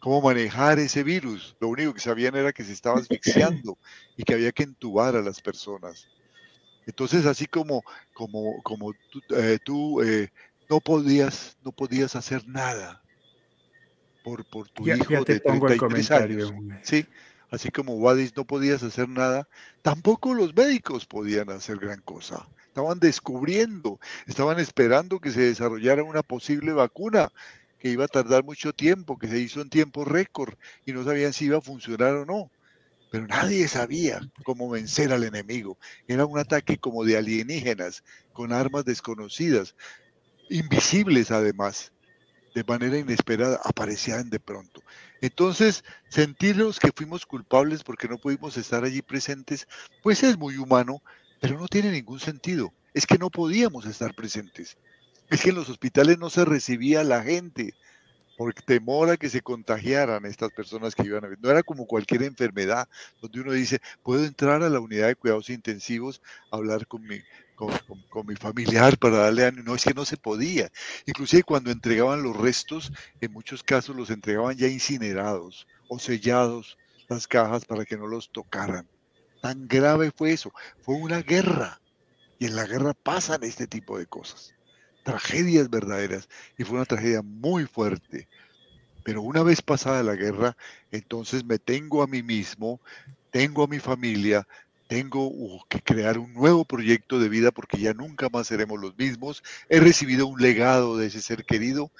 cómo 0.00 0.22
manejar 0.22 0.78
ese 0.78 1.02
virus. 1.02 1.56
Lo 1.60 1.68
único 1.68 1.94
que 1.94 2.00
sabían 2.00 2.34
era 2.34 2.52
que 2.52 2.64
se 2.64 2.72
estaba 2.72 2.98
asfixiando 3.00 3.78
y 4.16 4.24
que 4.24 4.34
había 4.34 4.52
que 4.52 4.64
entubar 4.64 5.16
a 5.16 5.22
las 5.22 5.40
personas. 5.40 6.08
Entonces, 6.86 7.26
así 7.26 7.46
como, 7.46 7.82
como, 8.14 8.62
como 8.62 8.92
tú, 9.10 9.20
eh, 9.36 9.58
eh, 10.04 10.28
no 10.68 10.80
podías, 10.80 11.56
no 11.62 11.72
podías 11.72 12.16
hacer 12.16 12.46
nada 12.48 13.02
por, 14.24 14.44
por 14.46 14.68
tu 14.68 14.88
hijo 14.88 15.24
de 15.24 15.40
33 15.40 16.10
años. 16.10 16.52
Sí, 16.82 17.06
así 17.50 17.70
como 17.70 17.94
Wadis 17.94 18.36
no 18.36 18.44
podías 18.44 18.82
hacer 18.82 19.08
nada, 19.08 19.48
tampoco 19.82 20.34
los 20.34 20.54
médicos 20.54 21.06
podían 21.06 21.50
hacer 21.50 21.78
gran 21.78 22.00
cosa. 22.02 22.48
Estaban 22.66 23.00
descubriendo, 23.00 23.98
estaban 24.26 24.60
esperando 24.60 25.20
que 25.20 25.32
se 25.32 25.40
desarrollara 25.40 26.04
una 26.04 26.22
posible 26.22 26.72
vacuna 26.72 27.32
que 27.78 27.88
iba 27.88 28.04
a 28.04 28.08
tardar 28.08 28.44
mucho 28.44 28.72
tiempo, 28.72 29.18
que 29.18 29.28
se 29.28 29.38
hizo 29.38 29.60
en 29.60 29.70
tiempo 29.70 30.04
récord 30.04 30.54
y 30.86 30.92
no 30.92 31.02
sabían 31.02 31.32
si 31.32 31.46
iba 31.46 31.58
a 31.58 31.62
funcionar 31.62 32.14
o 32.14 32.26
no. 32.26 32.50
Pero 33.10 33.26
nadie 33.26 33.66
sabía 33.66 34.20
cómo 34.44 34.70
vencer 34.70 35.12
al 35.12 35.24
enemigo. 35.24 35.78
Era 36.06 36.26
un 36.26 36.38
ataque 36.38 36.78
como 36.78 37.04
de 37.04 37.16
alienígenas, 37.16 38.04
con 38.32 38.52
armas 38.52 38.84
desconocidas, 38.84 39.74
invisibles 40.48 41.30
además 41.30 41.92
de 42.54 42.64
manera 42.64 42.98
inesperada 42.98 43.60
aparecían 43.64 44.30
de 44.30 44.40
pronto. 44.40 44.82
Entonces, 45.20 45.84
sentirnos 46.08 46.78
que 46.80 46.92
fuimos 46.94 47.26
culpables 47.26 47.82
porque 47.84 48.08
no 48.08 48.18
pudimos 48.18 48.56
estar 48.56 48.84
allí 48.84 49.02
presentes, 49.02 49.66
pues 50.02 50.22
es 50.22 50.38
muy 50.38 50.56
humano, 50.56 51.02
pero 51.40 51.58
no 51.58 51.68
tiene 51.68 51.90
ningún 51.90 52.20
sentido. 52.20 52.72
Es 52.94 53.06
que 53.06 53.18
no 53.18 53.30
podíamos 53.30 53.86
estar 53.86 54.14
presentes. 54.14 54.76
Es 55.28 55.42
que 55.42 55.50
en 55.50 55.56
los 55.56 55.68
hospitales 55.68 56.18
no 56.18 56.30
se 56.30 56.44
recibía 56.44 57.04
la 57.04 57.22
gente 57.22 57.74
por 58.36 58.54
temor 58.54 59.10
a 59.10 59.18
que 59.18 59.28
se 59.28 59.42
contagiaran 59.42 60.24
estas 60.24 60.50
personas 60.50 60.94
que 60.94 61.02
iban 61.02 61.24
a 61.24 61.28
ver. 61.28 61.38
No 61.42 61.50
era 61.50 61.62
como 61.62 61.86
cualquier 61.86 62.22
enfermedad 62.22 62.88
donde 63.20 63.40
uno 63.40 63.52
dice, 63.52 63.80
puedo 64.02 64.24
entrar 64.24 64.62
a 64.62 64.70
la 64.70 64.80
unidad 64.80 65.08
de 65.08 65.14
cuidados 65.14 65.50
intensivos 65.50 66.22
a 66.50 66.56
hablar 66.56 66.86
con 66.86 67.02
mi, 67.02 67.20
con, 68.08 68.26
mi 68.26 68.36
familiar 68.36 68.96
para 68.98 69.18
darle 69.18 69.44
ánimo. 69.44 69.64
No, 69.64 69.74
es 69.74 69.84
que 69.84 69.94
no 69.94 70.04
se 70.04 70.16
podía. 70.16 70.70
Inclusive 71.06 71.42
cuando 71.42 71.70
entregaban 71.70 72.22
los 72.22 72.36
restos, 72.36 72.92
en 73.20 73.32
muchos 73.32 73.62
casos 73.62 73.94
los 73.94 74.10
entregaban 74.10 74.56
ya 74.56 74.68
incinerados 74.68 75.66
o 75.88 75.98
sellados 75.98 76.78
las 77.08 77.26
cajas 77.26 77.64
para 77.64 77.84
que 77.84 77.96
no 77.96 78.06
los 78.06 78.30
tocaran. 78.30 78.88
Tan 79.42 79.68
grave 79.68 80.10
fue 80.10 80.32
eso. 80.32 80.52
Fue 80.80 80.94
una 80.94 81.22
guerra. 81.22 81.80
Y 82.38 82.46
en 82.46 82.56
la 82.56 82.66
guerra 82.66 82.94
pasan 82.94 83.42
este 83.42 83.66
tipo 83.66 83.98
de 83.98 84.06
cosas. 84.06 84.54
Tragedias 85.02 85.68
verdaderas. 85.68 86.28
Y 86.56 86.64
fue 86.64 86.76
una 86.76 86.86
tragedia 86.86 87.22
muy 87.22 87.66
fuerte. 87.66 88.28
Pero 89.04 89.22
una 89.22 89.42
vez 89.42 89.60
pasada 89.60 90.02
la 90.02 90.14
guerra, 90.14 90.56
entonces 90.90 91.44
me 91.44 91.58
tengo 91.58 92.02
a 92.02 92.06
mí 92.06 92.22
mismo, 92.22 92.80
tengo 93.30 93.64
a 93.64 93.66
mi 93.66 93.78
familia, 93.78 94.46
tengo 94.90 95.64
que 95.68 95.80
crear 95.80 96.18
un 96.18 96.34
nuevo 96.34 96.64
proyecto 96.64 97.20
de 97.20 97.28
vida 97.28 97.52
porque 97.52 97.78
ya 97.78 97.94
nunca 97.94 98.28
más 98.28 98.48
seremos 98.48 98.80
los 98.80 98.98
mismos. 98.98 99.40
He 99.68 99.78
recibido 99.78 100.26
un 100.26 100.42
legado 100.42 100.96
de 100.96 101.06
ese 101.06 101.22
ser 101.22 101.44
querido 101.44 101.92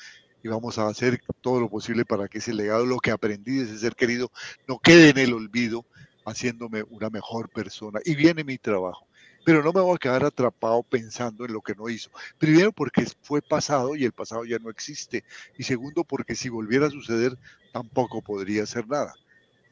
y 0.43 0.49
vamos 0.49 0.77
a 0.77 0.89
hacer 0.89 1.21
todo 1.41 1.61
lo 1.61 1.71
posible 1.71 2.05
para 2.05 2.27
que 2.27 2.39
ese 2.39 2.53
legado, 2.53 2.85
lo 2.85 2.99
que 2.99 3.13
aprendí 3.13 3.59
de 3.59 3.67
ese 3.67 3.79
ser 3.79 3.95
querido, 3.95 4.33
no 4.67 4.81
quede 4.81 5.11
en 5.11 5.19
el 5.19 5.35
olvido, 5.35 5.87
haciéndome 6.27 6.83
una 6.91 7.11
mejor 7.11 7.49
persona. 7.49 8.01
Y 8.05 8.17
viene 8.17 8.43
mi 8.43 8.59
trabajo. 8.59 9.07
Pero 9.45 9.63
no 9.63 9.73
me 9.73 9.83
voy 9.83 9.95
a 9.95 9.99
quedar 9.99 10.25
atrapado 10.25 10.83
pensando 10.83 11.45
en 11.45 11.53
lo 11.53 11.61
que 11.61 11.77
no 11.77 11.89
hizo. 11.89 12.11
Primero 12.39 12.73
porque 12.73 13.07
fue 13.23 13.41
pasado 13.41 13.95
y 13.95 14.05
el 14.05 14.13
pasado 14.13 14.45
ya 14.45 14.59
no 14.59 14.69
existe. 14.69 15.23
Y 15.57 15.63
segundo 15.63 16.03
porque 16.03 16.35
si 16.35 16.49
volviera 16.49 16.89
a 16.89 16.91
suceder 16.91 17.39
tampoco 17.73 18.21
podría 18.21 18.65
hacer 18.65 18.89
nada. 18.89 19.15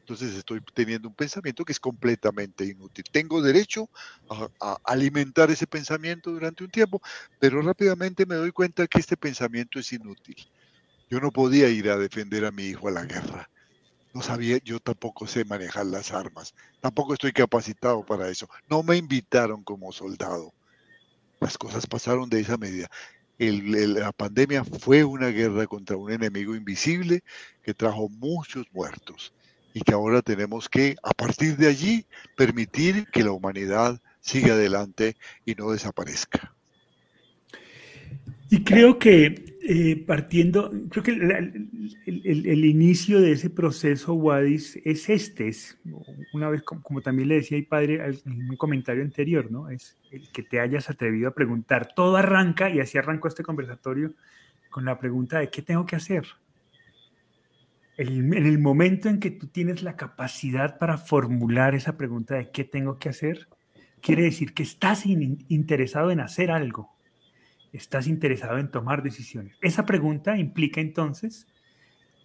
Entonces 0.09 0.35
estoy 0.35 0.59
teniendo 0.73 1.07
un 1.07 1.13
pensamiento 1.13 1.63
que 1.63 1.71
es 1.71 1.79
completamente 1.79 2.65
inútil. 2.65 3.05
Tengo 3.11 3.43
derecho 3.43 3.87
a, 4.59 4.79
alimentar 4.83 5.51
ese 5.51 5.67
pensamiento 5.67 6.31
durante 6.31 6.63
un 6.63 6.71
tiempo, 6.71 6.99
pero 7.39 7.61
rápidamente 7.61 8.25
me 8.25 8.33
doy 8.33 8.51
cuenta 8.51 8.87
que 8.87 8.97
este 8.97 9.15
pensamiento 9.15 9.77
es 9.77 9.93
inútil. 9.93 10.35
Yo 11.11 11.19
no 11.19 11.29
podía 11.29 11.69
ir 11.69 11.91
a 11.91 11.97
defender 11.97 12.43
a 12.45 12.51
mi 12.51 12.63
hijo 12.63 12.87
a 12.87 12.91
la 12.91 13.05
guerra. 13.05 13.51
No 14.11 14.23
sabía, 14.23 14.57
yo 14.63 14.79
tampoco 14.79 15.27
sé 15.27 15.45
manejar 15.45 15.85
las 15.85 16.11
armas. 16.11 16.55
Tampoco 16.81 17.13
estoy 17.13 17.31
capacitado 17.31 18.03
para 18.03 18.29
eso. 18.29 18.49
No 18.67 18.81
me 18.81 18.97
invitaron 18.97 19.63
como 19.63 19.91
soldado. 19.91 20.51
Las 21.39 21.55
cosas 21.55 21.85
pasaron 21.85 22.31
de 22.31 22.39
esa 22.39 22.57
medida. 22.57 22.89
la 23.37 24.11
pandemia 24.11 24.63
fue 24.63 25.03
una 25.03 25.27
guerra 25.27 25.67
contra 25.67 25.97
un 25.97 26.11
enemigo 26.11 26.55
invisible 26.55 27.21
que 27.61 27.75
trajo 27.75 28.09
muchos 28.09 28.65
muertos 28.71 29.33
y 29.79 29.81
que 29.81 29.93
ahora 29.93 30.21
tenemos 30.21 30.67
que, 30.67 30.97
a 31.01 31.11
partir 31.11 31.55
de 31.55 31.67
allí, 31.67 32.05
permitir 32.35 33.07
que 33.13 33.23
la 33.23 33.31
humanidad 33.31 34.01
siga 34.19 34.53
adelante 34.53 35.15
y 35.45 35.55
no 35.55 35.71
desaparezca. 35.71 36.53
Y 38.49 38.63
creo 38.65 38.99
que 38.99 39.57
eh, 39.63 40.03
partiendo, 40.05 40.69
creo 40.89 41.03
que 41.03 41.11
el, 41.11 42.65
inicio 42.65 43.21
de 43.21 43.31
ese 43.31 43.49
proceso, 43.49 44.15
Wadis, 44.15 44.77
es 44.83 45.07
este, 45.07 45.47
es 45.47 45.79
una 46.33 46.49
vez, 46.49 46.61
como, 46.63 46.99
también 47.01 47.29
le 47.29 47.35
decía 47.35 47.57
mi 47.57 47.63
padre 47.63 48.03
en 48.25 48.49
un 48.49 48.57
comentario 48.57 49.03
anterior, 49.03 49.49
¿no? 49.49 49.69
Es 49.69 49.97
el 50.11 50.29
que 50.31 50.43
te 50.43 50.59
hayas 50.59 50.89
atrevido 50.89 51.29
a 51.29 51.33
preguntar. 51.33 51.93
Todo 51.95 52.17
arranca, 52.17 52.69
y 52.69 52.81
así 52.81 52.97
arrancó 52.97 53.29
este 53.29 53.43
conversatorio, 53.43 54.13
con 54.69 54.83
la 54.83 54.99
pregunta 54.99 55.39
de 55.39 55.49
qué 55.49 55.61
tengo 55.61 55.85
que 55.85 55.95
hacer, 55.95 56.25
en 57.99 58.33
el 58.33 58.59
momento 58.59 59.09
en 59.09 59.19
que 59.19 59.29
tú 59.29 59.47
tienes 59.47 59.83
la 59.83 59.97
capacidad 59.97 60.77
para 60.77 60.97
formular 60.97 61.75
esa 61.75 61.97
pregunta 61.97 62.35
de 62.35 62.49
qué 62.49 62.63
tengo 62.63 62.97
que 62.97 63.09
hacer, 63.09 63.49
quiere 64.01 64.23
decir 64.23 64.53
que 64.53 64.63
estás 64.63 65.05
interesado 65.05 66.09
en 66.09 66.21
hacer 66.21 66.49
algo, 66.49 66.95
estás 67.73 68.07
interesado 68.07 68.57
en 68.57 68.71
tomar 68.71 69.03
decisiones. 69.03 69.57
Esa 69.61 69.85
pregunta 69.85 70.37
implica 70.37 70.79
entonces 70.79 71.45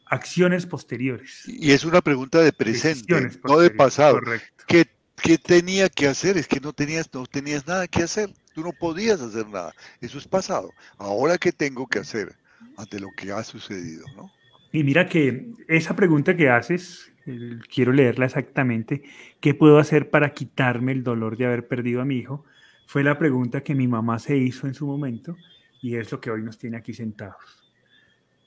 acciones 0.07 0.65
posteriores. 0.67 1.43
Y 1.49 1.73
es 1.73 1.85
una 1.85 2.01
pregunta 2.01 2.41
de 2.41 2.53
presente, 2.53 3.31
no 3.43 3.59
de 3.59 3.71
pasado. 3.71 4.21
¿Qué, 4.69 4.87
¿Qué, 5.17 5.39
tenía 5.39 5.89
que 5.89 6.07
hacer? 6.07 6.39
Es 6.39 6.47
que 6.47 6.61
no 6.61 6.73
tenías, 6.73 7.13
no 7.13 7.27
tenías 7.27 7.67
nada 7.67 7.89
que 7.89 8.05
hacer. 8.05 8.31
Tú 8.55 8.63
no 8.63 8.71
podías 8.73 9.21
hacer 9.21 9.49
nada. 9.49 9.75
Eso 10.01 10.19
es 10.19 10.29
pasado. 10.29 10.71
Ahora, 10.99 11.37
¿qué 11.37 11.51
tengo 11.51 11.89
que 11.89 11.99
hacer 11.99 12.37
ante 12.77 13.01
lo 13.01 13.09
que 13.17 13.33
ha 13.33 13.43
sucedido? 13.43 14.05
¿no? 14.15 14.31
Y 14.75 14.83
mira 14.83 15.07
que 15.07 15.53
esa 15.69 15.95
pregunta 15.95 16.35
que 16.35 16.49
haces, 16.49 17.13
eh, 17.27 17.61
quiero 17.73 17.93
leerla 17.93 18.25
exactamente, 18.25 19.05
¿qué 19.39 19.55
puedo 19.55 19.79
hacer 19.79 20.11
para 20.11 20.31
quitarme 20.31 20.91
el 20.91 21.05
dolor 21.05 21.37
de 21.37 21.47
haber 21.47 21.69
perdido 21.69 22.01
a 22.01 22.05
mi 22.05 22.17
hijo? 22.17 22.45
Fue 22.85 23.05
la 23.05 23.17
pregunta 23.17 23.63
que 23.63 23.77
mi 23.77 23.87
mamá 23.87 24.19
se 24.19 24.37
hizo 24.37 24.67
en 24.67 24.75
su 24.75 24.85
momento 24.85 25.37
y 25.81 25.95
es 25.95 26.11
lo 26.11 26.21
que 26.21 26.33
hoy 26.33 26.43
nos 26.43 26.59
tiene 26.59 26.77
aquí 26.77 26.93
sentados. 26.93 27.73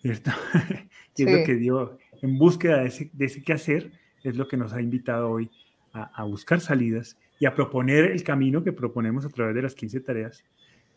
¿Cierto? 0.01 0.31
y 1.15 1.23
es 1.23 1.31
lo 1.31 1.45
que 1.45 1.55
dio, 1.55 1.97
en 2.21 2.37
búsqueda 2.37 2.79
de 2.79 2.87
ese, 2.87 3.09
de 3.13 3.43
qué 3.45 3.53
hacer, 3.53 3.93
es 4.21 4.35
lo 4.35 4.49
que 4.49 4.57
nos 4.57 4.73
ha 4.73 4.81
invitado 4.81 5.29
hoy 5.29 5.49
a, 5.93 6.25
buscar 6.25 6.59
salidas 6.59 7.17
y 7.39 7.45
a 7.45 7.55
proponer 7.55 8.03
el 8.03 8.23
camino 8.23 8.65
que 8.65 8.73
proponemos 8.73 9.25
a 9.25 9.29
través 9.29 9.55
de 9.55 9.61
las 9.61 9.75
15 9.75 10.01
tareas 10.01 10.43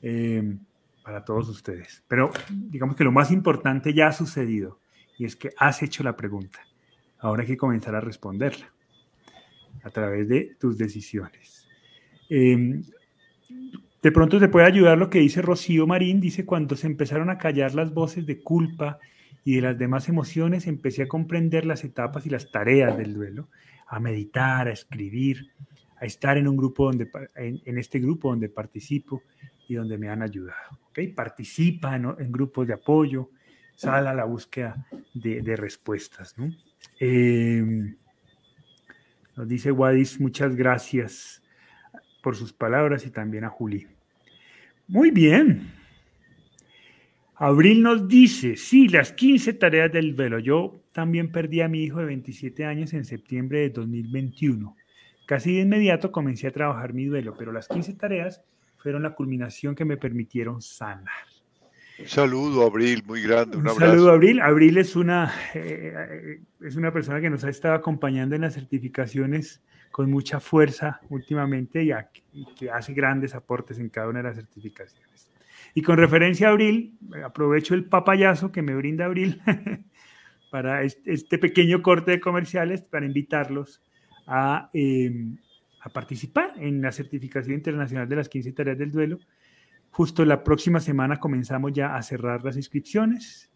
eh, 0.03 0.57
para 1.05 1.24
todos 1.24 1.49
ustedes. 1.49 2.03
Pero 2.09 2.33
digamos 2.51 2.97
que 2.97 3.05
lo 3.05 3.12
más 3.12 3.31
importante 3.31 3.95
ya 3.95 4.09
ha 4.09 4.12
sucedido 4.12 4.81
y 5.20 5.26
es 5.26 5.36
que 5.36 5.50
has 5.58 5.82
hecho 5.82 6.02
la 6.02 6.16
pregunta. 6.16 6.60
Ahora 7.18 7.42
hay 7.42 7.46
que 7.46 7.58
comenzar 7.58 7.94
a 7.94 8.00
responderla 8.00 8.72
a 9.82 9.90
través 9.90 10.26
de 10.26 10.56
tus 10.58 10.78
decisiones. 10.78 11.68
Em, 12.30 12.82
de 14.02 14.12
pronto 14.12 14.40
te 14.40 14.48
puede 14.48 14.64
ayudar 14.64 14.96
lo 14.96 15.10
que 15.10 15.18
dice 15.18 15.42
Rocío 15.42 15.86
Marín, 15.86 16.22
dice, 16.22 16.46
cuando 16.46 16.74
se 16.74 16.86
empezaron 16.86 17.28
a 17.28 17.36
callar 17.36 17.74
las 17.74 17.92
voces 17.92 18.24
de 18.24 18.40
culpa 18.40 18.98
y 19.44 19.56
de 19.56 19.60
las 19.60 19.78
demás 19.78 20.08
emociones, 20.08 20.66
empecé 20.66 21.02
a 21.02 21.08
comprender 21.08 21.66
las 21.66 21.84
etapas 21.84 22.24
y 22.24 22.30
las 22.30 22.50
tareas 22.50 22.96
del 22.96 23.12
duelo, 23.12 23.50
a 23.88 24.00
meditar, 24.00 24.68
a 24.68 24.72
escribir, 24.72 25.50
a 26.00 26.06
estar 26.06 26.38
en 26.38 26.48
un 26.48 26.56
grupo 26.56 26.86
donde, 26.86 27.10
en, 27.36 27.76
este 27.76 27.98
grupo 27.98 28.30
donde 28.30 28.48
participo 28.48 29.22
y 29.68 29.74
donde 29.74 29.98
me 29.98 30.08
han 30.08 30.22
ayudado. 30.22 30.78
¿okay? 30.88 31.08
Participa 31.08 31.94
en 31.94 32.32
grupos 32.32 32.66
de 32.66 32.72
apoyo, 32.72 33.28
sal 33.81 34.07
a 34.09 34.14
la 34.14 34.24
búsqueda 34.24 34.87
de, 35.14 35.57
respuestas. 35.57 36.35
Em, 36.99 37.97
nos 39.35 39.49
dice 39.49 39.72
Wadis, 39.72 40.20
muchas 40.20 40.55
gracias 40.55 41.43
por 42.22 42.37
sus 42.37 42.53
palabras 42.53 43.07
y 43.07 43.11
también 43.11 43.45
a 43.45 43.49
Juli. 43.49 43.87
Muy 44.87 45.11
bien. 45.11 45.72
Abril 47.37 47.83
nos 47.83 48.07
dice, 48.07 48.59
sí, 48.59 48.87
las 48.87 49.12
15 49.12 49.55
tareas 49.55 49.91
del 49.91 50.12
velo. 50.12 50.41
Yo 50.41 50.83
también 50.93 51.33
perdí 51.33 51.62
a 51.62 51.68
mi 51.68 51.83
hijo 51.83 52.01
de 52.01 52.05
27 52.05 52.66
años 52.66 52.93
en 52.93 53.07
septiembre 53.07 53.61
de 53.61 53.70
2021. 53.70 54.76
Casi 55.24 55.55
de 55.55 55.62
inmediato 55.62 56.12
comencé 56.12 56.49
a 56.49 56.53
trabajar 56.53 56.93
mi 56.93 57.07
duelo, 57.07 57.35
pero 57.39 57.51
las 57.51 57.66
15 57.66 57.95
tareas 57.95 58.43
fueron 58.76 59.03
la 59.03 59.14
culminación 59.14 59.74
que 59.74 59.87
me 59.87 59.97
permitieron 59.97 60.61
sanar. 60.61 61.30
Un 62.01 62.09
saludo, 62.09 62.66
Abril, 62.66 63.03
muy 63.07 63.22
grande. 63.22 63.57
Un, 63.57 63.68
saludo, 63.68 64.11
Abril. 64.11 64.40
Abril 64.40 64.78
es 64.78 64.96
una, 64.96 65.32
eh, 65.55 66.40
es 66.62 66.76
una 66.76 66.92
persona 66.92 67.20
que 67.20 67.30
nos 67.30 67.44
ha 67.44 67.51
estado 67.51 67.74
acompañando 67.74 68.34
en 68.34 68.42
las 68.42 68.55
certificaciones 68.55 69.62
con 69.90 70.11
mucha 70.11 70.40
fuerza 70.40 71.01
últimamente 71.09 71.82
y, 71.82 71.90
que 72.55 72.70
hace 72.70 72.94
grandes 72.94 73.34
aportes 73.34 73.78
en 73.78 73.88
cada 73.88 74.09
una 74.09 74.20
de 74.20 74.28
las 74.28 74.36
certificaciones. 74.36 75.30
Y 75.74 75.82
con 75.82 75.98
referencia 75.98 76.48
a 76.48 76.53
Abril, 76.53 76.94
aprovecho 77.24 77.74
el 77.74 77.84
papayazo 77.84 78.51
que 78.51 78.62
me 78.62 78.74
brinda 78.74 79.05
Abril 79.05 79.40
para 80.51 80.82
este 80.82 81.38
pequeño 81.38 81.82
corte 81.82 82.12
de 82.12 82.20
comerciales 82.20 82.82
para 82.82 83.07
invitarlos 83.07 83.82
a, 84.26 84.70
em, 84.72 85.36
a 85.80 85.90
participar 85.90 86.55
en 86.57 86.82
la 86.82 86.92
certificación 86.92 87.55
internacional 87.55 88.09
de 88.09 88.16
las 88.16 88.28
15 88.28 88.53
tareas 88.53 88.78
del 88.78 88.90
duelo 88.90 89.18
Justo 89.91 90.24
la 90.24 90.45
próxima 90.45 90.80
semana 90.80 91.18
comenzamos 91.18 91.72
ya 91.72 91.97
a 91.97 92.03
cerrar 92.03 92.45
las 92.45 92.57
inscripciones. 92.57 93.51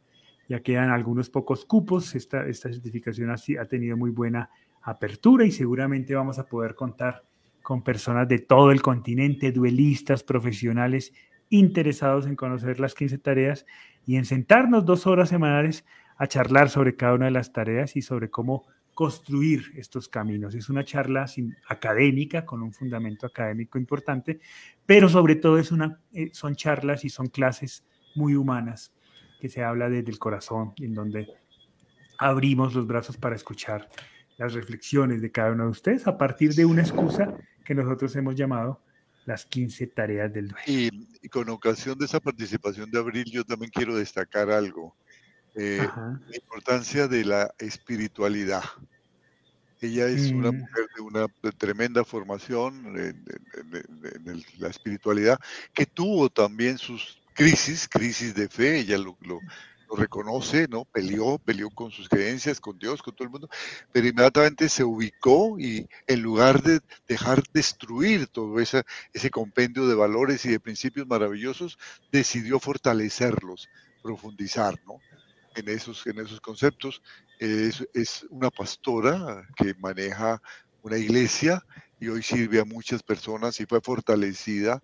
Ya 0.49 0.61
quedan 0.61 0.91
algunos 0.91 1.31
pocos 1.31 1.65
cupos. 1.65 2.15
Esta, 2.15 2.47
esta 2.47 2.71
certificación 2.73 3.31
ha, 3.31 3.35
ha 3.35 3.65
tenido 3.67 3.97
muy 3.97 4.11
buena 4.11 4.51
apertura 4.83 5.45
y 5.45 5.51
seguramente 5.51 6.15
vamos 6.15 6.39
a 6.39 6.47
poder 6.47 6.75
contar 6.75 7.25
con 7.63 7.83
personas 7.83 8.29
de 8.29 8.41
todo 8.41 8.71
el 8.71 8.83
continente, 8.83 9.51
duelistas, 9.51 10.23
profesionales 10.23 11.13
interesados 11.49 12.27
en 12.27 12.37
conocer 12.37 12.81
las 12.81 12.95
15 12.95 13.19
tareas 13.19 13.67
y 14.07 14.17
en 14.17 14.25
sentarnos 14.25 14.85
dos 14.85 15.07
horas 15.07 15.29
semanales 15.29 15.85
a 16.17 16.27
charlar 16.27 16.69
sobre 16.69 16.97
cada 16.97 17.15
una 17.15 17.27
de 17.27 17.31
las 17.31 17.53
tareas 17.53 17.97
y 17.97 18.03
sobre 18.03 18.31
cómo 18.31 18.67
construir 18.95 19.73
estos 19.77 20.09
caminos. 20.09 20.55
Es 20.55 20.69
una 20.69 20.85
charla 20.85 21.27
académica 21.69 22.45
con 22.45 22.63
un 22.63 22.73
fundamento 22.73 23.27
académico 23.27 23.79
importante, 23.79 24.41
pero 24.87 25.09
sobre 25.09 25.37
todo 25.37 25.59
es 25.59 25.73
una, 25.73 26.01
eh, 26.13 26.31
son 26.33 26.55
charlas 26.55 27.05
y 27.05 27.09
son 27.09 27.27
clases 27.27 27.85
muy 28.15 28.37
humanas 28.37 28.93
que 29.41 29.49
se 29.49 29.63
habla 29.63 29.91
desde 29.91 30.11
el 30.11 30.19
corazón, 30.19 30.73
en 30.79 30.95
donde 30.95 31.29
abrimos 32.19 32.75
los 32.75 32.87
brazos 32.87 33.17
para 33.17 33.37
escuchar 33.37 33.89
las 34.39 34.53
reflexiones 34.53 35.21
de 35.21 35.31
cada 35.31 35.53
uno 35.53 35.65
de 35.65 35.71
ustedes 35.71 36.07
a 36.07 36.17
partir 36.17 36.55
de 36.55 36.65
una 36.65 36.83
excusa 36.83 37.37
que 37.65 37.75
nosotros 37.75 38.15
hemos 38.17 38.35
llamado 38.35 38.83
las 39.27 39.47
15 39.47 39.87
tareas 39.89 40.33
del 40.33 40.49
duelo. 40.49 40.65
Y, 40.67 41.29
con 41.29 41.49
ocasión 41.49 41.99
de 41.99 42.05
esa 42.05 42.21
participación 42.21 42.91
de 42.91 42.99
Abril, 42.99 43.25
yo 43.25 43.45
también 43.45 43.71
quiero 43.75 43.97
destacar 43.97 44.51
algo. 44.51 44.95
Eh, 45.57 45.87
la 45.97 46.37
importancia 46.37 47.07
de 47.07 47.25
la 47.25 47.55
espiritualidad. 47.59 48.65
Ella 49.81 50.07
es 50.07 50.33
una 50.33 50.51
mm. 50.51 50.59
mujer 50.59 50.87
de 50.97 51.03
una 51.03 51.29
tremenda 51.59 52.05
formación 52.05 52.97
en, 52.99 54.45
la 54.59 54.69
espiritualidad, 54.69 55.39
que 55.73 55.87
tuvo 55.87 56.31
también 56.31 56.79
sus 56.79 57.21
crisis, 57.35 57.87
crisis 57.89 58.35
de 58.35 58.49
fe, 58.49 58.79
ella 58.79 58.99
lo, 58.99 59.17
reconoce, 59.97 60.67
¿no? 60.67 60.87
Peleó, 60.87 61.39
peleó 61.39 61.71
con 61.71 61.93
sus 61.93 62.09
creencias, 62.09 62.61
con 62.61 62.77
Dios, 62.81 63.01
con 63.01 63.15
todo 63.15 63.27
el 63.27 63.31
mundo, 63.31 63.49
pero 63.93 64.09
inmediatamente 64.09 64.69
se 64.69 64.83
ubicó 64.83 65.57
y 65.57 65.87
en 66.09 66.21
lugar 66.21 66.63
de 66.65 66.81
dejar 67.07 67.45
destruir 67.53 68.27
todo 68.27 68.59
ese, 68.59 68.83
ese 69.13 69.31
compendio 69.31 69.87
de 69.87 69.95
valores 69.95 70.45
y 70.47 70.49
de 70.49 70.59
principios 70.59 71.07
maravillosos, 71.07 71.79
decidió 72.11 72.59
fortalecerlos, 72.59 73.69
profundizar, 74.03 74.81
¿no? 74.85 74.99
En 75.55 75.69
esos, 75.69 76.07
en 76.07 76.19
esos 76.19 76.41
conceptos. 76.41 77.03
Es, 77.39 77.87
es 77.95 78.27
una 78.31 78.51
pastora 78.51 79.47
que 79.57 79.75
maneja 79.75 80.41
una 80.83 80.99
iglesia 80.99 81.63
y 81.99 82.09
hoy 82.09 82.23
sirve 82.23 82.61
a 82.61 82.65
muchas 82.65 83.03
personas 83.03 83.59
y 83.61 83.67
fue 83.67 83.81
fortalecida 83.81 84.81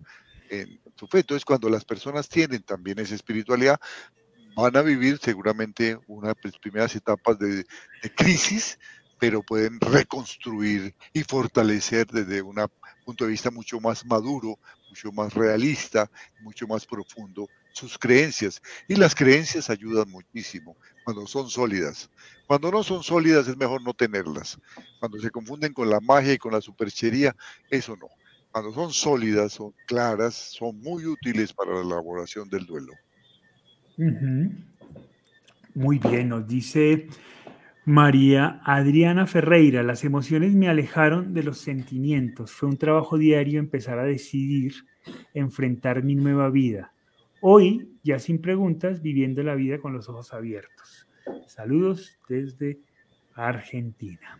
en 0.49 0.81
su 0.95 1.07
fe. 1.07 1.19
Entonces, 1.19 1.45
cuando 1.45 1.69
las 1.69 1.85
personas 1.85 2.27
tienen 2.27 2.63
también 2.63 2.99
esa 2.99 3.15
espiritualidad, 3.15 3.79
van 4.55 4.75
a 4.75 4.81
vivir 4.81 5.17
seguramente 5.19 5.97
unas 6.07 6.35
primeras 6.61 6.95
etapas 6.95 7.37
de, 7.39 7.65
crisis, 8.15 8.77
pero 9.19 9.43
pueden 9.43 9.79
reconstruir 9.79 10.95
y 11.13 11.23
fortalecer 11.23 12.07
desde 12.07 12.41
un 12.41 12.55
punto 13.05 13.25
de 13.25 13.31
vista 13.31 13.51
mucho 13.51 13.79
más 13.79 14.05
maduro, 14.05 14.59
mucho 14.89 15.11
más 15.11 15.33
realista, 15.33 16.09
mucho 16.41 16.67
más 16.67 16.85
profundo 16.85 17.47
sus 17.73 17.97
creencias. 17.97 18.61
Y 18.87 18.95
las 18.95 19.15
creencias 19.15 19.69
ayudan 19.69 20.09
muchísimo 20.09 20.75
cuando 21.03 21.25
son 21.27 21.49
sólidas. 21.49 22.09
Cuando 22.47 22.71
no 22.71 22.83
son 22.83 23.03
sólidas 23.03 23.47
es 23.47 23.57
mejor 23.57 23.81
no 23.83 23.93
tenerlas. 23.93 24.59
Cuando 24.99 25.19
se 25.19 25.29
confunden 25.29 25.73
con 25.73 25.89
la 25.89 25.99
magia 25.99 26.33
y 26.33 26.37
con 26.37 26.51
la 26.51 26.61
superchería, 26.61 27.35
eso 27.69 27.95
no. 27.95 28.07
Cuando 28.51 28.73
son 28.73 28.91
sólidas, 28.91 29.53
son 29.53 29.73
claras, 29.87 30.35
son 30.35 30.77
muy 30.79 31.05
útiles 31.05 31.53
para 31.53 31.73
la 31.73 31.81
elaboración 31.81 32.49
del 32.49 32.65
duelo. 32.65 32.93
Muy 35.73 35.99
bien, 35.99 36.29
nos 36.29 36.47
dice 36.47 37.07
María 37.85 38.61
Adriana 38.63 39.25
Ferreira, 39.25 39.83
las 39.83 40.03
emociones 40.03 40.53
me 40.53 40.67
alejaron 40.67 41.33
de 41.33 41.43
los 41.43 41.59
sentimientos. 41.59 42.51
Fue 42.51 42.67
un 42.67 42.77
trabajo 42.77 43.17
diario 43.17 43.59
empezar 43.59 43.99
a 43.99 44.03
decidir 44.03 44.73
enfrentar 45.33 46.03
mi 46.03 46.15
nueva 46.15 46.49
vida. 46.49 46.93
Hoy, 47.41 47.89
ya 48.03 48.19
sin 48.19 48.39
preguntas, 48.39 49.01
viviendo 49.01 49.41
la 49.41 49.55
vida 49.55 49.79
con 49.79 49.93
los 49.93 50.07
ojos 50.07 50.31
abiertos. 50.31 51.07
Saludos 51.47 52.19
desde 52.29 52.79
Argentina. 53.33 54.37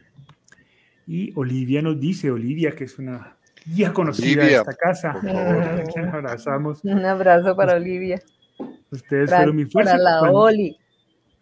Y 1.08 1.34
Olivia 1.36 1.82
nos 1.82 2.00
dice, 2.00 2.30
Olivia, 2.30 2.72
que 2.72 2.84
es 2.84 3.00
una 3.00 3.38
guía 3.66 3.92
conocida 3.92 4.46
de 4.46 4.54
esta 4.54 4.76
casa. 4.76 5.20
abrazamos. 6.14 6.84
Un 6.84 7.04
abrazo 7.04 7.56
para 7.56 7.76
Olivia. 7.76 8.22
Ustedes 8.92 9.30
fueron 9.30 9.56
mi 9.56 9.66
fuerza. 9.66 9.94
Para 9.94 10.04
la 10.04 10.32
Oli. 10.32 10.78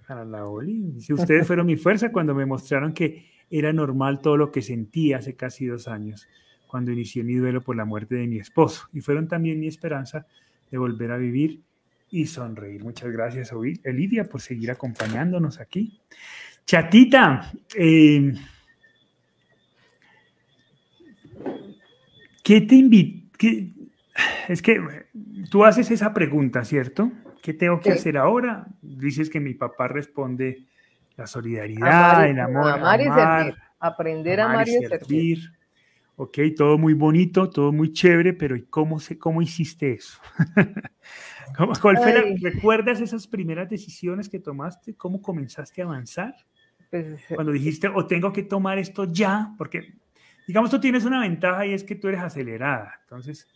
Para 0.07 0.25
la 0.25 0.45
Oli. 0.45 1.01
Si 1.01 1.11
ustedes 1.11 1.45
fueron 1.45 1.65
mi 1.65 1.75
fuerza 1.75 2.11
cuando 2.11 2.33
me 2.33 2.45
mostraron 2.45 2.93
que 2.93 3.25
era 3.49 3.73
normal 3.73 4.21
todo 4.21 4.37
lo 4.37 4.49
que 4.49 4.61
sentía 4.61 5.17
hace 5.17 5.35
casi 5.35 5.65
dos 5.65 5.89
años, 5.89 6.27
cuando 6.67 6.91
inicié 6.91 7.23
mi 7.23 7.35
duelo 7.35 7.61
por 7.61 7.75
la 7.75 7.83
muerte 7.83 8.15
de 8.15 8.27
mi 8.27 8.37
esposo. 8.37 8.87
Y 8.93 9.01
fueron 9.01 9.27
también 9.27 9.59
mi 9.59 9.67
esperanza 9.67 10.25
de 10.69 10.77
volver 10.77 11.11
a 11.11 11.17
vivir 11.17 11.61
y 12.11 12.25
sonreír. 12.25 12.83
Muchas 12.83 13.11
gracias, 13.11 13.51
Olivia, 13.53 14.27
por 14.27 14.41
seguir 14.41 14.71
acompañándonos 14.71 15.59
aquí. 15.59 15.99
Chatita, 16.65 17.51
eh, 17.75 18.33
¿qué 22.43 22.61
te 22.61 22.75
invito? 22.75 23.37
Es 24.47 24.61
que 24.61 25.07
tú 25.49 25.63
haces 25.63 25.89
esa 25.91 26.13
pregunta, 26.13 26.65
¿cierto? 26.65 27.11
¿Qué 27.41 27.53
tengo 27.53 27.79
que 27.79 27.91
hacer 27.91 28.17
ahora? 28.17 28.67
Dices 28.81 29.29
que 29.29 29.39
mi 29.39 29.53
papá 29.53 29.87
responde 29.87 30.65
la 31.15 31.27
solidaridad, 31.27 32.29
el 32.29 32.39
amor. 32.39 32.71
Amar, 32.71 33.01
y 33.01 33.03
servir. 33.05 33.55
Aprender 33.79 34.41
a 34.41 34.45
amar 34.45 34.67
y, 34.67 34.85
servir. 34.85 35.39
Ok, 36.21 36.37
todo 36.57 36.77
muy 36.77 36.93
bonito, 36.93 37.49
todo 37.49 37.71
muy 37.71 37.93
chévere, 37.93 38.33
pero 38.33 38.57
¿cómo, 38.69 38.99
se, 38.99 39.17
cómo 39.17 39.41
hiciste 39.41 39.93
eso? 39.93 40.19
¿Cuál 41.81 41.97
fue 41.97 42.35
¿Recuerdas 42.41 42.99
esas 42.99 43.25
primeras 43.25 43.69
decisiones 43.69 44.27
que 44.27 44.39
tomaste? 44.39 44.95
¿Cómo 44.95 45.21
comenzaste 45.21 45.81
a 45.81 45.85
avanzar? 45.85 46.35
Pues, 46.91 47.21
Cuando 47.33 47.53
dijiste, 47.53 47.87
o 47.87 48.05
tengo 48.05 48.33
que 48.33 48.43
tomar 48.43 48.79
esto 48.79 49.05
ya, 49.05 49.53
porque, 49.57 49.93
digamos, 50.45 50.69
tú 50.69 50.81
tienes 50.81 51.05
una 51.05 51.21
ventaja 51.21 51.65
y 51.65 51.71
es 51.71 51.85
que 51.85 51.95
tú 51.95 52.09
eres 52.09 52.19
acelerada. 52.19 52.99
Entonces, 53.03 53.47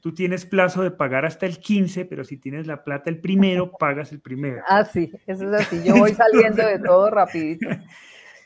tú 0.00 0.14
tienes 0.14 0.46
plazo 0.46 0.82
de 0.82 0.90
pagar 0.90 1.26
hasta 1.26 1.44
el 1.44 1.58
15, 1.58 2.06
pero 2.06 2.24
si 2.24 2.38
tienes 2.38 2.66
la 2.66 2.82
plata 2.82 3.10
el 3.10 3.20
primero, 3.20 3.72
pagas 3.78 4.10
el 4.10 4.20
primero. 4.20 4.62
Ah, 4.66 4.86
sí, 4.86 5.12
eso 5.26 5.54
es 5.54 5.60
así. 5.60 5.82
Yo 5.84 5.98
voy 5.98 6.14
saliendo 6.14 6.66
de 6.66 6.78
todo 6.78 7.10
rapidito. 7.10 7.68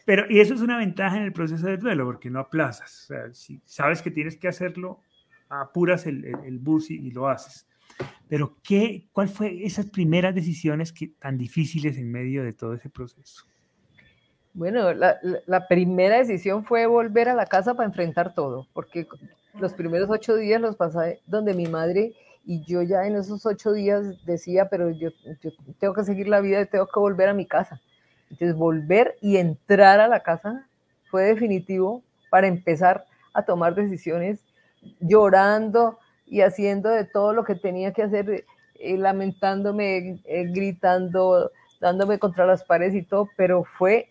Pero, 0.05 0.25
y 0.29 0.41
eso 0.41 0.55
es 0.55 0.61
una 0.61 0.79
ventaja 0.79 1.17
en 1.17 1.25
el 1.25 1.33
proceso 1.33 1.67
de 1.67 1.77
duelo, 1.77 2.05
porque 2.05 2.31
no 2.31 2.41
aplazas. 2.41 3.05
O 3.05 3.07
sea, 3.07 3.35
si 3.35 3.61
sabes 3.65 4.03
que 4.03 4.11
tienes 4.11 4.37
que 4.37 4.49
hacerlo, 4.49 5.01
apuras 5.49 6.07
el, 6.07 6.25
el, 6.45 6.59
bus 6.59 6.91
y, 6.91 7.11
lo 7.11 7.29
haces. 7.29 7.69
Pero, 8.29 8.57
¿qué, 8.63 9.09
¿cuál 9.13 9.29
fue 9.29 9.65
esas 9.65 9.87
primeras 9.87 10.35
decisiones 10.35 10.93
que, 10.93 11.09
tan 11.09 11.39
difíciles 11.39 11.99
en 11.99 12.11
medio 12.11 12.43
de 12.43 12.53
todo 12.53 12.75
ese 12.75 12.89
proceso? 12.89 13.45
Bueno, 14.55 14.93
la, 14.93 15.19
la, 15.47 15.67
primera 15.69 16.19
decisión 16.19 16.65
fue 16.65 16.87
volver 16.87 17.29
a 17.29 17.35
la 17.35 17.47
casa 17.47 17.75
para 17.75 17.89
enfrentar 17.89 18.35
todo, 18.35 18.67
porque 18.73 19.07
los 19.59 19.73
primeros 19.73 20.11
ocho 20.11 20.37
días 20.37 20.61
los 20.61 20.77
pasé 20.77 21.21
donde 21.27 21.55
mi 21.55 21.67
madre 21.67 22.13
y 22.45 22.65
yo 22.65 22.83
ya 22.83 23.07
en 23.07 23.17
esos 23.17 23.47
ocho 23.47 23.73
días 23.73 24.25
decía, 24.25 24.69
pero 24.69 24.91
yo, 24.91 25.11
tengo 25.79 25.95
que 25.95 26.05
seguir 26.05 26.29
la 26.29 26.41
vida 26.41 26.61
y 26.61 26.67
tengo 26.67 26.87
que 26.87 26.99
volver 26.99 27.29
a 27.29 27.35
mi 27.35 27.47
casa. 27.47 27.81
Entonces, 28.33 28.57
volver 28.57 29.17
y 29.21 29.37
entrar 29.37 30.01
a 30.01 30.09
la 30.09 30.21
casa 30.21 30.67
fue 31.11 31.25
definitivo 31.25 32.03
para 32.31 32.47
empezar 32.47 33.05
a 33.35 33.43
tomar 33.43 33.75
decisiones 33.75 34.43
llorando 35.01 35.99
y 36.27 36.41
haciendo 36.41 36.89
de 36.89 37.05
todo 37.05 37.35
lo 37.35 37.45
que 37.45 37.55
tenía 37.55 37.93
que 37.93 38.03
hacer, 38.03 38.47
eh, 38.77 38.97
lamentándome, 38.97 40.23
eh, 40.25 40.47
gritando, 40.47 41.51
dándome 41.79 42.19
contra 42.19 42.47
las 42.47 42.65
paredes 42.65 42.95
y 42.95 43.03
todo, 43.03 43.29
pero 43.37 43.65
fue, 43.65 44.09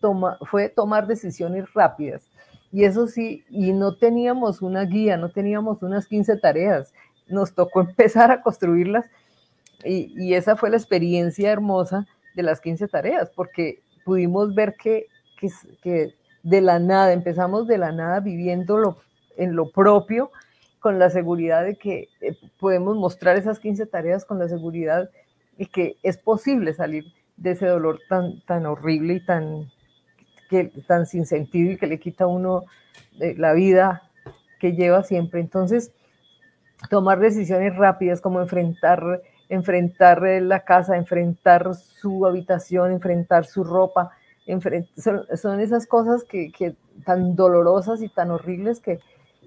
toma, 0.00 0.38
fue 0.50 0.70
tomar 0.70 1.06
decisiones 1.06 1.70
rápidas. 1.74 2.26
Y 2.72 2.84
eso 2.84 3.06
sí, 3.06 3.44
y 3.50 3.72
no 3.72 3.96
teníamos 3.96 4.62
una 4.62 4.84
guía, 4.84 5.18
no 5.18 5.28
teníamos 5.28 5.82
unas 5.82 6.06
15 6.06 6.38
tareas, 6.38 6.94
nos 7.26 7.54
tocó 7.54 7.80
empezar 7.82 8.30
a 8.30 8.40
construirlas 8.40 9.04
y, 9.84 10.10
y 10.16 10.32
esa 10.32 10.56
fue 10.56 10.70
la 10.70 10.78
experiencia 10.78 11.52
hermosa 11.52 12.06
de 12.38 12.44
las 12.44 12.60
15 12.60 12.86
tareas, 12.86 13.30
porque 13.34 13.82
pudimos 14.04 14.54
ver 14.54 14.76
que, 14.80 15.06
que, 15.82 16.14
de 16.44 16.60
la 16.60 16.78
nada, 16.78 17.12
empezamos 17.12 17.66
de 17.66 17.78
la 17.78 17.90
nada 17.90 18.20
viviendo 18.20 18.96
en 19.36 19.56
lo 19.56 19.72
propio, 19.72 20.30
con 20.78 21.00
la 21.00 21.10
seguridad 21.10 21.64
de 21.64 21.74
que 21.74 22.08
eh, 22.20 22.36
podemos 22.60 22.96
mostrar 22.96 23.36
esas 23.36 23.58
15 23.58 23.86
tareas 23.86 24.24
con 24.24 24.38
la 24.38 24.48
seguridad 24.48 25.10
y 25.56 25.66
que 25.66 25.96
es 26.04 26.16
posible 26.16 26.72
salir 26.74 27.06
de 27.36 27.50
ese 27.50 27.66
dolor 27.66 27.98
tan, 28.08 28.40
tan 28.42 28.66
horrible 28.66 29.14
y 29.14 29.24
tan, 29.26 29.68
que, 30.48 30.70
tan 30.86 31.06
sin 31.06 31.26
sentido 31.26 31.72
y 31.72 31.76
que 31.76 31.88
le 31.88 31.98
quita 31.98 32.24
a 32.24 32.28
uno 32.28 32.62
eh, 33.18 33.34
la 33.36 33.52
vida 33.52 34.04
que 34.60 34.74
lleva 34.74 35.02
siempre. 35.02 35.40
Entonces, 35.40 35.92
tomar 36.88 37.18
decisiones 37.18 37.74
rápidas 37.74 38.20
como 38.20 38.40
enfrentar, 38.40 39.22
enfrentar 39.48 40.22
la 40.22 40.64
casa, 40.64 40.96
enfrentar 40.96 41.74
su 41.74 42.26
habitación, 42.26 42.92
enfrentar 42.92 43.46
su 43.46 43.64
ropa, 43.64 44.12
son, 45.34 45.60
esas 45.60 45.86
cosas 45.86 46.24
que, 46.24 46.50
que, 46.50 46.74
tan 47.04 47.36
dolorosas 47.36 48.02
y 48.02 48.08
tan 48.08 48.30
horribles 48.30 48.80
que, 48.80 48.98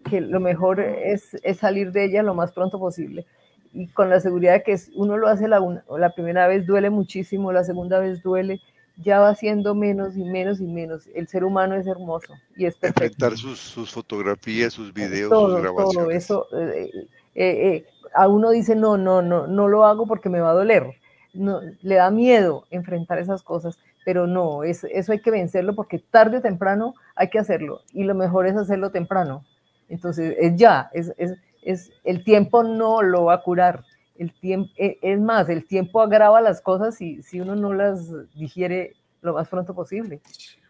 que 0.09 0.21
lo 0.21 0.39
mejor 0.39 0.79
es, 0.79 1.35
es, 1.43 1.57
salir 1.57 1.91
de 1.91 2.05
ella 2.05 2.23
lo 2.23 2.35
más 2.35 2.51
pronto 2.51 2.79
posible. 2.79 3.25
Y 3.73 3.87
con 3.87 4.09
la 4.09 4.19
seguridad 4.19 4.53
de 4.53 4.63
que 4.63 4.77
uno 4.95 5.17
lo 5.17 5.27
hace 5.27 5.47
la, 5.47 5.59
la 5.97 6.13
primera 6.13 6.47
vez 6.47 6.65
duele 6.65 6.89
muchísimo, 6.89 7.51
la 7.51 7.63
segunda 7.63 7.99
vez 7.99 8.21
duele, 8.21 8.59
ya 8.97 9.19
va 9.19 9.33
siendo 9.35 9.73
menos 9.73 10.15
y 10.17 10.23
menos 10.23 10.59
y 10.59 10.67
menos. 10.67 11.07
El 11.15 11.27
ser 11.27 11.43
humano 11.43 11.75
es 11.75 11.87
hermoso 11.87 12.33
y 12.55 12.65
es 12.65 12.75
perfecto. 12.75 13.03
Enfrentar 13.05 13.37
sus, 13.37 13.59
sus 13.59 13.91
fotografías, 13.91 14.73
sus 14.73 14.93
videos, 14.93 15.29
sus 15.29 15.61
grabaciones. 15.61 16.27
Todo 16.27 16.47
eso, 16.47 16.47
eh, 16.53 16.91
eh, 16.93 17.05
eh, 17.35 17.85
a 18.13 18.27
uno 18.27 18.49
dice, 18.51 18.75
no, 18.75 18.97
no, 18.97 19.21
no, 19.21 19.47
no 19.47 19.67
lo 19.67 19.85
hago 19.85 20.07
porque 20.07 20.29
me 20.29 20.39
va 20.39 20.51
a 20.51 20.55
doler. 20.55 20.95
No, 21.33 21.61
le 21.81 21.95
da 21.95 22.11
miedo 22.11 22.65
enfrentar 22.71 23.17
esas 23.19 23.41
cosas, 23.41 23.79
pero 24.03 24.27
no, 24.27 24.63
es, 24.63 24.83
eso 24.83 25.13
hay 25.13 25.21
que 25.21 25.31
vencerlo 25.31 25.75
porque 25.75 25.99
tarde 25.99 26.37
o 26.37 26.41
temprano 26.41 26.93
hay 27.15 27.29
que 27.29 27.39
hacerlo 27.39 27.81
y 27.93 28.03
lo 28.03 28.15
mejor 28.15 28.47
es 28.47 28.57
hacerlo 28.57 28.89
temprano. 28.91 29.45
Entonces, 29.87 30.35
es 30.39 30.55
ya, 30.55 30.89
es, 30.93 31.13
es, 31.17 31.37
es, 31.61 31.91
el 32.03 32.23
tiempo 32.23 32.63
no 32.63 33.01
lo 33.01 33.25
va 33.25 33.35
a 33.35 33.41
curar. 33.43 33.83
El 34.17 34.33
tiempo, 34.33 34.71
e, 34.77 34.97
es 35.01 35.19
más, 35.19 35.49
el 35.49 35.65
tiempo 35.65 36.01
agrava 36.01 36.41
las 36.41 36.61
cosas 36.61 36.95
si, 36.95 37.21
si 37.21 37.39
uno 37.39 37.55
no 37.55 37.73
las 37.73 38.11
digiere 38.35 38.95
lo 39.21 39.33
más 39.33 39.47
pronto 39.47 39.73
posible. 39.73 40.21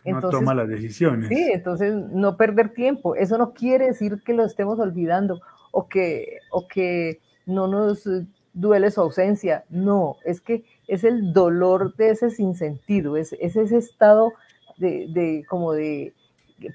Entonces, 0.03 0.31
no 0.33 0.39
toma 0.39 0.55
las 0.55 0.67
decisiones. 0.67 1.29
Sí, 1.29 1.51
entonces 1.51 1.93
no 1.93 2.35
perder 2.35 2.73
tiempo. 2.73 3.15
Eso 3.15 3.37
no 3.37 3.53
quiere 3.53 3.87
decir 3.87 4.21
que 4.23 4.33
lo 4.33 4.43
estemos 4.43 4.79
olvidando 4.79 5.41
o 5.71 5.87
que, 5.87 6.39
o 6.51 6.67
que 6.67 7.19
no 7.45 7.67
nos 7.67 8.07
duele 8.53 8.91
su 8.91 9.01
ausencia. 9.01 9.63
No, 9.69 10.17
es 10.25 10.41
que 10.41 10.63
es 10.87 11.03
el 11.03 11.33
dolor 11.33 11.95
de 11.95 12.11
ese 12.11 12.29
sinsentido, 12.29 13.17
es, 13.17 13.33
es 13.33 13.55
ese 13.55 13.77
estado 13.77 14.33
de, 14.77 15.07
de 15.09 15.45
como 15.47 15.73
de 15.73 16.13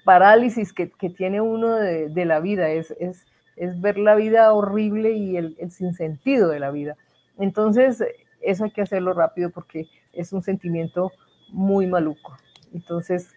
parálisis 0.05 0.73
que, 0.73 0.91
que 0.91 1.11
tiene 1.11 1.41
uno 1.41 1.75
de, 1.75 2.09
de, 2.09 2.25
la 2.25 2.41
vida, 2.41 2.71
es, 2.71 2.93
es, 2.99 3.25
es 3.57 3.81
ver 3.81 3.99
la 3.99 4.15
vida 4.15 4.53
horrible 4.53 5.13
y 5.13 5.37
el, 5.37 5.57
el 5.59 5.71
sinsentido 5.71 6.49
de 6.49 6.61
la 6.61 6.71
vida. 6.71 6.97
Entonces, 7.39 8.03
eso 8.41 8.65
hay 8.65 8.71
que 8.71 8.83
hacerlo 8.83 9.13
rápido 9.13 9.51
porque 9.51 9.87
es 10.13 10.33
un 10.33 10.43
sentimiento 10.43 11.13
muy 11.51 11.87
maluco. 11.87 12.37
Entonces, 12.73 13.31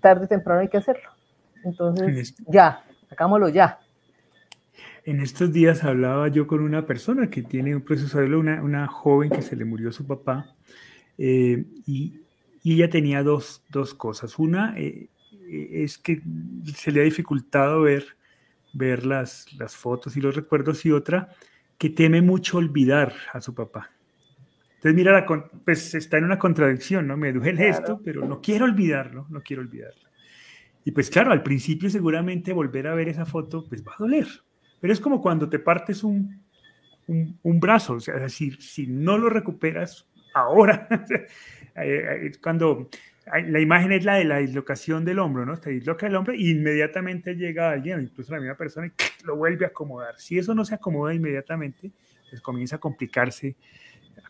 tarde 0.00 0.26
o 0.26 0.28
temprano 0.28 0.60
hay 0.60 0.68
que 0.68 0.76
hacerlo. 0.76 1.10
Entonces, 1.64 2.34
ya, 2.46 2.84
hagámoslo 3.10 3.48
ya. 3.48 3.80
En 5.08 5.20
estos 5.20 5.54
días 5.54 5.84
hablaba 5.84 6.28
yo 6.28 6.46
con 6.46 6.60
una 6.60 6.84
persona 6.84 7.30
que 7.30 7.42
tiene 7.42 7.74
un 7.74 7.80
proceso 7.80 8.18
de 8.18 8.36
una, 8.36 8.62
una 8.62 8.86
joven 8.88 9.30
que 9.30 9.40
se 9.40 9.56
le 9.56 9.64
murió 9.64 9.90
su 9.90 10.06
papá, 10.06 10.54
eh, 11.16 11.64
y, 11.86 12.20
y, 12.62 12.74
ella 12.74 12.90
tenía 12.90 13.22
dos, 13.22 13.64
dos 13.70 13.94
cosas. 13.94 14.38
Una 14.38 14.74
eh, 14.76 15.08
es 15.48 15.96
que 15.96 16.20
se 16.74 16.92
le 16.92 17.00
ha 17.00 17.04
dificultado 17.04 17.80
ver, 17.80 18.04
ver 18.74 19.06
las, 19.06 19.50
las 19.54 19.74
fotos 19.74 20.14
y 20.18 20.20
los 20.20 20.36
recuerdos, 20.36 20.84
y 20.84 20.92
otra 20.92 21.30
que 21.78 21.88
teme 21.88 22.20
mucho 22.20 22.58
olvidar 22.58 23.14
a 23.32 23.40
su 23.40 23.54
papá. 23.54 23.90
Entonces, 24.74 24.94
mira, 24.94 25.24
pues 25.64 25.94
está 25.94 26.18
en 26.18 26.24
una 26.24 26.38
contradicción, 26.38 27.06
¿no? 27.06 27.16
Me 27.16 27.32
duele 27.32 27.70
esto, 27.70 27.98
pero 28.04 28.26
no 28.26 28.42
quiero 28.42 28.66
olvidarlo, 28.66 29.26
no 29.30 29.40
quiero 29.40 29.62
olvidarlo. 29.62 30.06
Y 30.84 30.90
pues 30.90 31.08
claro, 31.08 31.32
al 31.32 31.42
principio 31.42 31.88
seguramente 31.88 32.52
volver 32.52 32.88
a 32.88 32.94
ver 32.94 33.08
esa 33.08 33.24
foto, 33.24 33.64
pues 33.66 33.82
va 33.82 33.92
a 33.92 33.96
doler. 34.00 34.28
Pero 34.80 34.92
es 34.92 35.00
como 35.00 35.20
cuando 35.20 35.48
te 35.48 35.58
partes 35.58 36.04
un, 36.04 36.42
un, 37.06 37.60
brazo, 37.60 37.94
o 37.94 38.00
sea, 38.00 38.16
es 38.16 38.22
decir, 38.22 38.62
si 38.62 38.86
no 38.86 39.18
lo 39.18 39.28
recuperas 39.28 40.06
ahora, 40.34 40.88
eh, 41.76 42.32
cuando 42.42 42.88
la 43.26 43.60
imagen 43.60 43.92
es 43.92 44.04
la 44.04 44.14
de 44.14 44.24
la 44.24 44.38
dislocación 44.38 45.04
del 45.04 45.18
hombro, 45.18 45.44
¿no? 45.44 45.56
Te 45.58 45.70
disloca 45.70 46.06
el 46.06 46.16
hombro 46.16 46.32
e 46.32 46.40
inmediatamente 46.40 47.34
llega 47.34 47.70
alguien, 47.70 48.00
incluso 48.00 48.32
la 48.32 48.40
misma 48.40 48.56
persona, 48.56 48.86
y 48.86 49.26
lo 49.26 49.36
vuelve 49.36 49.66
a 49.66 49.68
acomodar. 49.68 50.18
Si 50.18 50.38
eso 50.38 50.54
no 50.54 50.64
se 50.64 50.74
acomoda 50.74 51.12
inmediatamente, 51.12 51.90
pues 52.30 52.40
comienza 52.40 52.76
a 52.76 52.78
complicarse 52.78 53.56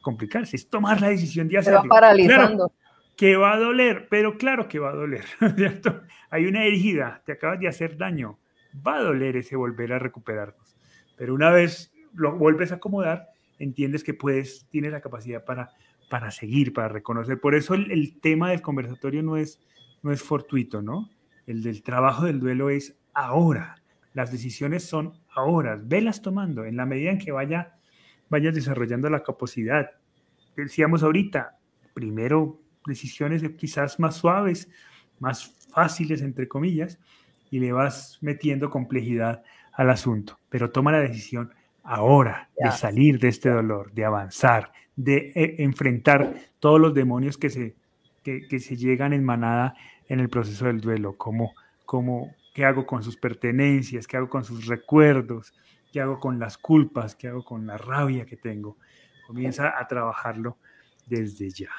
complicarse, 0.01 0.57
es 0.57 0.69
tomar 0.69 1.01
la 1.01 1.09
decisión 1.09 1.49
de 1.49 1.59
hacerlo. 1.59 1.83
Se 1.83 1.89
va 1.89 1.95
paralizando. 1.95 2.73
que 3.17 3.37
va 3.37 3.55
a 3.55 3.59
doler, 3.59 4.07
pero 4.09 4.37
claro 4.39 4.69
que 4.69 4.79
va 4.79 4.91
a 4.91 4.95
doler, 4.95 5.25
¿cierto? 5.57 6.03
Hay 6.31 6.47
una 6.47 6.65
herida, 6.65 7.23
te 7.25 7.33
acabas 7.33 7.61
de 7.61 7.69
hacer 7.69 7.97
daño, 7.97 8.39
va 8.87 8.97
a 8.97 9.03
doler 9.03 9.37
ese 9.37 9.57
volver 9.57 9.93
a 9.93 9.99
recuperarnos. 9.99 10.77
Pero 11.17 11.35
una 11.35 11.51
vez 11.51 11.93
lo 12.15 12.37
vuelves 12.37 12.73
a 12.73 12.77
acomodar, 12.77 13.29
entiendes 13.59 14.05
que 14.05 14.15
puedes, 14.15 14.67
tienes 14.71 14.93
la 14.93 15.01
capacidad 15.01 15.45
para, 15.45 15.71
para 16.11 16.31
seguir, 16.31 16.73
para 16.73 16.89
reconocer. 16.89 17.41
Por 17.41 17.55
eso 17.55 17.75
el, 17.75 17.91
el 17.91 18.21
tema 18.21 18.51
del 18.51 18.63
conversatorio 18.63 19.23
no 19.23 19.37
es, 19.37 19.61
no 20.03 20.13
es 20.13 20.23
fortuito, 20.23 20.83
¿no? 20.83 21.11
El 21.47 21.63
del 21.63 21.83
trabajo 21.83 22.25
del 22.25 22.41
duelo 22.41 22.71
es 22.71 22.99
ahora. 23.15 23.83
Las 24.13 24.31
decisiones 24.33 24.85
son 24.85 25.15
ahora. 25.35 25.79
Velas 25.83 26.23
tomando. 26.23 26.65
En 26.65 26.77
la 26.77 26.87
medida 26.87 27.11
en 27.11 27.19
que 27.19 27.33
vaya 27.33 27.79
vayas 28.29 28.55
desarrollando 28.55 29.09
la 29.11 29.23
capacidad. 29.23 29.91
Decíamos 30.57 31.03
ahorita, 31.03 31.59
primero 31.95 32.61
decisiones 32.87 33.43
quizás 33.57 33.99
más 34.01 34.17
suaves, 34.17 34.69
más 35.19 35.55
fáciles, 35.73 36.23
entre 36.23 36.49
comillas, 36.49 36.99
y 37.51 37.61
le 37.61 37.73
vas 37.73 38.19
metiendo 38.21 38.71
complejidad 38.71 39.43
al 39.73 39.91
asunto. 39.91 40.39
Pero 40.49 40.71
toma 40.71 40.93
la 40.93 41.01
decisión 41.01 41.53
ahora 41.83 42.49
de 42.59 42.71
salir 42.73 43.19
de 43.19 43.29
este 43.29 43.49
dolor, 43.49 43.93
de 43.93 44.05
avanzar, 44.05 44.73
de 44.97 45.33
eh, 45.35 45.57
enfrentar 45.59 46.35
todos 46.59 46.81
los 46.81 46.95
demonios 46.95 47.39
que 47.39 47.51
se, 47.51 47.77
que, 48.23 48.61
se 48.61 48.77
llegan 48.77 49.13
en 49.13 49.25
manada 49.25 49.75
en 50.09 50.21
el 50.21 50.29
proceso 50.29 50.67
del 50.67 50.81
duelo, 50.81 51.17
como, 51.17 51.53
como 51.87 52.35
qué 52.55 52.65
hago 52.65 52.85
con 52.85 53.03
sus 53.03 53.17
pertenencias, 53.17 54.07
qué 54.07 54.17
hago 54.17 54.29
con 54.29 54.45
sus 54.45 54.67
recuerdos, 54.67 55.55
¿Qué 55.93 56.01
hago 56.01 56.21
con 56.21 56.39
las 56.39 56.59
culpas? 56.59 57.15
¿Qué 57.15 57.29
hago 57.29 57.45
con 57.45 57.67
la 57.67 57.79
rabia 57.79 58.27
que 58.27 58.37
tengo? 58.37 58.77
Comienza 59.27 59.79
a 59.79 59.87
trabajarlo 59.87 60.59
desde 61.07 61.51
ya. 61.51 61.71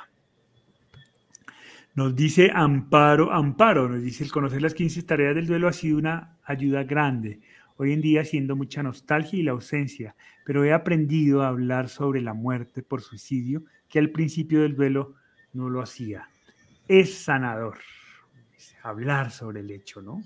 Nos 2.00 2.16
dice 2.16 2.50
Amparo, 2.54 3.30
Amparo, 3.34 3.90
nos 3.90 4.02
dice 4.02 4.24
el 4.24 4.32
conocer 4.32 4.62
las 4.62 4.74
15 4.74 5.04
tareas 5.04 5.36
del 5.36 5.48
duelo 5.48 5.68
ha 5.68 5.74
sido 5.74 5.98
una 5.98 6.38
ayuda 6.46 6.86
grande. 6.86 7.42
Hoy 7.76 7.92
en 7.92 8.00
día 8.00 8.24
siendo 8.24 8.56
mucha 8.56 8.82
nostalgia 8.82 9.38
y 9.38 9.44
la 9.44 9.52
ausencia, 9.52 10.16
pero 10.46 10.64
he 10.64 10.72
aprendido 10.72 11.42
a 11.42 11.50
hablar 11.50 11.90
sobre 11.90 12.22
la 12.22 12.34
muerte 12.34 12.84
por 12.84 13.02
suicidio 13.02 13.66
que 13.90 14.00
al 14.00 14.12
principio 14.12 14.62
del 14.62 14.78
duelo 14.78 15.16
no 15.52 15.68
lo 15.68 15.82
hacía. 15.82 16.30
Es 16.88 17.16
sanador 17.16 17.80
hablar 18.82 19.32
sobre 19.32 19.60
el 19.60 19.70
hecho, 19.70 20.02
¿no? 20.02 20.22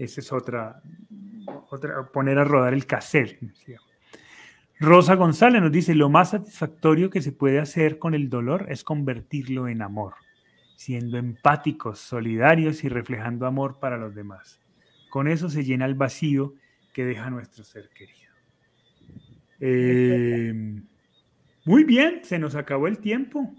Esa 0.00 0.20
es 0.20 0.32
otra, 0.32 0.82
otra, 1.70 2.04
poner 2.12 2.36
a 2.36 2.42
rodar 2.42 2.74
el 2.74 2.84
cassette. 2.84 3.38
Rosa 4.80 5.14
González 5.14 5.62
nos 5.62 5.70
dice, 5.70 5.94
lo 5.94 6.10
más 6.10 6.30
satisfactorio 6.30 7.10
que 7.10 7.22
se 7.22 7.30
puede 7.30 7.60
hacer 7.60 8.00
con 8.00 8.12
el 8.12 8.28
dolor 8.28 8.66
es 8.70 8.82
convertirlo 8.82 9.68
en 9.68 9.82
amor, 9.82 10.14
siendo 10.76 11.16
empáticos, 11.16 11.98
solidarios 11.98 12.84
y 12.84 12.88
reflejando 12.88 13.46
amor 13.46 13.80
para 13.80 13.96
los 13.96 14.14
demás. 14.14 14.60
Con 15.10 15.26
eso 15.26 15.48
se 15.48 15.64
llena 15.64 15.86
el 15.86 15.94
vacío 15.94 16.54
que 16.92 17.04
deja 17.04 17.30
nuestro 17.30 17.64
ser 17.64 17.88
querido. 17.88 18.32
Eh, 19.58 20.80
muy 21.64 21.84
bien, 21.84 22.20
se 22.22 22.38
nos 22.38 22.54
acabó 22.54 22.86
el 22.86 22.98
tiempo. 22.98 23.52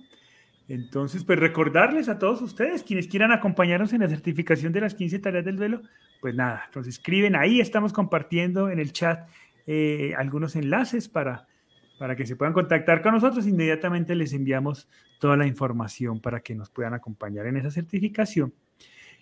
Entonces, 0.69 1.23
pues 1.23 1.39
recordarles 1.39 2.07
a 2.09 2.19
todos 2.19 2.41
ustedes, 2.41 2.83
quienes 2.83 3.07
quieran 3.07 3.31
acompañarnos 3.31 3.93
en 3.93 4.01
la 4.01 4.09
certificación 4.09 4.71
de 4.73 4.81
las 4.81 4.95
15 4.95 5.19
tareas 5.19 5.45
del 5.45 5.55
duelo, 5.55 5.81
pues 6.21 6.35
nada, 6.35 6.69
nos 6.75 6.87
escriben 6.87 7.35
ahí, 7.35 7.61
estamos 7.61 7.93
compartiendo 7.93 8.69
en 8.69 8.79
el 8.79 8.91
chat 8.91 9.27
eh, 9.65 10.13
algunos 10.17 10.55
enlaces 10.55 11.07
para, 11.07 11.47
para 11.97 12.15
que 12.15 12.25
se 12.25 12.35
puedan 12.35 12.53
contactar 12.53 13.01
con 13.01 13.13
nosotros. 13.13 13.47
Inmediatamente 13.47 14.15
les 14.15 14.33
enviamos 14.33 14.87
toda 15.19 15.37
la 15.37 15.47
información 15.47 16.19
para 16.19 16.39
que 16.39 16.55
nos 16.55 16.69
puedan 16.69 16.93
acompañar 16.93 17.45
en 17.47 17.57
esa 17.57 17.71
certificación. 17.71 18.53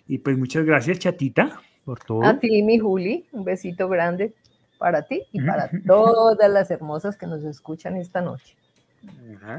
Y 0.06 0.18
pues 0.18 0.38
muchas 0.38 0.64
gracias, 0.64 0.98
chatita, 0.98 1.60
por 1.84 1.98
todo. 2.00 2.24
A 2.24 2.38
ti, 2.38 2.62
mi 2.62 2.78
Juli, 2.78 3.26
un 3.32 3.44
besito 3.44 3.88
grande 3.88 4.34
para 4.78 5.02
ti 5.02 5.22
y 5.32 5.40
para 5.40 5.70
todas 5.86 6.50
las 6.50 6.70
hermosas 6.70 7.16
que 7.16 7.26
nos 7.26 7.42
escuchan 7.44 7.96
esta 7.96 8.20
noche. 8.20 8.56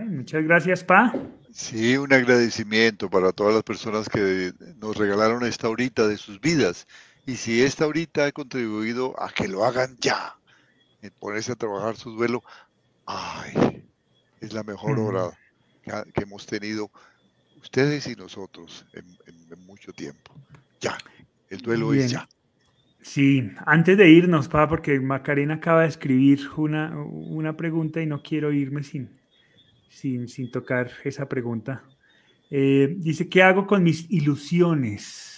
muchas 0.08 0.44
gracias, 0.44 0.84
Pa. 0.84 1.14
Sí, 1.52 1.98
un 1.98 2.14
agradecimiento 2.14 3.10
para 3.10 3.32
todas 3.32 3.54
las 3.54 3.64
personas 3.64 4.10
que 4.10 4.52
nos 4.80 4.96
regalaron 4.98 5.44
esta 5.44 5.70
horita 5.70 6.08
de 6.08 6.18
sus 6.18 6.40
vidas 6.40 6.88
y 7.26 7.36
si 7.36 7.62
esta 7.62 7.84
ahorita 7.84 8.26
ha 8.26 8.32
contribuido 8.32 9.22
a 9.22 9.30
que 9.30 9.50
lo 9.50 9.66
hagan 9.66 9.98
ya, 10.00 10.38
en 11.02 11.12
ponerse 11.20 11.52
a 11.52 11.56
trabajar 11.56 11.98
su 11.98 12.12
duelo, 12.12 12.42
ay, 13.08 13.84
es 14.40 14.54
la 14.54 14.64
mejor 14.64 15.00
hora 15.00 15.32
que, 15.84 16.22
hemos 16.22 16.46
tenido 16.46 16.92
ustedes 17.60 18.08
y 18.08 18.16
nosotros 18.16 18.86
en, 18.94 19.06
mucho 19.66 19.92
tiempo. 19.92 20.34
Ya, 20.80 20.98
el 21.50 21.60
duelo 21.60 21.94
es 21.94 22.12
ya. 22.12 22.28
Sí, 23.02 23.50
antes 23.66 23.98
de 23.98 24.10
irnos, 24.10 24.48
pa, 24.48 24.68
porque 24.68 25.00
Macarena 25.00 25.56
acaba 25.56 25.82
de 25.82 25.88
escribir 25.88 26.42
una, 26.58 26.96
una 27.02 27.58
pregunta 27.58 28.02
y 28.02 28.06
no 28.06 28.22
quiero 28.22 28.52
irme 28.52 28.84
sin, 28.84 29.10
sin, 29.90 30.28
sin 30.28 30.52
tocar 30.52 30.92
esa 31.04 31.28
pregunta. 31.28 31.84
Eh, 32.52 32.96
dice, 32.98 33.28
¿qué 33.28 33.42
hago 33.42 33.66
con 33.66 33.84
mis 33.84 34.10
ilusiones? 34.12 35.38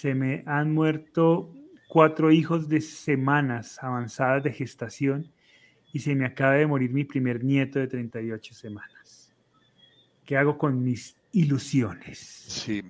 se 0.00 0.14
me 0.14 0.42
han 0.46 0.72
muerto 0.72 1.52
cuatro 1.86 2.32
hijos 2.32 2.70
de 2.70 2.80
semanas 2.80 3.78
avanzadas 3.82 4.42
de 4.42 4.50
gestación 4.50 5.30
y 5.92 5.98
se 6.00 6.14
me 6.14 6.26
acaba 6.26 6.54
de 6.54 6.66
morir 6.66 6.90
mi 6.92 7.04
primer 7.04 7.42
nieto 7.42 7.78
de 7.78 7.88
38 7.88 8.54
semanas. 8.54 9.32
¿Qué 10.24 10.36
hago 10.36 10.56
con 10.56 10.82
mis 10.82 11.16
ilusiones? 11.32 12.18
Sí, 12.18 12.82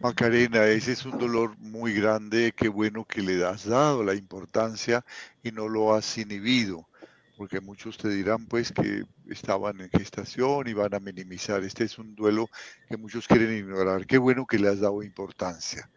Macarena, 0.00 0.64
ese 0.66 0.92
es 0.92 1.04
un 1.04 1.18
dolor 1.18 1.56
muy 1.58 1.92
grande. 1.94 2.52
Qué 2.56 2.68
bueno 2.68 3.04
que 3.04 3.22
le 3.22 3.44
has 3.44 3.64
dado 3.64 4.04
la 4.04 4.14
importancia 4.14 5.04
y 5.42 5.50
no 5.50 5.68
lo 5.68 5.94
has 5.94 6.16
inhibido, 6.16 6.88
porque 7.36 7.60
muchos 7.60 7.98
te 7.98 8.08
dirán 8.08 8.46
pues 8.46 8.70
que 8.70 9.04
estaban 9.28 9.80
en 9.80 9.90
gestación 9.90 10.68
y 10.68 10.72
van 10.72 10.94
a 10.94 11.00
minimizar. 11.00 11.64
Este 11.64 11.84
es 11.84 11.98
un 11.98 12.14
duelo 12.14 12.48
que 12.88 12.96
muchos 12.96 13.26
quieren 13.26 13.56
ignorar. 13.56 14.06
Qué 14.06 14.18
bueno 14.18 14.46
que 14.46 14.58
le 14.58 14.68
has 14.68 14.80
dado 14.80 15.02
importancia 15.02 15.90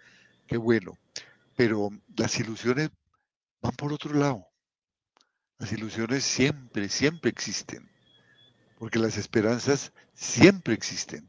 qué 0.48 0.58
bueno. 0.58 0.98
Pero 1.56 1.90
las 2.16 2.40
ilusiones 2.40 2.90
van 3.62 3.74
por 3.74 3.94
otro 3.94 4.14
lado. 4.14 4.47
Las 5.60 5.72
ilusiones 5.72 6.24
siempre, 6.24 6.88
siempre 6.90 7.32
existen, 7.32 7.90
porque 8.78 9.00
las 9.00 9.18
esperanzas 9.18 9.92
siempre 10.14 10.74
existen. 10.74 11.28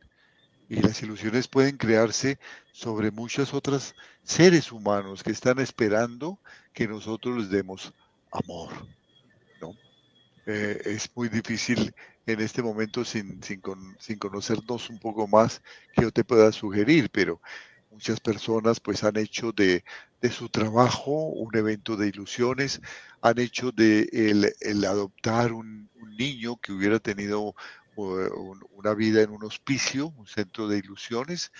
Y 0.69 0.77
las 0.83 1.03
ilusiones 1.03 1.49
pueden 1.49 1.79
crearse 1.79 2.39
sobre 2.73 3.11
muchos 3.11 3.55
otros 3.55 3.95
seres 4.23 4.71
humanos 4.71 5.23
que 5.23 5.31
están 5.31 5.59
esperando 5.61 6.39
que 6.75 6.87
nosotros 6.87 7.39
les 7.39 7.49
demos 7.49 7.95
amor. 8.31 8.71
¿no? 9.63 9.75
Eh, 10.45 10.83
es 10.85 11.11
muy 11.15 11.31
difícil 11.31 11.95
en 12.27 12.41
este 12.41 12.63
momento 12.63 13.07
sin, 13.07 13.43
sin, 13.43 13.63
sin, 13.99 14.19
conocernos 14.19 14.91
un 14.91 14.99
poco 14.99 15.27
más 15.27 15.63
que 15.95 16.03
yo 16.03 16.11
te 16.13 16.23
pueda 16.23 16.53
sugerir, 16.53 17.09
pero 17.11 17.41
muchas 17.99 18.21
personas 18.21 18.79
pues 18.79 19.03
han 19.03 19.17
hecho 19.17 19.51
de, 19.51 19.83
su 20.31 20.49
trabajo 20.49 21.11
un 21.11 21.57
evento 21.57 21.97
de 21.97 22.07
ilusiones, 22.07 22.81
han 23.23 23.41
hecho 23.41 23.73
de 23.73 24.09
el, 24.61 24.85
adoptar 24.85 25.53
un, 25.53 25.89
niño 26.17 26.57
que 26.57 26.73
hubiera 26.73 26.99
tenido 26.99 27.55
una 27.97 28.95
vida 28.95 29.23
en 29.23 29.31
un 29.31 29.45
hospicio, 29.45 30.13
un 30.17 30.27
centro 30.27 30.67
de 30.69 30.79
ilusiones, 30.79 31.53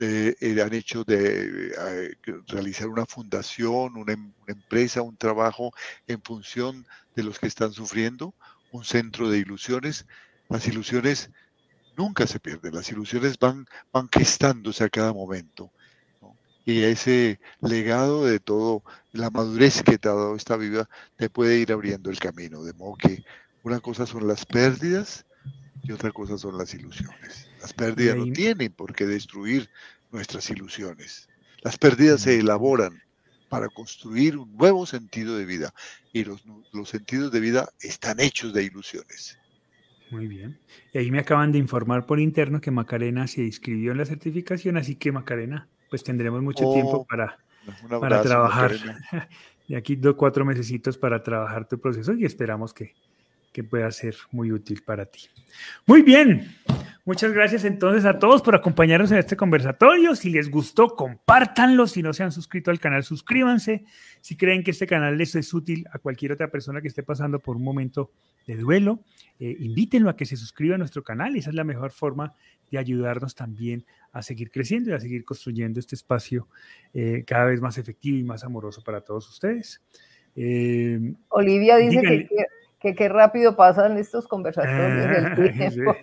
eh, 0.00 0.34
han 0.64 0.72
hecho 0.74 1.04
de 1.04 1.72
eh, 1.76 2.16
realizar 2.48 2.88
una 2.88 3.06
fundación, 3.06 3.96
una, 3.96 4.14
una, 4.14 4.32
empresa, 4.46 5.02
un 5.02 5.16
trabajo 5.16 5.72
en 6.08 6.22
función 6.22 6.86
de 7.14 7.22
los 7.22 7.38
que 7.38 7.46
están 7.46 7.72
sufriendo, 7.72 8.34
un 8.72 8.84
centro 8.84 9.28
de 9.30 9.38
ilusiones. 9.38 10.06
Las 10.48 10.66
ilusiones 10.66 11.30
nunca 11.96 12.26
se 12.26 12.40
pierden, 12.40 12.74
las 12.74 12.90
ilusiones 12.90 13.38
van, 13.38 13.66
van 13.92 14.08
gestándose 14.10 14.82
a 14.84 14.88
cada 14.88 15.12
momento. 15.12 15.70
Y 16.64 16.82
ese 16.82 17.40
legado 17.60 18.24
de 18.24 18.38
todo, 18.38 18.82
la 19.12 19.30
madurez 19.30 19.82
que 19.82 19.98
te 19.98 20.08
ha 20.08 20.12
dado 20.12 20.36
esta 20.36 20.56
vida, 20.56 20.88
te 21.16 21.30
puede 21.30 21.58
ir 21.58 21.72
abriendo 21.72 22.10
el 22.10 22.18
camino. 22.18 22.62
De 22.62 22.72
modo 22.74 22.96
que 22.96 23.24
una 23.62 23.80
cosa 23.80 24.06
son 24.06 24.28
las 24.28 24.46
pérdidas 24.46 25.26
y 25.82 25.92
otra 25.92 26.12
cosa 26.12 26.38
son 26.38 26.58
las 26.58 26.74
ilusiones. 26.74 27.48
Las 27.60 27.72
pérdidas 27.72 28.16
no 28.16 28.26
tienen 28.32 28.72
por 28.72 28.94
qué 28.94 29.06
destruir 29.06 29.68
nuestras 30.10 30.50
ilusiones. 30.50 31.28
Las 31.62 31.78
pérdidas 31.78 32.22
se 32.22 32.38
elaboran 32.38 33.02
para 33.48 33.68
construir 33.68 34.36
un 34.36 34.56
nuevo 34.56 34.86
sentido 34.86 35.36
de 35.36 35.44
vida 35.44 35.74
y 36.12 36.24
los, 36.24 36.44
los 36.72 36.88
sentidos 36.88 37.32
de 37.32 37.40
vida 37.40 37.68
están 37.80 38.20
hechos 38.20 38.52
de 38.52 38.64
ilusiones. 38.64 39.38
Muy 40.10 40.26
bien. 40.26 40.58
Y 40.92 40.98
ahí 40.98 41.10
me 41.10 41.20
acaban 41.20 41.52
de 41.52 41.58
informar 41.58 42.06
por 42.06 42.18
interno 42.18 42.60
que 42.60 42.70
Macarena 42.70 43.26
se 43.26 43.42
inscribió 43.42 43.92
en 43.92 43.98
la 43.98 44.06
certificación, 44.06 44.76
así 44.76 44.96
que 44.96 45.12
Macarena, 45.12 45.68
pues 45.90 46.02
tendremos 46.02 46.40
mucho 46.40 46.66
oh, 46.68 46.72
tiempo 46.72 47.04
para, 47.04 47.38
abrazo, 47.84 48.00
para 48.00 48.22
trabajar. 48.22 48.72
De 49.68 49.76
aquí 49.76 49.94
dos, 49.94 50.14
cuatro 50.16 50.44
mesecitos 50.44 50.96
para 50.96 51.22
trabajar 51.22 51.68
tu 51.68 51.78
proceso 51.78 52.14
y 52.14 52.24
esperamos 52.24 52.72
que, 52.72 52.94
que 53.52 53.62
pueda 53.62 53.90
ser 53.92 54.16
muy 54.32 54.50
útil 54.50 54.82
para 54.82 55.04
ti. 55.06 55.28
Muy 55.86 56.02
bien, 56.02 56.56
muchas 57.10 57.32
gracias 57.32 57.64
entonces 57.64 58.04
a 58.04 58.20
todos 58.20 58.40
por 58.40 58.54
acompañarnos 58.54 59.10
en 59.10 59.18
este 59.18 59.36
conversatorio. 59.36 60.14
Si 60.14 60.30
les 60.30 60.48
gustó, 60.48 60.94
compártanlo. 60.94 61.88
Si 61.88 62.04
no 62.04 62.12
se 62.12 62.22
han 62.22 62.30
suscrito 62.30 62.70
al 62.70 62.78
canal, 62.78 63.02
suscríbanse. 63.02 63.82
Si 64.20 64.36
creen 64.36 64.62
que 64.62 64.70
este 64.70 64.86
canal 64.86 65.18
les 65.18 65.34
es 65.34 65.52
útil 65.52 65.84
a 65.90 65.98
cualquier 65.98 66.30
otra 66.30 66.52
persona 66.52 66.80
que 66.80 66.86
esté 66.86 67.02
pasando 67.02 67.40
por 67.40 67.56
un 67.56 67.64
momento 67.64 68.12
de 68.46 68.54
duelo, 68.54 69.00
eh, 69.40 69.56
invítenlo 69.58 70.08
a 70.08 70.14
que 70.14 70.24
se 70.24 70.36
suscriba 70.36 70.76
a 70.76 70.78
nuestro 70.78 71.02
canal. 71.02 71.34
Esa 71.34 71.50
es 71.50 71.56
la 71.56 71.64
mejor 71.64 71.90
forma 71.90 72.32
de 72.70 72.78
ayudarnos 72.78 73.34
también 73.34 73.84
a 74.12 74.22
seguir 74.22 74.52
creciendo 74.52 74.90
y 74.90 74.92
a 74.92 75.00
seguir 75.00 75.24
construyendo 75.24 75.80
este 75.80 75.96
espacio 75.96 76.46
eh, 76.94 77.24
cada 77.26 77.46
vez 77.46 77.60
más 77.60 77.76
efectivo 77.76 78.18
y 78.18 78.22
más 78.22 78.44
amoroso 78.44 78.84
para 78.84 79.00
todos 79.00 79.28
ustedes. 79.28 79.82
Eh, 80.36 81.12
Olivia 81.30 81.76
dice 81.78 82.02
que 82.02 82.28
que 82.80 82.94
qué 82.94 83.08
rápido 83.08 83.56
pasan 83.56 83.98
estos 83.98 84.26
conversatorios 84.26 85.36
del 85.36 85.52
tiempo. 85.52 85.96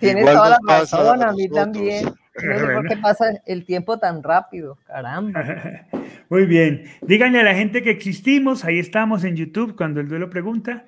Tienes 0.00 0.26
toda 0.26 0.50
la 0.50 0.58
razón, 0.66 1.22
a 1.22 1.32
mí 1.32 1.48
también. 1.48 2.06
No 2.06 2.58
sé 2.58 2.74
por 2.74 2.88
qué 2.88 2.96
pasa 2.96 3.24
el 3.46 3.64
tiempo 3.64 3.98
tan 3.98 4.22
rápido, 4.22 4.76
caramba. 4.86 5.44
Muy 6.28 6.46
bien. 6.46 6.84
Díganle 7.02 7.40
a 7.40 7.44
la 7.44 7.54
gente 7.54 7.82
que 7.82 7.90
existimos, 7.90 8.64
ahí 8.64 8.78
estamos 8.78 9.24
en 9.24 9.36
YouTube 9.36 9.76
cuando 9.76 10.00
el 10.00 10.08
duelo 10.08 10.28
pregunta. 10.28 10.84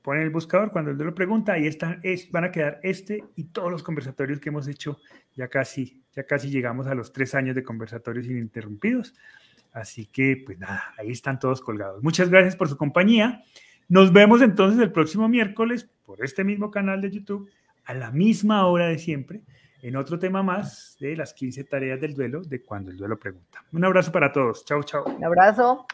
Ponen 0.00 0.22
el 0.22 0.30
buscador 0.30 0.70
cuando 0.70 0.92
el 0.92 0.96
duelo 0.96 1.14
pregunta, 1.14 1.54
ahí 1.54 1.66
están, 1.66 1.98
es, 2.04 2.30
van 2.30 2.44
a 2.44 2.52
quedar 2.52 2.78
este 2.82 3.24
y 3.34 3.44
todos 3.44 3.70
los 3.70 3.82
conversatorios 3.82 4.40
que 4.40 4.48
hemos 4.48 4.68
hecho. 4.68 5.00
Ya 5.34 5.48
casi, 5.48 6.02
ya 6.14 6.24
casi 6.24 6.50
llegamos 6.50 6.86
a 6.86 6.94
los 6.94 7.12
tres 7.12 7.34
años 7.34 7.54
de 7.56 7.64
conversatorios 7.64 8.26
ininterrumpidos. 8.26 9.14
Así 9.72 10.06
que, 10.06 10.40
pues 10.44 10.58
nada, 10.58 10.94
ahí 10.98 11.10
están 11.10 11.38
todos 11.38 11.60
colgados. 11.60 12.02
Muchas 12.02 12.30
gracias 12.30 12.56
por 12.56 12.68
su 12.68 12.76
compañía. 12.76 13.42
Nos 13.88 14.12
vemos 14.12 14.42
entonces 14.42 14.80
el 14.80 14.92
próximo 14.92 15.28
miércoles 15.28 15.88
por 16.04 16.24
este 16.24 16.44
mismo 16.44 16.70
canal 16.70 17.00
de 17.00 17.10
YouTube 17.10 17.50
a 17.84 17.94
la 17.94 18.10
misma 18.10 18.66
hora 18.66 18.86
de 18.86 18.98
siempre 18.98 19.42
en 19.82 19.96
otro 19.96 20.18
tema 20.18 20.42
más 20.42 20.96
de 21.00 21.16
las 21.16 21.34
15 21.34 21.64
tareas 21.64 22.00
del 22.00 22.14
duelo 22.14 22.42
de 22.42 22.62
cuando 22.62 22.90
el 22.90 22.96
duelo 22.96 23.18
pregunta. 23.18 23.64
Un 23.72 23.84
abrazo 23.84 24.12
para 24.12 24.32
todos. 24.32 24.64
Chao, 24.64 24.82
chao. 24.82 25.04
Un 25.04 25.24
abrazo. 25.24 25.86